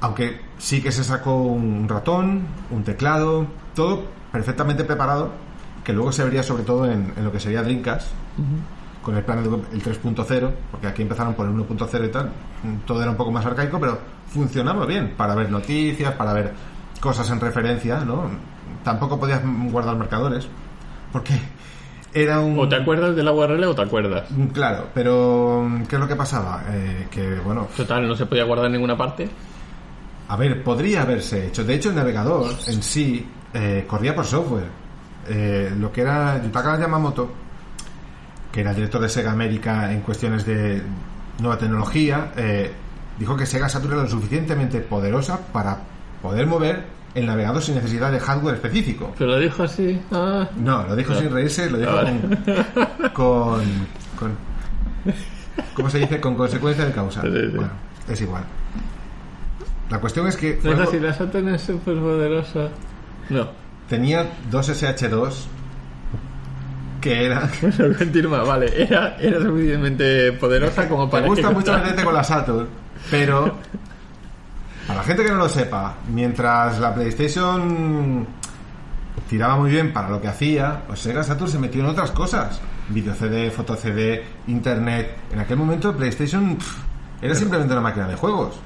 Aunque 0.00 0.40
sí 0.58 0.82
que 0.82 0.92
se 0.92 1.04
sacó 1.04 1.36
un 1.36 1.88
ratón 1.88 2.46
un 2.70 2.84
teclado 2.84 3.46
todo 3.74 4.04
perfectamente 4.32 4.84
preparado 4.84 5.30
que 5.84 5.92
luego 5.92 6.12
se 6.12 6.24
vería 6.24 6.42
sobre 6.42 6.64
todo 6.64 6.86
en, 6.86 7.12
en 7.16 7.24
lo 7.24 7.30
que 7.30 7.40
sería 7.40 7.62
Dreamcast 7.62 8.08
con 9.04 9.16
el 9.16 9.22
plan 9.22 9.38
el 9.38 9.82
3.0, 9.82 10.50
porque 10.70 10.86
aquí 10.86 11.02
empezaron 11.02 11.34
por 11.34 11.46
el 11.46 11.52
1.0 11.52 12.06
y 12.06 12.08
tal, 12.08 12.32
todo 12.86 13.02
era 13.02 13.10
un 13.10 13.16
poco 13.16 13.30
más 13.30 13.44
arcaico, 13.44 13.78
pero 13.78 13.98
funcionaba 14.28 14.86
bien 14.86 15.14
para 15.16 15.34
ver 15.34 15.50
noticias, 15.50 16.14
para 16.14 16.32
ver 16.32 16.52
cosas 17.00 17.30
en 17.30 17.38
referencia, 17.38 18.00
¿no? 18.00 18.30
Tampoco 18.84 19.18
podías 19.18 19.40
guardar 19.70 19.96
marcadores, 19.96 20.46
porque 21.10 21.34
era 22.12 22.40
un... 22.40 22.58
O 22.58 22.68
te 22.68 22.76
acuerdas 22.76 23.16
de 23.16 23.22
la 23.22 23.32
URL 23.32 23.64
o 23.64 23.74
te 23.74 23.82
acuerdas. 23.82 24.28
Claro, 24.52 24.88
pero 24.94 25.66
¿qué 25.88 25.96
es 25.96 26.00
lo 26.00 26.06
que 26.06 26.14
pasaba? 26.16 26.62
Eh, 26.70 27.08
que, 27.10 27.40
bueno, 27.40 27.66
Total, 27.76 28.06
no 28.06 28.14
se 28.14 28.26
podía 28.26 28.44
guardar 28.44 28.66
en 28.66 28.72
ninguna 28.72 28.96
parte. 28.96 29.28
a 30.28 30.36
ver, 30.36 30.62
podría 30.62 31.02
haberse 31.02 31.46
hecho. 31.48 31.64
De 31.64 31.74
hecho, 31.74 31.88
el 31.88 31.96
navegador 31.96 32.50
en 32.66 32.82
sí 32.82 33.26
eh, 33.52 33.84
corría 33.88 34.14
por 34.14 34.26
software. 34.26 34.68
Eh, 35.26 35.72
lo 35.78 35.90
que 35.90 36.02
era 36.02 36.42
Yutaka 36.42 36.78
Yamamoto, 36.78 37.32
que 38.52 38.60
era 38.60 38.70
el 38.70 38.76
director 38.76 39.00
de 39.00 39.08
Sega 39.08 39.32
América 39.32 39.90
en 39.90 40.00
cuestiones 40.00 40.44
de 40.44 40.82
nueva 41.40 41.56
tecnología, 41.58 42.32
eh, 42.36 42.70
dijo 43.18 43.34
que 43.36 43.46
Sega 43.46 43.68
Saturn 43.68 43.94
era 43.94 44.02
lo 44.02 44.08
suficientemente 44.10 44.80
poderosa 44.80 45.40
para 45.52 45.78
poder 46.20 46.46
mover 46.46 46.93
el 47.14 47.26
navegador 47.26 47.62
sin 47.62 47.76
necesidad 47.76 48.10
de 48.12 48.18
hardware 48.20 48.56
específico. 48.56 49.12
Pero 49.18 49.30
lo 49.32 49.38
dijo 49.38 49.62
así. 49.62 50.00
Ah. 50.10 50.48
No, 50.56 50.84
lo 50.86 50.96
dijo 50.96 51.14
sin 51.14 51.30
reírse, 51.30 51.70
lo 51.70 51.78
dijo 51.78 51.90
Ah, 51.92 51.94
vale. 52.02 52.20
con, 53.12 53.62
con, 53.62 53.62
con... 54.18 54.36
¿Cómo 55.74 55.88
se 55.90 55.98
dice? 56.00 56.20
Con 56.20 56.34
consecuencia 56.34 56.84
de 56.84 56.92
causa. 56.92 57.22
Sí, 57.22 57.28
sí. 57.30 57.46
Bueno, 57.54 57.70
es 58.08 58.20
igual. 58.20 58.42
La 59.90 60.00
cuestión 60.00 60.26
es 60.26 60.36
que 60.36 60.58
¿No 60.62 60.82
así? 60.82 60.98
¿La 60.98 61.12
Saturn 61.12 61.48
es 61.50 61.62
súper 61.62 61.96
poderosa? 61.98 62.68
No. 63.30 63.48
tenía 63.88 64.26
dos 64.50 64.68
SH2 64.70 65.32
que 67.00 67.26
era... 67.26 67.48
Bueno, 67.60 67.96
continúa, 67.98 68.42
vale. 68.44 68.82
Era, 68.82 69.16
era 69.20 69.38
suficientemente 69.40 70.32
poderosa 70.32 70.88
como 70.88 71.08
para 71.10 71.22
Me 71.24 71.28
gusta 71.28 71.48
que 71.48 71.54
mucho 71.54 71.72
meterte 71.74 72.02
con 72.02 72.14
la 72.14 72.24
Saturn, 72.24 72.66
pero 73.10 73.58
para 74.86 75.00
la 75.00 75.04
gente 75.04 75.24
que 75.24 75.30
no 75.30 75.36
lo 75.36 75.48
sepa, 75.48 75.94
mientras 76.08 76.78
la 76.78 76.94
PlayStation 76.94 78.26
tiraba 79.28 79.56
muy 79.56 79.70
bien 79.70 79.92
para 79.92 80.08
lo 80.10 80.20
que 80.20 80.28
hacía, 80.28 80.82
pues 80.86 81.00
Sega 81.00 81.22
Saturn 81.22 81.50
se 81.50 81.58
metió 81.58 81.80
en 81.82 81.86
otras 81.88 82.10
cosas. 82.10 82.60
Video 82.88 83.14
CD, 83.14 83.50
foto 83.50 83.76
CD, 83.76 84.22
internet. 84.46 85.16
En 85.32 85.40
aquel 85.40 85.56
momento 85.56 85.96
PlayStation 85.96 86.56
pff, 86.56 86.76
era 87.22 87.34
simplemente 87.34 87.72
una 87.72 87.82
máquina 87.82 88.06
de 88.06 88.16
juegos. 88.16 88.56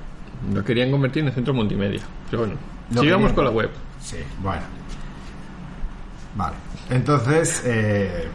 Lo 0.53 0.65
querían 0.65 0.91
convertir 0.91 1.25
en 1.25 1.33
centro 1.33 1.55
multimedia. 1.55 2.01
Pero 2.31 2.43
bueno, 2.43 2.57
sigamos 2.91 3.07
querían. 3.07 3.35
con 3.35 3.45
la 3.45 3.51
web. 3.51 3.71
Sí, 4.01 4.17
bueno. 4.43 4.63
Vale. 6.35 6.57
Entonces, 6.91 7.63
eh, 7.65 8.29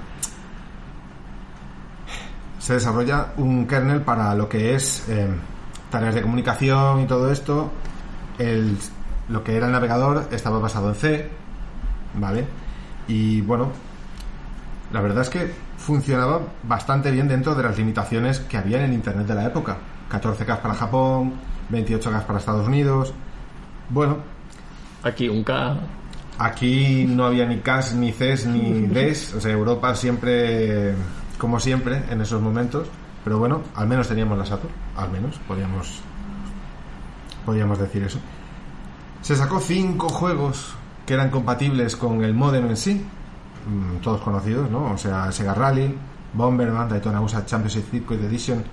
se 2.59 2.73
desarrolla 2.73 3.33
un 3.37 3.67
kernel 3.67 4.01
para 4.01 4.33
lo 4.35 4.47
que 4.47 4.75
es 4.75 5.05
eh, 5.09 5.27
tareas 5.93 6.15
de 6.15 6.23
comunicación 6.23 7.01
y 7.01 7.05
todo 7.05 7.31
esto. 7.31 7.71
El, 8.39 8.75
lo 9.29 9.43
que 9.43 9.55
era 9.55 9.67
el 9.67 9.71
navegador 9.71 10.27
estaba 10.31 10.57
basado 10.57 10.89
en 10.89 10.95
C, 10.95 11.29
¿vale? 12.15 12.45
Y 13.07 13.41
bueno, 13.41 13.71
la 14.91 15.01
verdad 15.01 15.21
es 15.21 15.29
que 15.29 15.53
funcionaba 15.77 16.41
bastante 16.63 17.11
bien 17.11 17.27
dentro 17.27 17.53
de 17.53 17.61
las 17.61 17.77
limitaciones 17.77 18.39
que 18.39 18.57
había 18.57 18.79
en 18.79 18.85
el 18.85 18.93
Internet 18.93 19.27
de 19.27 19.35
la 19.35 19.45
época. 19.45 19.77
14K 20.11 20.61
para 20.61 20.73
Japón, 20.73 21.33
28K 21.71 22.23
para 22.23 22.39
Estados 22.39 22.67
Unidos. 22.67 23.13
Bueno, 23.89 24.17
Aquí 25.03 25.29
un 25.29 25.43
K. 25.43 25.77
Aquí 26.39 27.05
no 27.07 27.25
había 27.25 27.45
ni 27.45 27.57
CAS, 27.57 27.93
ni 27.93 28.11
CES, 28.11 28.47
ni 28.47 28.87
DES. 28.87 29.35
O 29.35 29.41
sea, 29.41 29.51
Europa 29.51 29.93
siempre, 29.93 30.95
como 31.37 31.59
siempre, 31.59 32.01
en 32.09 32.21
esos 32.21 32.41
momentos. 32.41 32.87
Pero 33.23 33.39
bueno, 33.39 33.61
al 33.75 33.87
menos 33.87 34.07
teníamos 34.07 34.37
la 34.37 34.45
Saturn. 34.45 34.73
Al 34.97 35.09
menos, 35.11 35.39
podíamos, 35.47 36.01
podíamos 37.45 37.79
decir 37.79 38.03
eso. 38.03 38.19
Se 39.21 39.35
sacó 39.35 39.59
cinco 39.59 40.09
juegos 40.09 40.75
que 41.05 41.13
eran 41.13 41.29
compatibles 41.29 41.95
con 41.95 42.23
el 42.23 42.33
modem 42.33 42.67
en 42.67 42.77
sí. 42.77 43.05
Mm, 43.67 43.97
Todos 44.01 44.21
conocidos, 44.21 44.69
¿no? 44.69 44.91
O 44.91 44.97
sea, 44.97 45.31
Sega 45.31 45.53
Rally, 45.53 45.95
Bomberman, 46.33 46.89
Daytona 46.89 47.21
USA 47.21 47.45
Championship 47.45 47.89
Circuit 47.89 48.21
Edition, 48.23 48.63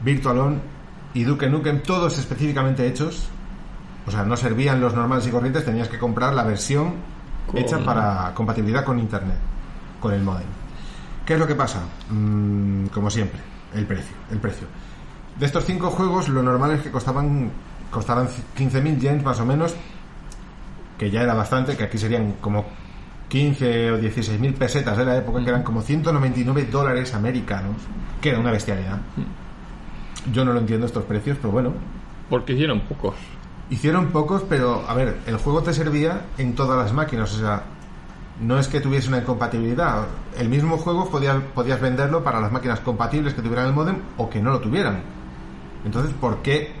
Virtual 0.00 0.38
On 0.38 0.60
y 1.14 1.24
Duke 1.24 1.48
Nukem, 1.48 1.82
todos 1.82 2.18
específicamente 2.18 2.86
hechos 2.86 3.28
o 4.06 4.10
sea, 4.10 4.22
no 4.22 4.36
servían 4.36 4.80
los 4.80 4.94
normales 4.94 5.26
y 5.26 5.30
corrientes, 5.30 5.64
tenías 5.64 5.88
que 5.88 5.98
comprar 5.98 6.32
la 6.32 6.44
versión 6.44 6.94
Con- 7.48 7.58
hecha 7.58 7.78
para 7.84 8.32
compatibilidad 8.34 8.84
con 8.84 9.00
internet, 9.00 9.36
con 10.00 10.12
el 10.14 10.22
modem. 10.22 10.46
¿Qué 11.24 11.32
es 11.34 11.40
lo 11.40 11.46
que 11.46 11.56
pasa? 11.56 11.80
Mm, 12.10 12.86
como 12.86 13.10
siempre, 13.10 13.40
el 13.76 13.86
precio, 13.86 14.16
el 14.30 14.38
precio. 14.38 14.66
De 15.38 15.46
estos 15.46 15.64
cinco 15.64 15.90
juegos, 15.90 16.28
lo 16.28 16.42
normal 16.42 16.72
es 16.72 16.80
que 16.80 16.90
costaban 16.90 17.50
costaran 17.90 18.28
15.000 18.28 18.98
yens 18.98 19.24
más 19.24 19.40
o 19.40 19.46
menos, 19.46 19.74
que 20.98 21.10
ya 21.10 21.22
era 21.22 21.34
bastante, 21.34 21.76
que 21.76 21.84
aquí 21.84 21.98
serían 21.98 22.34
como 22.40 22.64
15 23.28 23.92
o 23.92 23.98
16.000 23.98 24.54
pesetas 24.54 24.96
de 24.96 25.04
la 25.04 25.16
época, 25.16 25.42
que 25.42 25.48
eran 25.48 25.62
como 25.62 25.82
199 25.82 26.66
dólares 26.66 27.14
americanos, 27.14 27.76
que 28.20 28.30
era 28.30 28.38
una 28.38 28.50
bestialidad. 28.50 28.98
Yo 30.32 30.44
no 30.44 30.52
lo 30.52 30.60
entiendo 30.60 30.86
estos 30.86 31.04
precios, 31.04 31.38
pero 31.40 31.52
bueno, 31.52 31.72
Porque 32.28 32.54
hicieron 32.54 32.80
pocos. 32.80 33.14
Hicieron 33.70 34.08
pocos, 34.08 34.42
pero 34.48 34.84
a 34.88 34.94
ver, 34.94 35.18
el 35.26 35.36
juego 35.36 35.62
te 35.62 35.72
servía 35.72 36.22
en 36.38 36.54
todas 36.54 36.76
las 36.76 36.92
máquinas, 36.92 37.32
o 37.34 37.38
sea, 37.38 37.62
no 38.40 38.58
es 38.58 38.68
que 38.68 38.80
tuviese 38.80 39.08
una 39.08 39.18
incompatibilidad. 39.18 40.06
El 40.36 40.48
mismo 40.48 40.76
juego 40.76 41.08
podías, 41.08 41.36
podías 41.54 41.80
venderlo 41.80 42.22
para 42.22 42.40
las 42.40 42.52
máquinas 42.52 42.80
compatibles 42.80 43.34
que 43.34 43.42
tuvieran 43.42 43.66
el 43.66 43.72
modem 43.72 43.96
o 44.16 44.28
que 44.28 44.40
no 44.40 44.50
lo 44.50 44.60
tuvieran. 44.60 45.02
Entonces, 45.84 46.12
¿por 46.20 46.42
qué 46.42 46.72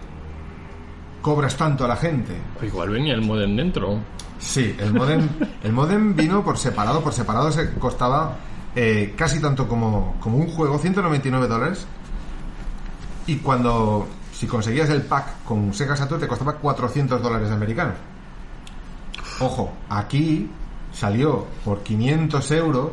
cobras 1.22 1.56
tanto 1.56 1.84
a 1.84 1.88
la 1.88 1.96
gente? 1.96 2.36
O 2.60 2.64
igual 2.64 2.90
venía 2.90 3.14
el 3.14 3.22
modem 3.22 3.56
dentro. 3.56 3.98
Sí, 4.38 4.76
el 4.78 4.92
modem, 4.92 5.28
el 5.62 5.72
modem 5.72 6.14
vino 6.14 6.44
por 6.44 6.58
separado, 6.58 7.02
por 7.02 7.12
separado 7.12 7.50
se 7.50 7.72
costaba 7.74 8.36
eh, 8.74 9.14
casi 9.16 9.40
tanto 9.40 9.66
como, 9.66 10.16
como 10.20 10.36
un 10.36 10.48
juego, 10.48 10.78
199 10.78 11.48
dólares. 11.48 11.86
Y 13.26 13.36
cuando, 13.36 14.06
si 14.32 14.46
conseguías 14.46 14.90
el 14.90 15.02
pack 15.02 15.42
con 15.44 15.72
Sega 15.72 15.96
Saturn, 15.96 16.20
te 16.20 16.28
costaba 16.28 16.54
400 16.56 17.22
dólares 17.22 17.50
americanos. 17.50 17.94
Ojo, 19.40 19.72
aquí 19.88 20.48
salió 20.96 21.44
por 21.62 21.82
500 21.82 22.50
euros, 22.52 22.92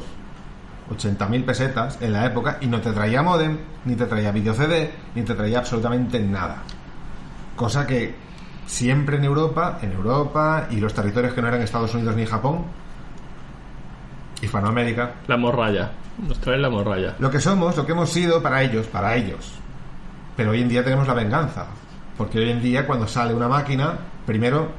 80.000 0.92 1.46
pesetas 1.46 1.98
en 2.02 2.12
la 2.12 2.26
época, 2.26 2.58
y 2.60 2.68
no 2.68 2.82
te 2.82 2.92
traía 2.92 3.24
modem, 3.24 3.58
ni 3.86 3.96
te 3.96 4.06
traía 4.06 4.32
video 4.32 4.54
CD, 4.54 4.92
ni 5.16 5.22
te 5.24 5.34
traía 5.34 5.60
absolutamente 5.60 6.20
nada. 6.20 6.64
Cosa 7.56 7.88
que 7.88 8.14
siempre 8.66 9.18
en 9.18 9.24
Europa, 9.24 9.80
en 9.82 9.94
Europa 9.94 10.68
y 10.70 10.78
los 10.78 10.94
territorios 10.94 11.34
que 11.34 11.42
no 11.42 11.48
eran 11.48 11.62
Estados 11.62 11.94
Unidos 11.96 12.16
ni 12.16 12.26
Japón, 12.26 12.66
Hispanoamérica, 14.42 15.14
La 15.28 15.38
morralla. 15.38 15.92
Nos 16.28 16.38
trae 16.40 16.58
la 16.58 16.70
morralla. 16.70 17.16
lo 17.20 17.32
que 17.32 17.40
somos, 17.40 17.78
lo 17.78 17.86
que 17.86 17.94
hemos 17.94 18.10
sido 18.10 18.44
para 18.44 18.62
ellos, 18.62 18.86
para 18.88 19.16
ellos. 19.16 19.54
Pero 20.36 20.52
hoy 20.52 20.62
en 20.62 20.68
día 20.68 20.84
tenemos 20.84 21.08
la 21.08 21.14
venganza. 21.14 21.68
Porque 22.18 22.40
hoy 22.40 22.50
en 22.50 22.62
día 22.62 22.86
cuando 22.86 23.08
sale 23.08 23.34
una 23.34 23.48
máquina, 23.48 23.98
primero 24.26 24.70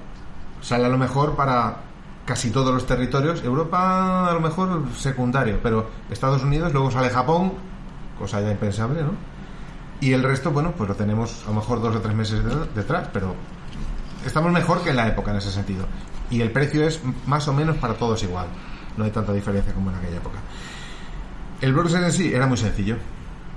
sale 0.61 0.85
a 0.85 0.89
lo 0.89 0.99
mejor 0.99 1.35
para 1.35 1.84
casi 2.25 2.51
todos 2.51 2.73
los 2.73 2.87
territorios. 2.87 3.43
Europa 3.45 4.29
a 4.29 4.33
lo 4.33 4.41
mejor 4.41 4.83
secundario, 4.97 5.59
pero 5.63 5.91
Estados 6.11 6.43
Unidos, 6.43 6.73
luego 6.73 6.91
sale 6.91 7.11
Japón, 7.11 7.53
cosa 8.19 8.41
ya 8.41 8.51
impensable, 8.51 9.03
¿no? 9.03 9.11
Y 10.01 10.13
el 10.13 10.23
resto, 10.23 10.51
bueno, 10.51 10.73
pues 10.77 10.89
lo 10.89 10.95
tenemos 10.97 11.43
a 11.45 11.49
lo 11.49 11.55
mejor 11.57 11.81
dos 11.81 11.97
o 11.97 12.01
tres 12.01 12.15
meses 12.15 12.45
de- 12.45 12.67
detrás, 12.75 13.09
pero 13.13 13.35
estamos 14.27 14.53
mejor 14.53 14.83
que 14.83 14.91
en 14.91 14.97
la 14.97 15.09
época 15.09 15.31
en 15.31 15.39
ese 15.39 15.51
sentido. 15.53 15.87
Y 16.31 16.41
el 16.41 16.51
precio 16.51 16.87
es 16.87 17.01
más 17.27 17.47
o 17.49 17.53
menos 17.53 17.77
para 17.77 17.95
todos 17.95 18.23
igual. 18.23 18.47
No 18.97 19.05
hay 19.05 19.11
tanta 19.11 19.33
diferencia 19.33 19.73
como 19.73 19.91
en 19.91 19.97
aquella 19.97 20.17
época. 20.17 20.39
El 21.61 21.73
browser 21.73 22.03
en 22.05 22.13
sí 22.13 22.33
era 22.35 22.47
muy 22.47 22.57
sencillo. 22.57 22.97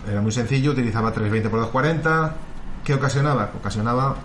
Era 0.10 0.22
muy 0.22 0.32
sencillo, 0.32 0.72
utilizaba 0.72 1.12
320 1.12 1.48
x 1.48 1.52
240. 1.52 2.36
¿Qué 2.84 2.94
ocasionaba? 2.94 3.52
Ocasionaba 3.58 4.16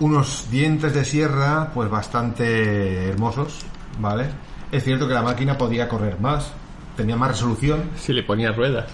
unos 0.00 0.50
dientes 0.50 0.94
de 0.94 1.04
sierra 1.04 1.70
pues 1.72 1.90
bastante 1.90 3.08
hermosos, 3.08 3.64
¿vale? 3.98 4.26
Es 4.72 4.84
cierto 4.84 5.06
que 5.08 5.14
la 5.14 5.22
máquina 5.22 5.56
podía 5.56 5.88
correr 5.88 6.20
más, 6.20 6.52
tenía 6.96 7.16
más 7.16 7.30
resolución, 7.30 7.90
Si 7.96 8.12
le 8.12 8.22
ponía 8.22 8.52
ruedas. 8.52 8.86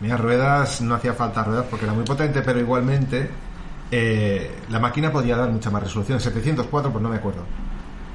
Tenía 0.00 0.16
ruedas, 0.16 0.80
no 0.80 0.94
hacía 0.94 1.14
falta 1.14 1.44
ruedas 1.44 1.66
porque 1.70 1.84
era 1.84 1.94
muy 1.94 2.04
potente, 2.04 2.42
pero 2.42 2.58
igualmente 2.58 3.30
eh, 3.90 4.50
la 4.70 4.80
máquina 4.80 5.12
podía 5.12 5.36
dar 5.36 5.50
mucha 5.50 5.70
más 5.70 5.82
resolución. 5.82 6.20
704, 6.20 6.90
pues 6.90 7.02
no 7.02 7.08
me 7.08 7.16
acuerdo. 7.16 7.42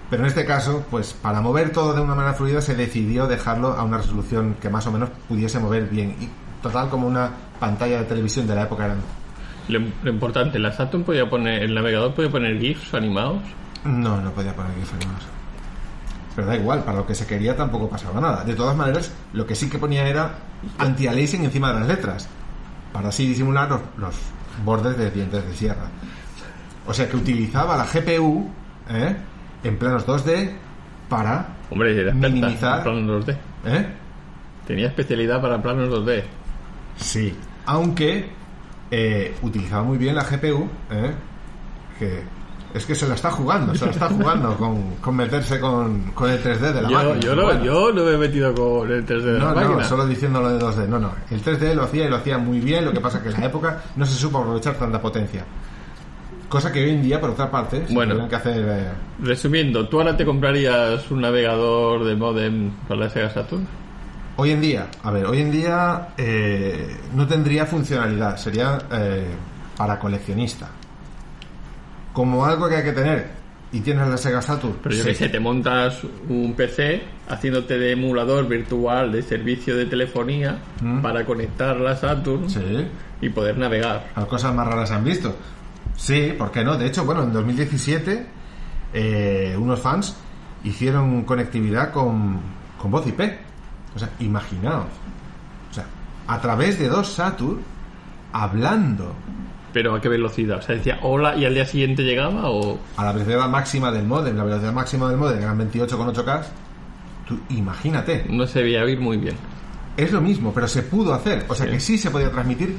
Pero 0.10 0.24
en 0.24 0.28
este 0.28 0.46
caso, 0.46 0.86
pues 0.92 1.14
para 1.14 1.40
mover 1.40 1.72
todo 1.72 1.94
de 1.94 2.02
una 2.02 2.16
manera 2.16 2.34
fluida 2.34 2.62
se 2.62 2.76
decidió 2.76 3.28
dejarlo 3.28 3.70
a 3.70 3.84
una 3.84 3.98
resolución 3.98 4.58
que 4.60 4.70
más 4.70 4.86
o 4.88 4.92
menos 4.92 5.10
pudiese 5.30 5.60
mover 5.60 5.88
bien. 5.88 6.18
Y 6.20 6.30
total 6.62 6.90
como 6.90 7.08
una 7.08 7.32
pantalla 7.60 8.00
de 8.00 8.06
televisión 8.06 8.46
de 8.46 8.56
la 8.56 8.64
época 8.64 8.86
eran. 8.86 9.21
Lo, 9.68 9.80
lo 10.04 10.10
importante, 10.12 10.60
la 10.60 10.72
Saturn 10.72 11.04
podía 11.04 11.30
poner, 11.30 11.64
el 11.64 11.74
navegador 11.74 12.14
podía 12.14 12.30
poner 12.30 12.60
GIFs 12.60 12.94
animados. 12.94 13.42
No, 13.84 14.22
no 14.22 14.32
podía 14.32 14.56
poner 14.56 14.74
GIF 14.76 14.94
animados. 14.96 15.24
Pero 16.36 16.48
da 16.48 16.56
igual, 16.56 16.84
para 16.84 17.00
lo 17.00 17.08
que 17.08 17.16
se 17.16 17.26
quería 17.28 17.56
tampoco 17.56 17.90
pasaba 17.90 18.22
nada. 18.22 18.44
De 18.44 18.54
todas 18.56 18.76
maneras, 18.76 19.14
lo 19.34 19.46
que 19.46 19.56
sí 19.56 19.70
que 19.70 19.78
ponía 19.78 20.08
era 20.08 20.36
anti-aliasing 20.78 21.44
encima 21.44 21.74
de 21.74 21.80
las 21.80 21.88
letras. 21.88 22.30
Para 22.94 23.10
así 23.10 23.28
disimular 23.28 23.70
los, 23.70 23.82
los 23.98 24.16
bordes 24.64 24.98
de 24.98 25.12
dientes 25.12 25.46
de 25.46 25.54
sierra. 25.54 25.90
O 26.88 26.94
sea 26.94 27.08
que 27.10 27.18
utilizaba 27.18 27.78
la 27.78 27.86
GPU 27.86 28.50
¿eh? 28.90 29.16
en 29.64 29.78
planos 29.78 30.06
2D 30.08 30.52
para. 31.10 31.48
Hombre, 31.70 32.00
era 32.02 32.14
Minimizar. 32.14 32.84
planos 32.84 33.26
2D. 33.26 33.38
¿eh? 33.66 33.88
Tenía 34.66 34.88
especialidad 34.88 35.42
para 35.42 35.62
planos 35.62 35.90
2D. 35.90 36.24
Sí. 36.98 37.36
Aunque 37.66 38.30
eh, 38.92 39.36
utilizaba 39.42 39.84
muy 39.84 39.98
bien 39.98 40.16
la 40.16 40.24
GPU, 40.24 40.68
¿eh? 40.92 41.12
que 41.98 42.42
es 42.74 42.86
que 42.86 42.96
se 42.96 43.06
la 43.08 43.16
está 43.16 43.30
jugando, 43.32 43.76
se 43.76 43.86
la 43.86 43.92
está 43.92 44.08
jugando 44.08 44.56
con, 44.58 44.96
con 45.02 45.16
meterse 45.16 45.60
con, 45.60 46.12
con 46.12 46.30
el 46.30 46.42
3D 46.42 46.72
de 46.74 46.82
la 46.82 46.90
Yo, 46.90 46.96
máquina. 46.98 47.20
yo, 47.20 47.36
no, 47.36 47.44
Bueno. 47.44 47.64
yo 47.66 47.92
no 47.92 48.04
me 48.06 48.12
he 48.14 48.18
metido 48.18 48.54
con 48.54 48.90
el 48.92 49.06
3D 49.06 49.22
de 49.24 49.40
No, 49.40 49.54
la 49.54 49.62
no, 49.62 49.68
máquina. 49.70 49.84
solo 49.84 50.06
diciendo 50.08 50.42
lo 50.42 50.50
de 50.58 50.64
2D. 50.66 50.88
No, 50.88 50.98
no. 51.00 51.12
El 51.30 51.44
3D 51.44 51.74
lo 51.74 51.84
hacía 51.84 52.06
y 52.06 52.10
lo 52.10 52.16
hacía 52.18 52.38
muy 52.38 52.60
bien. 52.62 52.86
Lo 52.86 52.94
que 52.94 53.02
pasa 53.02 53.22
que 53.22 53.28
en 53.30 53.40
la 53.42 53.46
época 53.48 53.82
no 53.98 54.06
se 54.06 54.14
supo 54.16 54.38
aprovechar 54.40 54.76
tanta 54.76 55.02
potencia. 55.02 55.44
Cosa 56.48 56.72
que 56.72 56.84
hoy 56.84 56.90
en 56.92 57.02
día, 57.04 57.20
por 57.20 57.30
otra 57.32 57.50
parte, 57.52 57.86
Bueno. 57.90 58.28
que 58.30 58.36
hacer. 58.36 58.66
eh, 58.68 58.88
Resumiendo, 59.22 59.88
¿tú 59.88 60.00
ahora 60.00 60.16
te 60.18 60.26
comprarías 60.26 61.10
un 61.12 61.22
navegador 61.22 62.04
de 62.06 62.16
modem 62.16 62.72
para 62.88 63.02
la 63.02 63.10
Sega 63.10 63.30
Saturn? 63.30 63.66
Hoy 64.42 64.50
en 64.50 64.60
día, 64.62 64.88
a 65.04 65.12
ver, 65.12 65.28
hoy 65.28 65.40
en 65.40 65.52
día 65.52 66.08
eh, 66.18 66.98
no 67.14 67.28
tendría 67.28 67.68
funcionalidad, 67.68 68.38
sería 68.38 68.80
eh, 68.92 69.28
para 69.78 70.00
coleccionista. 70.00 70.68
Como 72.12 72.44
algo 72.44 72.68
que 72.68 72.78
hay 72.78 72.84
que 72.84 72.92
tener 72.92 73.28
y 73.72 73.82
tienes 73.82 74.08
la 74.08 74.18
Sega 74.18 74.42
Saturn. 74.42 74.78
Pero 74.82 74.96
yo 74.96 75.04
sí. 75.04 75.10
que 75.10 75.16
sé, 75.16 75.30
te 75.30 75.40
montas 75.40 76.00
un 76.28 76.56
PC 76.58 77.04
haciéndote 77.30 77.78
de 77.78 77.92
emulador 77.92 78.48
virtual 78.48 79.12
de 79.12 79.22
servicio 79.22 79.78
de 79.78 79.86
telefonía 79.86 80.58
Mm. 80.82 81.04
para 81.04 81.24
conectar 81.24 81.78
la 81.78 81.96
Saturn 81.96 82.50
Sí, 82.50 82.88
y 83.22 83.30
poder 83.30 83.60
navegar. 83.60 84.08
las 84.16 84.26
cosas 84.26 84.56
más 84.56 84.66
raras 84.68 84.90
se 84.90 84.96
han 84.96 85.04
visto. 85.04 85.36
Sí, 85.96 86.34
¿por 86.36 86.50
qué 86.52 86.64
no? 86.64 86.80
De 86.80 86.88
hecho, 86.88 87.06
bueno, 87.06 87.22
en 87.22 87.32
2017 87.32 88.26
eh, 88.96 89.56
unos 89.56 89.80
fans 89.80 90.16
hicieron 90.64 91.26
conectividad 91.26 91.92
con, 91.92 92.40
con 92.80 92.90
voz 92.90 93.06
IP. 93.06 93.22
O 93.96 94.00
sea, 94.00 94.10
imaginaos. 94.20 94.88
O 95.70 95.74
sea, 95.74 95.86
a 96.28 96.40
través 96.42 96.80
de 96.80 96.88
dos 96.88 97.12
Saturn 97.14 97.60
hablando 98.34 99.14
Pero 99.74 99.96
a 99.96 100.02
qué 100.02 100.10
velocidad? 100.10 100.58
O 100.60 100.62
sea, 100.62 100.76
decía 100.76 101.00
hola 101.02 101.36
y 101.36 101.46
al 101.46 101.54
día 101.54 101.66
siguiente 101.66 102.04
llegaba 102.04 102.50
o... 102.50 102.80
a 102.98 103.04
la 103.06 103.12
velocidad 103.14 103.48
máxima 103.50 103.92
del 103.92 104.06
modem, 104.06 104.36
la 104.38 104.44
velocidad 104.44 104.74
máxima 104.74 105.10
del 105.10 105.18
modem 105.18 105.40
eran 105.42 105.58
28,8K. 105.60 106.44
Tú 107.28 107.40
imagínate, 107.50 108.26
No 108.30 108.46
se 108.48 108.62
veía 108.64 108.84
oír 108.84 109.00
muy 109.00 109.18
bien. 109.18 109.36
es 109.98 110.12
lo 110.12 110.22
mismo, 110.22 110.54
pero 110.54 110.68
se 110.68 110.84
pudo 110.84 111.14
hacer. 111.14 111.46
O 111.50 111.56
sea 111.56 111.66
Sí. 111.68 111.72
que 111.74 111.80
sí 111.80 111.98
se 111.98 112.10
podía 112.12 112.32
transmitir 112.32 112.78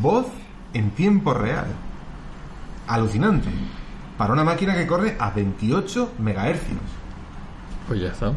voz 0.00 0.26
en 0.74 0.90
tiempo 0.90 1.34
real. 1.34 1.66
Alucinante. 2.86 3.48
Para 4.16 4.32
una 4.32 4.44
máquina 4.44 4.74
que 4.74 4.86
corre 4.86 5.16
a 5.18 5.30
28 5.30 6.12
MHz. 6.18 6.60
Pues 7.86 8.00
ya 8.00 8.08
está. 8.08 8.32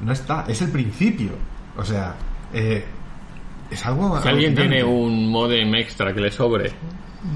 No 0.00 0.12
está, 0.12 0.44
es 0.48 0.60
el 0.62 0.70
principio. 0.70 1.30
O 1.76 1.84
sea, 1.84 2.14
eh, 2.52 2.84
es 3.70 3.86
algo. 3.86 4.20
Si 4.22 4.28
alguien 4.28 4.54
tiene 4.54 4.82
un 4.84 5.28
modem 5.30 5.74
extra 5.74 6.12
que 6.14 6.20
le 6.20 6.30
sobre 6.30 6.72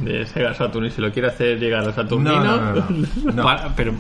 de 0.03 0.25
Sega 0.27 0.55
Saturn 0.55 0.87
y 0.87 0.91
se 0.91 1.01
lo 1.01 1.11
quiere 1.13 1.29
hacer 1.29 1.59
llegar 1.59 1.87
a 1.89 1.93
Saturnino, 1.93 2.43
No, 2.43 2.57
no, 2.57 2.73
no, 2.75 2.87
no. 2.91 3.33
No. 3.33 3.43
Para- 3.45 3.75
pero 3.75 3.93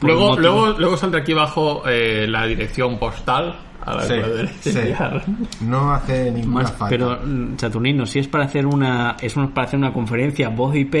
luego, 0.00 0.36
luego, 0.38 0.70
luego 0.78 0.96
saldrá 0.96 1.20
aquí 1.20 1.32
abajo 1.32 1.82
eh, 1.86 2.26
la 2.28 2.46
dirección 2.46 2.98
postal 2.98 3.54
a 3.84 3.94
la 3.96 4.02
Sí, 4.02 4.72
sí. 4.72 4.78
No 5.62 5.92
hace 5.92 6.30
ninguna 6.30 6.62
más, 6.62 6.70
falta. 6.72 6.88
pero 6.88 7.18
mm, 7.24 7.56
Saturnino, 7.58 8.06
si 8.06 8.20
es 8.20 8.28
para 8.28 8.44
hacer 8.44 8.64
una 8.66 9.16
es 9.20 9.34
para 9.34 9.66
hacer 9.66 9.78
una 9.78 9.92
conferencia 9.92 10.48
voz 10.50 10.74
IP 10.76 10.94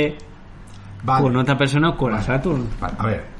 Vale. 1.04 1.22
con 1.22 1.36
otra 1.36 1.56
persona 1.56 1.96
con 1.96 2.12
la. 2.12 2.22
Saturn. 2.22 2.66
Vale, 2.80 2.94
a 2.98 3.06
ver. 3.06 3.31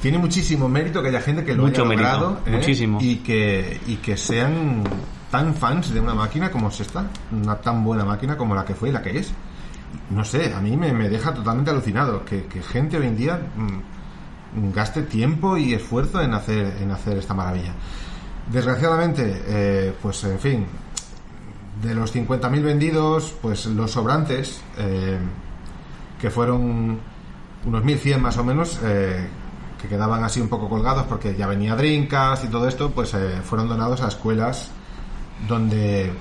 Tiene 0.00 0.18
muchísimo 0.18 0.68
mérito 0.68 1.02
que 1.02 1.08
haya 1.08 1.20
gente 1.20 1.44
que 1.44 1.54
lo 1.54 1.64
Mucho 1.64 1.82
haya 1.82 1.88
mérito, 1.90 2.08
logrado 2.08 2.40
¿eh? 2.46 2.50
muchísimo. 2.52 2.98
y 3.00 3.16
que 3.16 3.80
y 3.86 3.96
que 3.96 4.16
sean 4.16 4.82
tan 5.30 5.54
fans 5.54 5.92
de 5.92 6.00
una 6.00 6.14
máquina 6.14 6.50
como 6.50 6.68
es 6.68 6.80
esta, 6.80 7.06
una 7.30 7.56
tan 7.56 7.84
buena 7.84 8.04
máquina 8.04 8.36
como 8.36 8.54
la 8.54 8.64
que 8.64 8.74
fue 8.74 8.88
y 8.88 8.92
la 8.92 9.02
que 9.02 9.18
es. 9.18 9.32
No 10.10 10.24
sé, 10.24 10.54
a 10.54 10.60
mí 10.60 10.76
me, 10.76 10.92
me 10.92 11.08
deja 11.08 11.34
totalmente 11.34 11.70
alucinado 11.70 12.24
que, 12.24 12.44
que 12.44 12.62
gente 12.62 12.96
hoy 12.96 13.06
en 13.06 13.16
día 13.16 13.40
mm, 13.56 14.72
gaste 14.72 15.02
tiempo 15.02 15.56
y 15.56 15.74
esfuerzo 15.74 16.20
en 16.20 16.34
hacer 16.34 16.76
en 16.80 16.90
hacer 16.90 17.18
esta 17.18 17.34
maravilla. 17.34 17.74
Desgraciadamente, 18.50 19.42
eh, 19.46 19.92
pues 20.02 20.24
en 20.24 20.38
fin, 20.38 20.66
de 21.82 21.94
los 21.94 22.14
50.000 22.14 22.62
vendidos, 22.62 23.34
pues 23.40 23.66
los 23.66 23.90
sobrantes, 23.90 24.60
eh, 24.76 25.18
que 26.20 26.30
fueron 26.30 26.98
unos 27.64 27.84
1.100 27.84 28.18
más 28.18 28.36
o 28.38 28.44
menos, 28.44 28.80
eh, 28.82 29.26
que 29.80 29.88
quedaban 29.88 30.22
así 30.24 30.40
un 30.40 30.48
poco 30.48 30.68
colgados 30.68 31.04
porque 31.04 31.34
ya 31.34 31.46
venía 31.46 31.74
Dreamcast 31.74 32.44
y 32.44 32.48
todo 32.48 32.68
esto, 32.68 32.90
pues 32.90 33.14
eh, 33.14 33.40
fueron 33.42 33.68
donados 33.68 34.02
a 34.02 34.08
escuelas 34.08 34.70
donde 35.48 36.12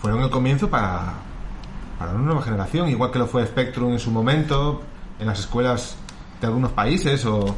fueron 0.00 0.22
el 0.22 0.30
comienzo 0.30 0.68
para, 0.68 1.14
para 1.98 2.12
una 2.12 2.24
nueva 2.24 2.42
generación, 2.42 2.88
igual 2.88 3.10
que 3.10 3.18
lo 3.18 3.26
fue 3.26 3.46
Spectrum 3.46 3.92
en 3.92 3.98
su 3.98 4.10
momento, 4.10 4.82
en 5.18 5.26
las 5.26 5.40
escuelas 5.40 5.96
de 6.40 6.46
algunos 6.46 6.72
países 6.72 7.24
o 7.24 7.54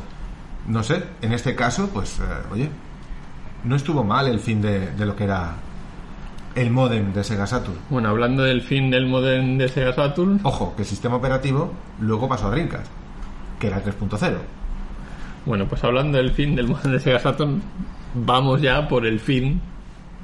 no 0.66 0.82
sé, 0.82 1.02
en 1.22 1.32
este 1.32 1.54
caso, 1.54 1.88
pues 1.92 2.18
eh, 2.20 2.22
oye, 2.52 2.70
no 3.64 3.76
estuvo 3.76 4.04
mal 4.04 4.28
el 4.28 4.38
fin 4.38 4.62
de, 4.62 4.92
de 4.92 5.06
lo 5.06 5.16
que 5.16 5.24
era 5.24 5.54
el 6.54 6.70
modem 6.70 7.12
de 7.12 7.24
Sega 7.24 7.46
Saturn. 7.46 7.78
Bueno, 7.90 8.08
hablando 8.08 8.42
del 8.42 8.62
fin 8.62 8.90
del 8.90 9.06
modem 9.06 9.58
de 9.58 9.68
Sega 9.68 9.92
Saturn, 9.92 10.40
Ojo, 10.42 10.74
que 10.76 10.82
el 10.82 10.88
sistema 10.88 11.16
operativo 11.16 11.72
luego 12.00 12.28
pasó 12.28 12.46
a 12.46 12.50
Dreamcast, 12.50 12.90
que 13.58 13.66
era 13.66 13.82
3.0. 13.82 14.38
bueno, 15.44 15.66
pues 15.68 15.82
hablando 15.84 16.18
del 16.18 16.30
fin 16.32 16.54
del 16.54 16.68
modem 16.68 16.92
de 16.92 17.00
Sega 17.00 17.18
Saturn, 17.18 17.62
vamos 18.14 18.60
ya 18.60 18.86
por 18.88 19.06
el 19.06 19.20
fin 19.20 19.60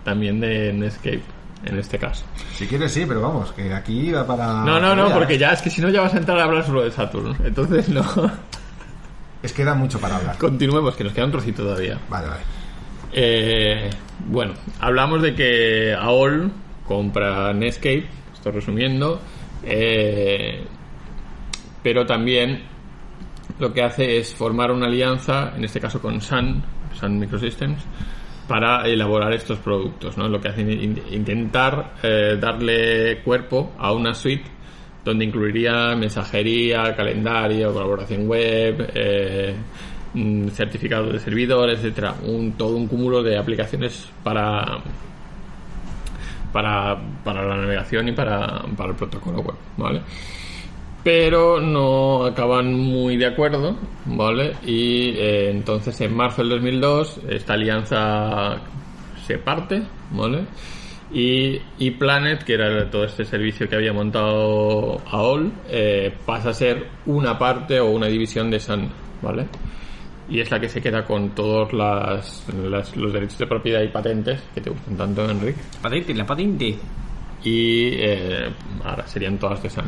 también 0.05 0.41
de 0.41 0.73
Netscape, 0.73 1.23
en 1.65 1.79
este 1.79 1.99
caso. 1.99 2.25
Si 2.53 2.67
quieres 2.67 2.93
sí, 2.93 3.05
pero 3.07 3.21
vamos, 3.21 3.53
que 3.53 3.73
aquí 3.73 4.13
va 4.13 4.27
para... 4.27 4.65
No, 4.65 4.79
no, 4.81 4.95
no, 4.95 5.13
porque 5.13 5.39
ya 5.39 5.51
es 5.51 5.63
que 5.63 5.71
si 5.71 5.81
no 5.81 5.89
ya 5.89 6.01
vas 6.03 6.15
a 6.15 6.19
entrar 6.19 6.39
a 6.39 6.45
hablar 6.45 6.65
solo 6.65 6.83
de 6.83 6.91
Saturn. 6.91 7.37
Entonces 7.45 7.89
no. 7.89 8.05
Es 9.43 9.53
que 9.53 9.65
da 9.65 9.75
mucho 9.75 9.99
para 10.01 10.17
hablar. 10.17 10.39
Continuemos, 10.39 10.97
que 10.97 11.05
nos 11.05 11.13
queda 11.13 11.25
un 11.25 11.33
trocito 11.33 11.63
todavía. 11.63 11.99
Vale, 12.09 12.29
vale. 12.29 12.41
Eh, 13.13 13.91
bueno, 14.27 14.55
hablamos 14.81 15.23
de 15.23 15.35
que 15.35 15.95
AOL 15.95 16.51
compra 16.87 17.53
Netscape, 17.53 18.07
estoy 18.33 18.53
resumiendo, 18.53 19.21
eh, 19.65 20.65
pero 21.83 22.07
también 22.07 22.63
lo 23.59 23.73
que 23.73 23.83
hace 23.83 24.19
es 24.19 24.35
formar 24.35 24.71
una 24.71 24.87
alianza, 24.87 25.53
en 25.57 25.65
este 25.65 25.81
caso 25.81 26.01
con 26.01 26.21
Sun, 26.21 26.63
Sun 26.99 27.19
Microsystems, 27.19 27.83
para 28.49 28.87
elaborar 28.87 29.33
estos 29.33 29.59
productos. 29.59 30.17
¿no? 30.17 30.29
Lo 30.29 30.41
que 30.41 30.49
hace 30.49 30.63
es 30.63 30.83
in- 30.83 31.03
intentar 31.11 31.95
eh, 32.03 32.37
darle 32.41 33.21
cuerpo 33.25 33.73
a 33.79 33.93
una 33.93 34.15
suite 34.15 34.45
donde 35.05 35.25
incluiría 35.25 35.95
mensajería, 35.97 36.95
calendario, 36.97 37.73
colaboración 37.73 38.27
web, 38.29 38.91
eh, 38.95 39.55
mm, 40.15 40.49
certificado 40.49 41.13
de 41.13 41.21
servidor, 41.21 41.71
etcétera, 41.71 42.15
un 42.25 42.53
todo 42.53 42.77
un 42.77 42.89
cúmulo 42.89 43.23
de 43.23 43.39
aplicaciones 43.39 44.09
para 44.23 44.79
para, 46.53 46.97
para 47.25 47.45
la 47.47 47.57
navegación 47.57 48.09
y 48.09 48.13
para, 48.13 48.63
para 48.77 48.91
el 48.91 48.97
protocolo 48.97 49.41
web, 49.41 49.57
¿vale? 49.77 50.01
Pero 51.07 51.61
no 51.61 52.25
acaban 52.25 52.75
muy 52.75 53.17
de 53.17 53.27
acuerdo, 53.27 53.77
¿vale? 54.07 54.55
Y 54.67 55.11
eh, 55.11 55.51
entonces 55.53 56.01
en 56.01 56.13
marzo 56.17 56.43
del 56.43 56.51
2002 56.51 57.21
esta 57.29 57.53
alianza 57.53 58.57
se 59.25 59.39
parte, 59.39 59.85
¿vale? 60.11 60.47
Y, 61.13 61.61
y 61.79 61.93
Planet, 61.93 62.43
que 62.43 62.55
era 62.55 62.91
todo 62.91 63.05
este 63.05 63.25
servicio 63.25 63.69
que 63.69 63.77
había 63.77 63.93
montado 63.93 65.01
AOL, 65.09 65.53
eh, 65.69 66.13
pasa 66.27 66.51
a 66.51 66.55
ser 66.55 66.89
una 67.07 67.39
parte 67.39 67.79
o 67.79 67.87
una 67.91 68.09
división 68.09 68.51
de 68.51 68.59
Sun, 68.59 68.89
¿vale? 69.23 69.47
Y 70.29 70.41
es 70.41 70.51
la 70.51 70.59
que 70.59 70.69
se 70.69 70.83
queda 70.83 71.05
con 71.05 71.37
todos 71.37 71.73
las, 71.73 72.45
las- 72.69 72.97
los 72.97 73.13
derechos 73.13 73.39
de 73.39 73.47
propiedad 73.47 73.81
y 73.81 73.89
patentes 73.89 74.43
que 74.53 74.61
te 74.61 74.71
gustan 74.71 74.97
tanto, 74.97 75.31
Enrique. 75.31 75.61
Patente, 75.81 76.13
la 76.15 76.27
patente. 76.27 76.77
Y 77.45 77.91
eh, 77.95 78.51
ahora 78.85 79.07
serían 79.07 79.39
todas 79.39 79.63
de 79.63 79.71
Sun. 79.71 79.85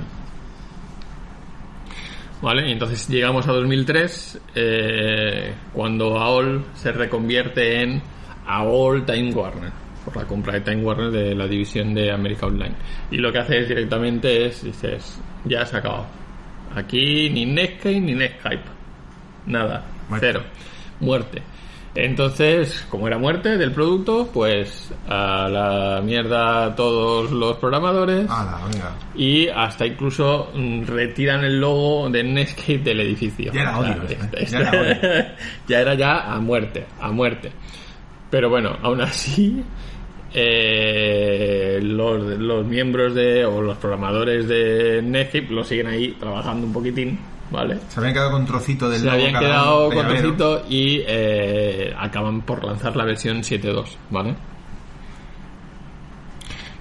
¿Vale? 2.40 2.68
Y 2.68 2.72
entonces 2.72 3.08
llegamos 3.08 3.48
a 3.48 3.52
2003, 3.52 4.40
eh, 4.54 5.54
cuando 5.72 6.18
AOL 6.18 6.66
se 6.74 6.92
reconvierte 6.92 7.82
en 7.82 8.00
AOL 8.46 9.04
Time 9.04 9.32
Warner, 9.32 9.72
por 10.04 10.16
la 10.16 10.24
compra 10.24 10.54
de 10.54 10.60
Time 10.60 10.84
Warner 10.84 11.10
de 11.10 11.34
la 11.34 11.48
división 11.48 11.94
de 11.94 12.12
América 12.12 12.46
Online. 12.46 12.74
Y 13.10 13.16
lo 13.16 13.32
que 13.32 13.38
hace 13.40 13.58
es 13.58 13.68
directamente 13.68 14.46
es, 14.46 14.62
dices, 14.62 15.20
ya 15.44 15.66
se 15.66 15.76
ha 15.76 15.78
acabado. 15.80 16.06
Aquí 16.76 17.28
ni 17.30 17.44
Netscape 17.44 18.00
ni 18.00 18.14
Netscape. 18.14 18.62
Nada, 19.46 19.84
Muerte. 20.08 20.26
cero. 20.26 20.44
Muerte. 21.00 21.42
Entonces, 21.94 22.86
como 22.90 23.06
era 23.08 23.18
muerte 23.18 23.56
del 23.56 23.72
producto, 23.72 24.28
pues 24.32 24.92
a 25.08 25.48
la 25.48 26.00
mierda 26.02 26.74
todos 26.76 27.30
los 27.32 27.56
programadores. 27.56 28.26
Hala, 28.30 28.60
venga. 28.70 28.92
Y 29.16 29.48
hasta 29.48 29.86
incluso 29.86 30.50
mm, 30.54 30.82
retiran 30.84 31.44
el 31.44 31.58
logo 31.60 32.08
de 32.10 32.22
Netscape 32.22 32.78
del 32.78 33.00
edificio. 33.00 33.52
Ya 33.52 33.62
era 33.62 33.78
O 33.78 33.82
sea, 33.84 33.92
odio, 33.94 34.02
este- 34.02 34.14
¿eh? 34.14 34.28
este- 34.42 34.46
Ya 34.52 34.58
era 34.60 34.70
odio. 34.80 35.24
ya 35.68 35.80
era 35.80 35.94
ya 35.94 36.32
a 36.34 36.38
muerte, 36.40 36.86
a 37.00 37.10
muerte. 37.10 37.50
Pero 38.30 38.50
bueno, 38.50 38.76
aún 38.82 39.00
así, 39.00 39.64
eh, 40.34 41.78
los, 41.82 42.22
los 42.38 42.66
miembros 42.66 43.14
de, 43.14 43.44
o 43.44 43.62
los 43.62 43.76
programadores 43.78 44.46
de 44.48 45.00
Netscape 45.02 45.48
lo 45.50 45.64
siguen 45.64 45.86
ahí 45.86 46.16
trabajando 46.20 46.66
un 46.66 46.72
poquitín, 46.72 47.18
¿vale? 47.50 47.78
Se 47.88 48.00
habían 48.00 48.14
quedado 48.14 48.30
con 48.32 48.44
trocito 48.46 48.88
del 48.90 49.00
Se 49.00 49.10
habían 49.10 49.38
quedado 49.38 49.90
con 49.90 50.06
trocito 50.06 50.62
y 50.68 51.02
eh, 51.06 51.94
acaban 51.98 52.42
por 52.42 52.64
lanzar 52.64 52.94
la 52.96 53.04
versión 53.04 53.38
7.2, 53.42 53.86
¿vale? 54.10 54.34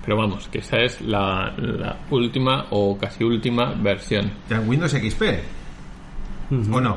Pero 0.04 0.18
vamos, 0.18 0.48
que 0.48 0.60
esa 0.60 0.78
es 0.78 1.02
la, 1.02 1.54
la 1.58 1.98
última 2.10 2.68
o 2.70 2.98
casi 2.98 3.24
última 3.26 3.74
versión. 3.74 4.32
Ya 4.50 4.58
en 4.58 4.70
Windows 4.70 4.92
XP. 4.94 5.22
¿O 6.72 6.80
no? 6.80 6.96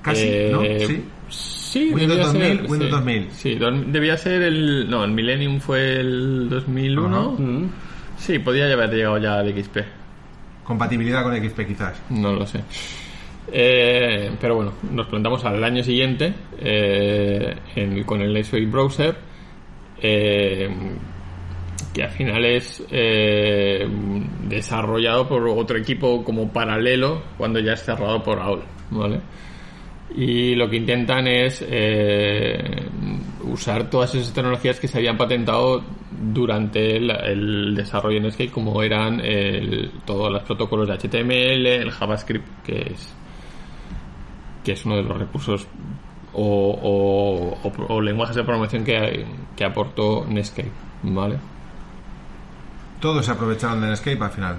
Casi, 0.00 0.22
Eh, 0.26 0.50
¿no? 0.52 0.62
Sí. 0.86 1.04
Sí, 1.28 1.90
Windows 1.92 2.08
debía 2.08 2.24
2000, 2.26 2.42
ser, 2.60 2.70
Windows 2.70 2.90
sí. 2.90 2.96
2000. 2.96 3.28
Sí, 3.32 3.54
dos- 3.56 3.92
debía 3.92 4.16
ser 4.16 4.42
el. 4.42 4.88
No, 4.88 5.04
el 5.04 5.10
Millennium 5.10 5.60
fue 5.60 6.00
el 6.00 6.48
2001. 6.48 7.18
Ajá. 7.34 7.42
Mm. 7.42 7.70
Sí, 8.18 8.38
podía 8.38 8.72
haber 8.72 8.90
llegado 8.90 9.18
ya 9.18 9.38
al 9.40 9.48
XP. 9.52 9.78
Compatibilidad 10.64 11.22
con 11.22 11.34
XP 11.36 11.66
quizás. 11.66 12.00
No 12.10 12.32
lo 12.32 12.46
sé. 12.46 12.60
Eh, 13.52 14.32
pero 14.40 14.56
bueno, 14.56 14.72
nos 14.90 15.06
plantamos 15.06 15.44
al 15.44 15.62
año 15.62 15.82
siguiente 15.84 16.32
eh, 16.58 17.54
en- 17.76 18.02
con 18.04 18.20
el 18.20 18.32
Netscape 18.34 18.66
Browser, 18.66 19.16
eh, 20.02 20.68
que 21.92 22.02
al 22.02 22.10
final 22.10 22.44
es 22.44 22.82
eh, 22.90 23.86
desarrollado 24.48 25.28
por 25.28 25.46
otro 25.48 25.76
equipo 25.78 26.24
como 26.24 26.52
paralelo 26.52 27.22
cuando 27.38 27.60
ya 27.60 27.74
es 27.74 27.82
cerrado 27.84 28.22
por 28.22 28.38
AOL, 28.40 28.62
¿vale? 28.90 29.20
Y 30.14 30.54
lo 30.54 30.70
que 30.70 30.76
intentan 30.76 31.26
es 31.26 31.64
eh, 31.68 32.88
usar 33.44 33.90
todas 33.90 34.14
esas 34.14 34.32
tecnologías 34.32 34.80
que 34.80 34.88
se 34.88 34.98
habían 34.98 35.16
patentado 35.18 35.82
durante 36.32 36.96
el, 36.96 37.74
desarrollo 37.74 38.16
en 38.18 38.22
Netscape, 38.24 38.50
como 38.50 38.82
eran 38.82 39.20
todos 40.06 40.32
los 40.32 40.42
protocolos 40.44 40.88
de 40.88 40.94
HTML, 40.94 41.66
el 41.66 41.90
JavaScript, 41.90 42.46
que 42.64 42.92
es 42.94 43.12
que 44.64 44.72
es 44.72 44.84
uno 44.84 44.96
de 44.96 45.02
los 45.04 45.16
recursos 45.16 45.66
o- 46.32 47.56
o 47.88 48.00
lenguajes 48.00 48.34
de 48.36 48.42
programación 48.42 48.84
que, 48.84 49.24
que 49.54 49.64
aportó 49.64 50.24
Netscape, 50.28 50.70
¿vale? 51.04 51.36
Todos 53.00 53.24
se 53.26 53.32
aprovecharon 53.32 53.80
de 53.80 53.88
Netscape 53.88 54.24
al 54.24 54.30
final. 54.30 54.56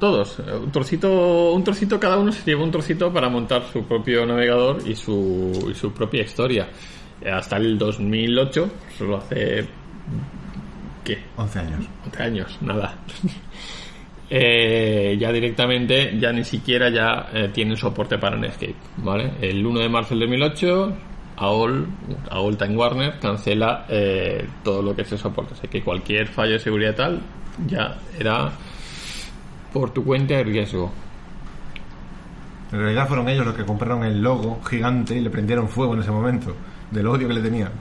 Todos, 0.00 0.38
un 0.38 0.70
trocito, 0.72 1.52
un 1.52 1.64
trocito 1.64 2.00
cada 2.00 2.18
uno 2.18 2.32
se 2.32 2.44
llevó 2.44 2.64
un 2.64 2.70
trocito 2.70 3.12
para 3.12 3.28
montar 3.28 3.62
su 3.72 3.84
propio 3.84 4.26
navegador 4.26 4.78
y 4.86 4.94
su, 4.94 5.68
y 5.70 5.74
su 5.74 5.92
propia 5.92 6.22
historia. 6.22 6.68
Hasta 7.32 7.56
el 7.56 7.78
2008, 7.78 8.70
solo 8.98 9.16
hace 9.16 9.66
¿qué? 11.04 11.18
11 11.36 11.58
años. 11.58 11.86
11 12.06 12.22
años, 12.22 12.58
nada. 12.60 12.98
Eh, 14.30 15.16
ya 15.20 15.30
directamente, 15.30 16.18
ya 16.18 16.32
ni 16.32 16.42
siquiera 16.44 16.88
ya 16.88 17.28
eh, 17.32 17.50
tienen 17.52 17.76
soporte 17.76 18.16
para 18.16 18.38
Netscape, 18.38 18.74
¿vale? 18.96 19.32
El 19.40 19.64
1 19.64 19.80
de 19.80 19.88
marzo 19.88 20.14
del 20.14 20.20
2008, 20.20 20.96
AOL, 21.36 21.86
AOL 22.30 22.56
Time 22.56 22.74
Warner 22.74 23.18
cancela 23.20 23.84
eh, 23.88 24.48
todo 24.64 24.82
lo 24.82 24.96
que 24.96 25.02
es 25.02 25.12
el 25.12 25.18
soporte. 25.18 25.52
Así 25.52 25.68
que 25.68 25.82
cualquier 25.82 26.26
fallo 26.26 26.54
de 26.54 26.58
seguridad 26.58 26.96
tal 26.96 27.20
ya 27.66 27.98
era 28.18 28.50
por 29.74 29.90
tu 29.90 30.04
cuenta 30.04 30.36
de 30.36 30.44
riesgo. 30.44 30.92
En 32.70 32.78
realidad 32.78 33.08
fueron 33.08 33.28
ellos 33.28 33.44
los 33.44 33.56
que 33.56 33.64
compraron 33.64 34.04
el 34.04 34.22
logo 34.22 34.60
gigante 34.62 35.16
y 35.16 35.20
le 35.20 35.30
prendieron 35.30 35.68
fuego 35.68 35.94
en 35.94 36.00
ese 36.00 36.12
momento. 36.12 36.54
Del 36.92 37.08
odio 37.08 37.26
que 37.26 37.34
le 37.34 37.40
tenían. 37.40 37.72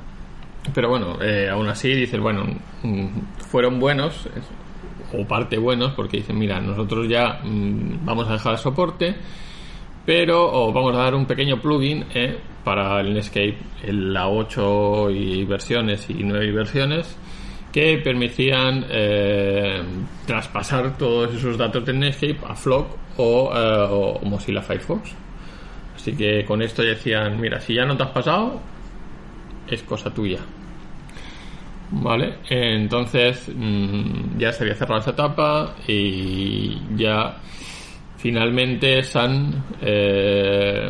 Pero 0.74 0.90
bueno, 0.90 1.22
eh, 1.22 1.48
aún 1.52 1.68
así 1.68 1.94
dices, 1.94 2.20
bueno, 2.20 2.46
mm, 2.82 3.08
fueron 3.48 3.80
buenos, 3.80 4.28
o 5.14 5.28
parte 5.28 5.60
buenos, 5.60 5.94
porque 5.94 6.18
dicen, 6.18 6.40
mira, 6.40 6.60
nosotros 6.60 7.08
ya 7.08 7.42
mm, 7.44 8.04
vamos 8.04 8.28
a 8.28 8.34
dejar 8.34 8.54
el 8.54 8.60
soporte, 8.60 9.16
pero 10.04 10.52
o 10.52 10.74
vamos 10.74 10.96
a 10.96 11.00
dar 11.00 11.14
un 11.14 11.28
pequeño 11.28 11.62
plugin 11.62 12.06
eh, 12.16 12.40
para 12.64 13.02
el 13.02 13.14
Netscape, 13.14 13.58
en 13.84 14.14
la 14.14 14.30
8 14.30 15.12
y 15.12 15.46
versiones 15.46 16.10
y 16.10 16.24
9 16.24 16.48
y 16.48 16.52
versiones, 16.52 17.18
que 17.74 17.98
permitían 17.98 18.86
eh, 18.88 19.82
traspasar 20.28 20.96
todos 20.96 21.34
esos 21.34 21.58
datos 21.58 21.84
de 21.84 21.94
Netscape 21.94 22.38
a 22.48 22.56
Flock 22.56 22.88
o, 23.18 23.52
eh, 23.54 23.88
o 23.90 24.20
Mozilla 24.24 24.62
Firefox. 24.62 25.12
Así 25.96 26.16
que 26.16 26.46
con 26.46 26.62
esto 26.62 26.84
decían, 26.84 27.42
mira, 27.42 27.60
si 27.60 27.74
ya 27.74 27.84
no 27.86 27.98
te 27.98 28.04
has 28.04 28.12
pasado, 28.12 28.62
es 29.68 29.82
cosa 29.82 30.14
tuya. 30.14 30.40
Vale, 31.90 32.36
entonces 32.50 33.50
mm, 33.54 34.38
ya 34.38 34.52
se 34.52 34.64
había 34.64 34.76
cerrado 34.76 35.02
esa 35.02 35.12
etapa 35.12 35.76
y 35.88 36.80
ya 36.96 37.38
finalmente 38.18 39.02
Sun 39.04 39.64
eh, 39.82 40.90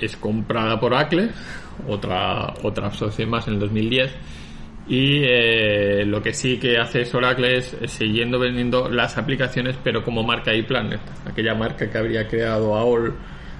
es 0.00 0.16
comprada 0.16 0.78
por 0.78 0.94
Acle, 0.94 1.30
otra 1.88 2.54
otra 2.62 2.88
asociación 2.88 3.30
más 3.30 3.46
en 3.48 3.54
el 3.54 3.60
2010 3.60 4.37
y 4.88 5.22
eh, 5.22 6.04
lo 6.06 6.22
que 6.22 6.32
sí 6.32 6.58
que 6.58 6.78
hace 6.78 7.02
es 7.02 7.14
Oracle 7.14 7.58
es 7.58 7.76
siguiendo 7.86 8.38
vendiendo 8.38 8.88
las 8.88 9.18
aplicaciones 9.18 9.76
pero 9.82 10.02
como 10.02 10.22
marca 10.22 10.54
iPlanet, 10.54 11.00
aquella 11.26 11.54
marca 11.54 11.90
que 11.90 11.98
habría 11.98 12.26
creado 12.26 12.74
AOL 12.74 13.14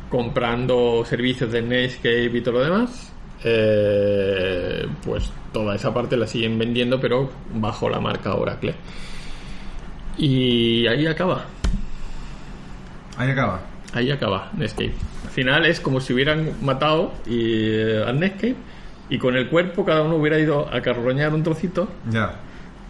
comprando 0.08 1.04
servicios 1.04 1.52
de 1.52 1.62
Netscape 1.62 2.30
y 2.32 2.40
todo 2.40 2.54
lo 2.54 2.64
demás 2.64 3.12
eh, 3.44 4.86
pues 5.04 5.30
toda 5.52 5.76
esa 5.76 5.94
parte 5.94 6.16
la 6.16 6.26
siguen 6.26 6.58
vendiendo 6.58 7.00
pero 7.00 7.30
bajo 7.54 7.88
la 7.88 8.00
marca 8.00 8.34
Oracle. 8.34 8.74
Y 10.16 10.86
ahí 10.86 11.06
acaba. 11.06 11.44
Ahí 13.16 13.30
acaba. 13.30 13.60
ahí 13.92 14.10
acaba 14.10 14.50
Netscape. 14.56 14.94
Al 15.24 15.30
final 15.30 15.66
es 15.66 15.80
como 15.80 16.00
si 16.00 16.12
hubieran 16.12 16.52
matado 16.62 17.12
y, 17.26 17.70
eh, 17.70 18.04
al 18.04 18.18
Netscape 18.18 18.56
y 19.10 19.18
con 19.18 19.36
el 19.36 19.48
cuerpo 19.48 19.84
cada 19.84 20.02
uno 20.02 20.16
hubiera 20.16 20.38
ido 20.38 20.68
a 20.72 20.80
carroñar 20.80 21.32
un 21.34 21.42
trocito 21.42 21.88
Ya. 22.10 22.32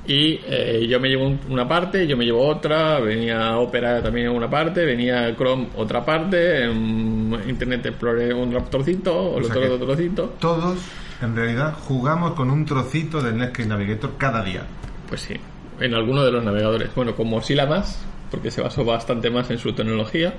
y 0.07 0.41
eh, 0.47 0.87
yo 0.89 0.99
me 1.01 1.09
llevo 1.09 1.27
un- 1.27 1.41
una 1.49 1.67
parte, 1.69 2.07
yo 2.07 2.17
me 2.17 2.25
llevo 2.25 2.47
otra, 2.47 2.99
venía 3.01 3.57
Opera 3.59 4.03
también 4.03 4.27
en 4.27 4.33
una 4.33 4.49
parte, 4.51 4.85
venía 4.85 5.35
Chrome 5.37 5.69
otra 5.77 6.05
parte, 6.05 6.65
em, 6.65 7.33
Internet 7.49 7.87
Explorer 7.87 8.35
un 8.35 8.51
trocito, 8.71 9.39
el 9.39 9.45
sea 9.45 9.57
otro 9.59 9.75
otro 9.75 9.87
trocito. 9.87 10.35
Todos, 10.41 10.79
en 11.23 11.37
realidad, 11.37 11.75
jugamos 11.87 12.33
con 12.33 12.51
un 12.51 12.65
trocito 12.65 13.21
del 13.21 13.37
Netscape 13.37 13.69
Navigator 13.69 14.13
cada 14.19 14.43
día. 14.43 14.63
Pues 15.09 15.21
sí, 15.23 15.35
en 15.81 15.95
alguno 15.95 16.25
de 16.25 16.33
los 16.33 16.43
navegadores. 16.45 16.95
Bueno, 16.95 17.15
con 17.15 17.29
Mozilla 17.29 17.67
más, 17.67 18.05
porque 18.31 18.51
se 18.51 18.61
basó 18.63 18.85
bastante 18.85 19.31
más 19.31 19.51
en 19.51 19.59
su 19.59 19.73
tecnología, 19.73 20.35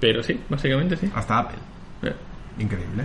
pero 0.00 0.22
sí, 0.22 0.38
básicamente 0.48 0.96
sí. 0.96 1.10
Hasta 1.14 1.38
Apple. 1.38 1.58
Eh. 2.02 2.12
Increíble. 2.58 3.04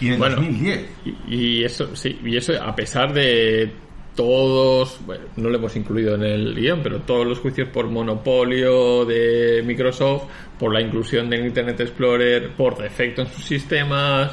Y 0.00 0.06
en 0.08 0.12
el 0.14 0.18
Bueno. 0.18 0.36
2010. 0.36 0.86
Y, 1.28 1.34
y 1.34 1.64
eso, 1.64 1.94
sí, 1.96 2.18
y 2.24 2.36
eso 2.36 2.52
a 2.62 2.74
pesar 2.74 3.12
de 3.12 3.72
todos, 4.14 5.00
bueno, 5.06 5.24
no 5.36 5.48
lo 5.48 5.56
hemos 5.56 5.74
incluido 5.76 6.14
en 6.16 6.22
el 6.22 6.54
guion, 6.54 6.80
pero 6.82 7.00
todos 7.00 7.26
los 7.26 7.38
juicios 7.38 7.68
por 7.68 7.86
monopolio 7.88 9.04
de 9.06 9.62
Microsoft, 9.64 10.24
por 10.58 10.72
la 10.74 10.82
inclusión 10.82 11.30
de 11.30 11.38
Internet 11.46 11.80
Explorer 11.80 12.50
por 12.50 12.76
defecto 12.76 13.22
en 13.22 13.28
sus 13.28 13.44
sistemas, 13.44 14.32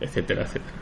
etcétera, 0.00 0.42
etcétera. 0.42 0.72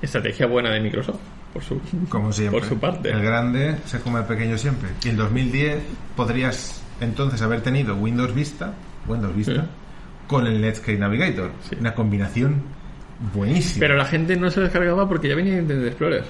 Estrategia 0.00 0.46
buena 0.46 0.70
de 0.70 0.80
Microsoft, 0.80 1.20
por 1.52 1.62
su, 1.62 1.80
Como 2.08 2.32
siempre. 2.32 2.60
por 2.60 2.68
su 2.68 2.78
parte. 2.78 3.10
El 3.10 3.22
grande 3.22 3.76
se 3.86 4.00
come 4.00 4.18
al 4.20 4.26
pequeño 4.26 4.58
siempre. 4.58 4.88
Y 5.04 5.10
en 5.10 5.16
2010 5.16 5.78
podrías 6.16 6.82
entonces 7.00 7.40
haber 7.42 7.62
tenido 7.62 7.94
Windows 7.96 8.34
Vista, 8.34 8.74
Windows 9.06 9.34
Vista, 9.36 9.62
Sí. 9.62 9.68
Con 10.32 10.46
el 10.46 10.60
Netscape 10.60 10.98
Navigator. 10.98 11.50
Sí. 11.68 11.76
Una 11.78 11.94
combinación 11.94 12.62
buenísima. 13.34 13.80
Pero 13.80 13.96
la 13.96 14.04
gente 14.04 14.36
no 14.36 14.50
se 14.50 14.60
descargaba 14.60 15.08
porque 15.08 15.28
ya 15.28 15.36
venía 15.36 15.58
Internet 15.58 15.86
Explorer. 15.88 16.24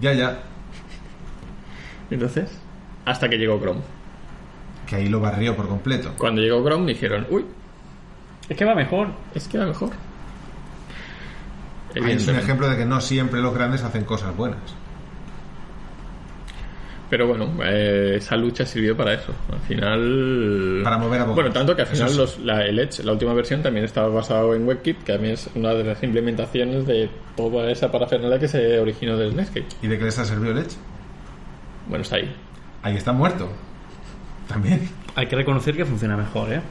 Ya, 0.00 0.12
ya. 0.14 0.38
Entonces, 2.10 2.50
hasta 3.04 3.28
que 3.28 3.36
llegó 3.36 3.60
Chrome. 3.60 3.80
Que 4.86 4.96
ahí 4.96 5.08
lo 5.08 5.20
barrió 5.20 5.54
por 5.56 5.68
completo. 5.68 6.12
Cuando 6.18 6.40
llegó 6.42 6.62
Chrome 6.64 6.86
dijeron, 6.86 7.26
uy, 7.30 7.44
Es 8.48 8.56
que 8.56 8.64
va 8.64 8.74
mejor. 8.74 9.08
es 9.34 9.46
que 9.48 9.56
era 9.56 9.66
mejor. 9.66 9.90
Ahí 11.94 12.12
es 12.12 12.26
un 12.26 12.36
ejemplo 12.36 12.68
de 12.68 12.76
que 12.76 12.84
no 12.84 13.00
siempre 13.00 13.40
los 13.40 13.54
grandes 13.54 13.82
hacen 13.84 14.04
cosas 14.04 14.36
buenas. 14.36 14.58
Pero 17.14 17.28
bueno, 17.28 17.48
eh, 17.62 18.16
esa 18.16 18.34
lucha 18.34 18.66
sirvió 18.66 18.96
para 18.96 19.14
eso. 19.14 19.32
Al 19.52 19.60
final. 19.60 20.80
Para 20.82 20.98
mover 20.98 21.20
a 21.20 21.22
pocos. 21.22 21.36
Bueno, 21.36 21.52
tanto 21.52 21.76
que 21.76 21.82
al 21.82 21.86
final 21.86 22.16
los, 22.16 22.40
la, 22.40 22.64
el 22.64 22.76
Edge, 22.76 23.04
la 23.04 23.12
última 23.12 23.32
versión, 23.34 23.62
también 23.62 23.84
estaba 23.84 24.08
basado 24.08 24.52
en 24.52 24.66
WebKit, 24.66 25.04
que 25.04 25.12
también 25.12 25.34
es 25.34 25.48
una 25.54 25.74
de 25.74 25.84
las 25.84 26.02
implementaciones 26.02 26.84
de 26.88 27.08
toda 27.36 27.70
esa 27.70 27.92
parafernalia 27.92 28.40
que 28.40 28.48
se 28.48 28.80
originó 28.80 29.16
del 29.16 29.36
Netscape. 29.36 29.64
¿Y 29.80 29.86
de 29.86 29.96
qué 29.96 30.06
les 30.06 30.18
ha 30.18 30.24
servido 30.24 30.50
el 30.50 30.58
Edge? 30.58 30.76
Bueno, 31.86 32.02
está 32.02 32.16
ahí. 32.16 32.34
Ahí 32.82 32.96
está 32.96 33.12
muerto. 33.12 33.48
También. 34.48 34.90
Hay 35.14 35.28
que 35.28 35.36
reconocer 35.36 35.76
que 35.76 35.84
funciona 35.84 36.16
mejor, 36.16 36.52
¿eh? 36.52 36.62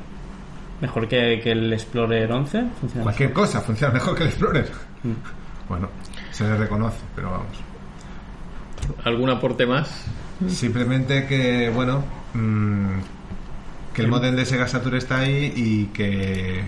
Mejor 0.82 1.08
que, 1.08 1.39
que 1.41 1.54
el 1.54 1.72
Explorer 1.72 2.30
11. 2.30 2.66
Funciona 2.82 3.04
Cualquier 3.04 3.32
cosa 3.32 3.62
funciona 3.62 3.94
mejor 3.94 4.14
que 4.14 4.24
el 4.24 4.28
Explorer. 4.28 4.70
Mm. 5.04 5.70
Bueno, 5.70 5.88
se 6.32 6.44
le 6.44 6.58
reconoce, 6.58 7.00
pero 7.16 7.32
vamos. 7.32 7.58
¿Algún 9.06 9.30
aporte 9.30 9.66
más? 9.66 10.06
Simplemente 10.48 11.26
que, 11.28 11.70
bueno, 11.74 12.04
mm, 12.34 12.88
que 13.94 14.02
el 14.02 14.08
modem 14.08 14.36
de 14.36 14.46
Sega 14.46 14.68
Saturn 14.68 14.98
está 14.98 15.20
ahí 15.20 15.54
y 15.56 15.86
que, 15.88 16.64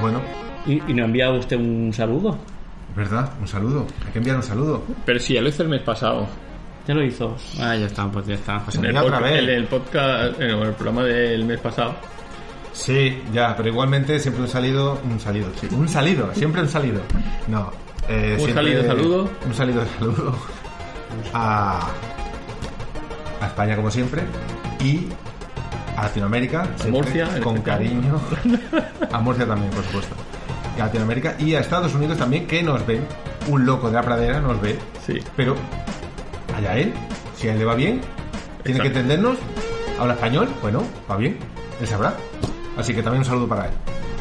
bueno, 0.00 0.20
¿Y, 0.66 0.82
y 0.90 0.94
no 0.94 1.02
ha 1.02 1.06
enviado 1.06 1.38
usted 1.38 1.56
un 1.56 1.92
saludo? 1.92 2.38
¿verdad? 2.96 3.30
Un 3.40 3.46
saludo. 3.46 3.86
Hay 4.04 4.12
que 4.12 4.18
enviar 4.18 4.36
un 4.36 4.42
saludo. 4.42 4.82
Pero 5.06 5.20
sí, 5.20 5.34
ya 5.34 5.40
lo 5.40 5.48
hice 5.48 5.62
el 5.62 5.68
mes 5.68 5.82
pasado. 5.82 6.26
Ya 6.86 6.94
lo 6.94 7.04
hizo. 7.04 7.36
Ah, 7.60 7.76
ya 7.76 7.86
está, 7.86 8.10
pues 8.10 8.26
ya 8.26 8.34
está. 8.34 8.58
Pues 8.64 8.74
En 8.76 8.84
el, 8.84 8.90
envía 8.90 9.02
otra 9.04 9.18
podca- 9.20 9.22
vez. 9.30 9.42
en 9.42 9.48
el 9.50 9.64
podcast, 9.66 10.40
en 10.40 10.50
el 10.50 10.72
programa 10.72 11.04
del 11.04 11.44
mes 11.44 11.60
pasado. 11.60 11.94
Sí, 12.72 13.22
ya, 13.32 13.54
pero 13.56 13.68
igualmente 13.68 14.18
siempre 14.18 14.42
un 14.42 14.48
salido, 14.48 15.00
un 15.04 15.20
salido, 15.20 15.48
sí, 15.60 15.68
un 15.70 15.88
salido, 15.88 16.34
siempre 16.34 16.60
un 16.62 16.68
salido. 16.68 17.00
No, 17.46 17.70
eh, 18.08 18.32
Un 18.32 18.40
siempre- 18.44 18.54
salido 18.54 18.82
de 18.82 18.88
saludo. 18.88 19.30
Un 19.46 19.54
salido 19.54 19.80
de 19.80 19.86
saludo 19.98 20.34
a, 21.34 21.88
a 23.40 23.46
España 23.46 23.76
como 23.76 23.90
siempre 23.90 24.22
y 24.80 25.08
a 25.96 26.02
Latinoamérica, 26.04 26.64
siempre, 26.76 26.90
Murcia, 26.90 27.28
en 27.36 27.42
con 27.42 27.60
cariño, 27.62 28.20
a 29.12 29.18
Murcia 29.20 29.46
también, 29.46 29.70
por 29.72 29.84
supuesto, 29.84 30.14
y 30.76 30.80
a 30.80 30.84
Latinoamérica 30.86 31.34
y 31.38 31.54
a 31.54 31.60
Estados 31.60 31.94
Unidos 31.94 32.18
también 32.18 32.46
que 32.46 32.62
nos 32.62 32.86
ven, 32.86 33.04
un 33.48 33.66
loco 33.66 33.88
de 33.88 33.94
la 33.94 34.02
pradera 34.02 34.40
nos 34.40 34.60
ve, 34.60 34.78
Sí. 35.06 35.18
pero 35.36 35.56
allá 36.56 36.76
él, 36.76 36.92
si 37.36 37.48
a 37.48 37.52
él 37.52 37.58
le 37.58 37.64
va 37.64 37.74
bien, 37.74 38.00
tiene 38.62 38.78
Exacto. 38.78 38.82
que 38.82 38.88
entendernos, 38.88 39.38
habla 39.98 40.14
español, 40.14 40.48
bueno, 40.62 40.82
va 41.10 41.16
bien, 41.16 41.38
él 41.80 41.86
sabrá. 41.86 42.14
Así 42.76 42.94
que 42.94 43.02
también 43.02 43.20
un 43.22 43.24
saludo 43.24 43.48
para 43.48 43.66
él. 43.66 43.72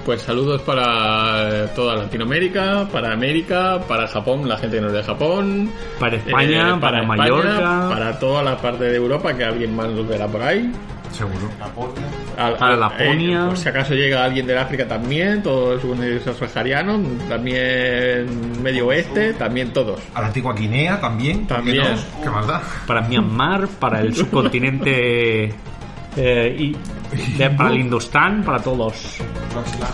Pues 0.08 0.22
saludos 0.22 0.62
para 0.62 1.66
eh, 1.66 1.68
toda 1.76 1.98
Latinoamérica, 1.98 2.88
para 2.90 3.12
América, 3.12 3.78
para 3.90 4.08
Japón, 4.08 4.48
la 4.48 4.56
gente 4.56 4.78
que 4.78 4.82
nos 4.82 4.94
de 4.94 5.04
Japón. 5.04 5.70
Para 6.00 6.16
España, 6.16 6.76
eh, 6.76 6.80
para, 6.80 7.02
España, 7.02 7.24
Mallorca, 7.24 7.90
para 7.90 8.18
toda 8.18 8.42
la 8.42 8.56
parte 8.56 8.86
de 8.86 8.96
Europa, 8.96 9.34
que 9.36 9.44
alguien 9.44 9.76
más 9.76 9.90
nos 9.90 10.08
verá 10.08 10.26
por 10.26 10.42
ahí. 10.42 10.72
Seguro. 11.12 11.50
Al- 12.38 12.56
Para 12.56 12.78
Laponia. 12.78 13.44
eh, 13.44 13.48
por 13.48 13.58
si 13.58 13.68
acaso 13.68 13.96
llega 13.96 14.24
alguien 14.24 14.48
del 14.48 14.58
África 14.60 14.88
también, 14.88 15.44
todos 15.44 15.84
los 15.84 16.52
saharianos, 16.54 17.02
también 17.28 18.62
Medio 18.64 18.88
Oeste, 18.88 19.34
también 19.34 19.74
todos. 19.74 20.00
A 20.14 20.22
la 20.22 20.28
antigua 20.28 20.54
Guinea 20.54 21.02
también. 21.02 21.46
¿por 21.46 21.58
qué 21.58 21.64
También. 21.74 21.84
no? 21.84 22.24
¿Qué 22.24 22.30
más 22.30 22.48
da? 22.48 22.62
para 22.88 23.02
Myanmar, 23.02 23.68
para 23.78 24.00
el 24.00 24.16
subcontinente 24.16 25.54
eh, 26.18 26.56
y 26.58 26.76
de- 27.38 27.50
para 27.52 27.70
el 27.70 27.78
Indostán, 27.82 28.44
para 28.44 28.60
todos. 28.60 29.18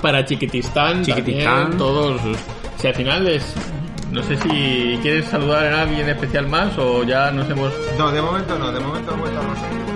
Para 0.02 0.26
Chiquitistán, 0.26 1.04
Chiquitistán. 1.04 1.54
también, 1.72 1.78
todos. 1.78 2.22
Si 2.78 2.88
al 2.88 2.96
final 2.96 3.28
es. 3.28 3.54
No 4.12 4.22
sé 4.22 4.38
si 4.38 5.00
quieres 5.02 5.26
saludar 5.26 5.66
a 5.74 5.82
alguien 5.84 6.08
especial 6.08 6.48
más 6.48 6.78
o 6.78 7.04
ya 7.04 7.32
nos 7.32 7.50
hemos. 7.50 7.74
No, 7.98 8.12
de 8.12 8.22
momento 8.22 8.58
no, 8.60 8.72
de 8.72 8.80
momento 8.80 9.12
he 9.14 9.18
vuelto 9.20 9.40
a 9.40 9.93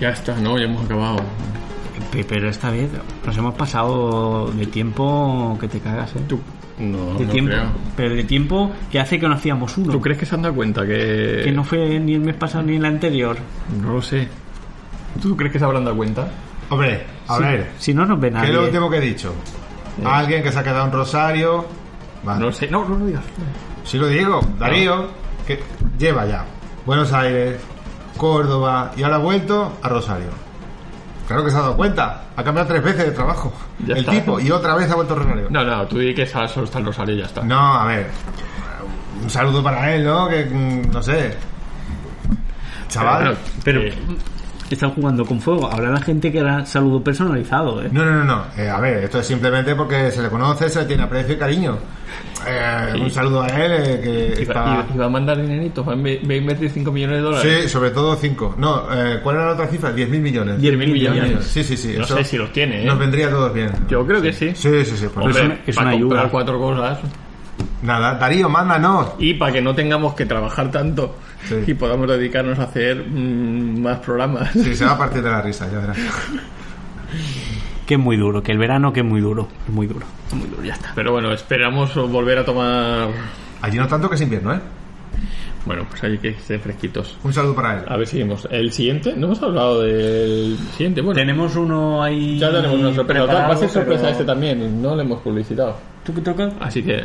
Ya 0.00 0.10
está, 0.10 0.34
¿no? 0.36 0.58
Ya 0.58 0.64
hemos 0.66 0.84
acabado. 0.84 1.18
Pe- 2.12 2.24
Pero 2.24 2.48
esta 2.48 2.70
vez 2.70 2.90
nos 3.26 3.36
hemos 3.36 3.54
pasado 3.54 4.50
de 4.52 4.66
tiempo 4.66 5.56
que 5.60 5.68
te 5.68 5.80
cagas, 5.80 6.14
¿eh? 6.16 6.20
Tú. 6.28 6.40
No, 6.78 7.14
de 7.18 7.26
no 7.26 7.32
tiempo, 7.32 7.50
creo. 7.50 7.64
pero 7.96 8.14
de 8.14 8.22
tiempo 8.22 8.70
que 8.90 9.00
hace 9.00 9.18
que 9.18 9.26
no 9.26 9.34
hacíamos 9.34 9.76
uno. 9.78 9.90
¿Tú 9.92 10.00
crees 10.00 10.16
que 10.16 10.24
se 10.26 10.36
han 10.36 10.42
dado 10.42 10.54
cuenta 10.54 10.86
que.? 10.86 11.40
Que 11.44 11.50
no 11.52 11.64
fue 11.64 11.98
ni 11.98 12.14
el 12.14 12.20
mes 12.20 12.36
pasado 12.36 12.62
ni 12.64 12.76
el 12.76 12.84
anterior. 12.84 13.36
No 13.82 13.94
lo 13.94 14.02
sé. 14.02 14.28
¿Tú 15.20 15.36
crees 15.36 15.52
que 15.52 15.58
se 15.58 15.64
habrán 15.64 15.84
dado 15.84 15.96
cuenta? 15.96 16.28
Hombre, 16.70 17.02
a 17.26 17.36
Si- 17.36 17.42
ver, 17.42 17.66
Si 17.78 17.94
no 17.94 18.06
nos 18.06 18.20
ve 18.20 18.28
¿qué 18.28 18.34
nadie. 18.34 18.48
es 18.50 18.54
lo 18.54 18.64
último 18.64 18.88
que 18.90 18.98
he 18.98 19.00
dicho? 19.00 19.34
Alguien 20.04 20.42
que 20.44 20.52
se 20.52 20.58
ha 20.60 20.62
quedado 20.62 20.86
en 20.86 20.92
Rosario. 20.92 21.66
Vale. 22.22 22.38
No 22.40 22.46
lo 22.46 22.52
sé. 22.52 22.68
No, 22.68 22.88
no 22.88 22.96
lo 22.96 23.06
digas. 23.06 23.24
Sí 23.84 23.98
lo 23.98 24.06
digo, 24.06 24.40
Darío, 24.58 25.08
que 25.46 25.58
lleva 25.98 26.26
ya 26.26 26.44
Buenos 26.86 27.12
Aires, 27.12 27.56
Córdoba 28.18 28.92
y 28.96 29.02
ahora 29.02 29.16
ha 29.16 29.20
vuelto 29.20 29.78
a 29.82 29.88
Rosario. 29.88 30.28
Claro 31.26 31.44
que 31.44 31.50
se 31.50 31.56
ha 31.56 31.60
dado 31.60 31.76
cuenta, 31.76 32.24
ha 32.36 32.42
cambiado 32.44 32.68
tres 32.68 32.82
veces 32.82 33.04
de 33.06 33.10
trabajo. 33.12 33.52
Ya 33.86 33.94
el 33.94 34.00
está. 34.00 34.12
tipo, 34.12 34.40
y 34.40 34.50
otra 34.50 34.74
vez 34.74 34.90
ha 34.90 34.94
vuelto 34.94 35.14
a 35.14 35.18
Rosario. 35.18 35.46
No, 35.50 35.64
no, 35.64 35.86
tú 35.86 35.98
di 35.98 36.14
que 36.14 36.26
solo 36.26 36.64
está 36.64 36.78
el 36.78 36.86
Rosario 36.86 37.14
y 37.14 37.18
ya 37.18 37.26
está. 37.26 37.42
No, 37.42 37.74
a 37.74 37.86
ver. 37.86 38.10
Un 39.22 39.30
saludo 39.30 39.62
para 39.62 39.94
él, 39.94 40.04
¿no? 40.04 40.28
Que 40.28 40.44
mm, 40.44 40.90
no 40.92 41.02
sé. 41.02 41.34
Chaval. 42.88 43.36
Pero 43.64 43.80
Eh, 43.82 43.94
están 44.74 44.90
jugando 44.90 45.24
con 45.24 45.40
fuego. 45.40 45.70
Habrá 45.70 45.90
la 45.90 46.00
gente 46.00 46.30
que 46.32 46.38
era 46.38 46.64
saludo 46.66 47.02
personalizado, 47.02 47.82
¿eh? 47.82 47.88
No, 47.92 48.04
no, 48.04 48.12
no, 48.12 48.24
no. 48.24 48.44
Eh, 48.56 48.68
a 48.68 48.78
ver, 48.80 49.04
esto 49.04 49.20
es 49.20 49.26
simplemente 49.26 49.74
porque 49.74 50.10
se 50.10 50.22
le 50.22 50.28
conoce, 50.28 50.68
se 50.68 50.80
le 50.80 50.84
tiene 50.86 51.02
aprecio 51.04 51.34
y 51.34 51.38
cariño. 51.38 51.78
Eh, 52.46 52.90
Sí. 52.94 53.00
Un 53.00 53.10
saludo 53.10 53.42
a 53.42 53.48
él, 53.48 53.72
eh, 53.72 54.00
que 54.34 54.42
iba, 54.42 54.52
está... 54.54 54.86
iba- 54.94 55.04
a 55.04 55.08
mandar 55.08 55.40
dineritos, 55.40 55.86
va 55.86 55.92
a 55.92 55.96
invertir 55.96 56.70
5 56.70 56.90
millones 56.92 57.16
de 57.16 57.22
dólares. 57.22 57.62
Sí, 57.64 57.68
sobre 57.68 57.90
todo 57.90 58.16
5. 58.16 58.54
No, 58.58 58.84
eh, 58.92 59.20
¿cuál 59.22 59.36
era 59.36 59.46
la 59.46 59.52
otra 59.52 59.66
cifra? 59.66 59.94
10.000 59.94 60.08
millones. 60.20 60.58
10.000 60.60 60.76
millones. 60.92 61.44
Sí, 61.44 61.62
sí, 61.64 61.76
sí. 61.76 61.94
No 61.96 62.04
eso 62.04 62.16
sé 62.16 62.24
si 62.24 62.36
los 62.38 62.52
tiene, 62.52 62.82
¿eh? 62.82 62.86
Nos 62.86 62.98
vendría 62.98 63.26
a 63.28 63.30
todos 63.30 63.52
bien. 63.52 63.70
Yo 63.88 64.06
creo 64.06 64.22
que 64.22 64.32
sí. 64.32 64.52
Sí, 64.54 64.84
sí, 64.84 64.96
sí. 64.96 65.06
pues 65.12 65.26
Hombre, 65.26 65.40
es 65.40 65.46
una- 65.46 65.58
es 65.66 65.76
para 65.76 65.90
ayuda. 65.90 66.28
cuatro 66.30 66.58
cosas 66.58 66.98
Nada, 67.82 68.14
Darío, 68.14 68.48
mándanos. 68.48 69.10
y 69.18 69.34
para 69.34 69.52
que 69.52 69.60
no 69.62 69.74
tengamos 69.74 70.14
que 70.14 70.26
trabajar 70.26 70.70
tanto 70.70 71.16
Sí. 71.46 71.54
y 71.66 71.74
podamos 71.74 72.08
dedicarnos 72.08 72.58
a 72.58 72.64
hacer 72.64 73.04
mm, 73.06 73.80
más 73.80 73.98
programas. 74.00 74.50
Sí, 74.52 74.74
se 74.74 74.84
va 74.84 74.92
a 74.92 74.98
partir 74.98 75.22
de 75.22 75.30
la 75.30 75.40
risa, 75.42 75.70
ya 75.70 75.78
verás. 75.78 75.96
Que 77.86 77.94
es 77.94 78.00
muy 78.00 78.16
duro, 78.16 78.42
que 78.42 78.52
el 78.52 78.58
verano 78.58 78.92
que 78.92 79.00
es 79.00 79.06
muy 79.06 79.20
duro. 79.20 79.48
Es 79.66 79.72
muy 79.72 79.86
duro. 79.86 80.06
Muy 80.32 80.46
duro, 80.48 80.62
ya 80.62 80.74
está. 80.74 80.92
Pero 80.94 81.12
bueno, 81.12 81.32
esperamos 81.32 81.94
volver 81.94 82.38
a 82.38 82.44
tomar. 82.44 83.08
Allí 83.62 83.78
no 83.78 83.86
tanto 83.88 84.08
que 84.08 84.16
es 84.16 84.20
invierno, 84.20 84.52
¿eh? 84.52 84.60
Bueno, 85.64 85.86
pues 85.88 86.02
hay 86.04 86.18
que 86.18 86.34
ser 86.34 86.60
fresquitos. 86.60 87.16
Un 87.24 87.32
saludo 87.32 87.54
para 87.54 87.78
él. 87.78 87.84
A 87.88 87.96
ver, 87.96 88.06
seguimos. 88.06 88.46
El 88.50 88.72
siguiente, 88.72 89.14
no 89.16 89.26
hemos 89.26 89.42
hablado 89.42 89.82
del 89.82 90.56
siguiente. 90.76 91.00
Bueno, 91.00 91.18
Tenemos 91.18 91.56
uno 91.56 92.02
ahí. 92.02 92.38
ya 92.38 92.50
tenemos 92.50 92.78
una 92.78 92.94
sorpresa. 92.94 93.24
Va 93.26 93.46
a 93.52 93.56
ser 93.56 93.68
sorpresa 93.70 94.00
pero- 94.02 94.12
este 94.12 94.24
también, 94.24 94.82
no 94.82 94.94
le 94.94 95.02
hemos 95.02 95.20
publicitado. 95.20 95.76
¿Tú 96.04 96.14
qué 96.14 96.20
tocas? 96.20 96.52
Así 96.60 96.82
que. 96.82 97.04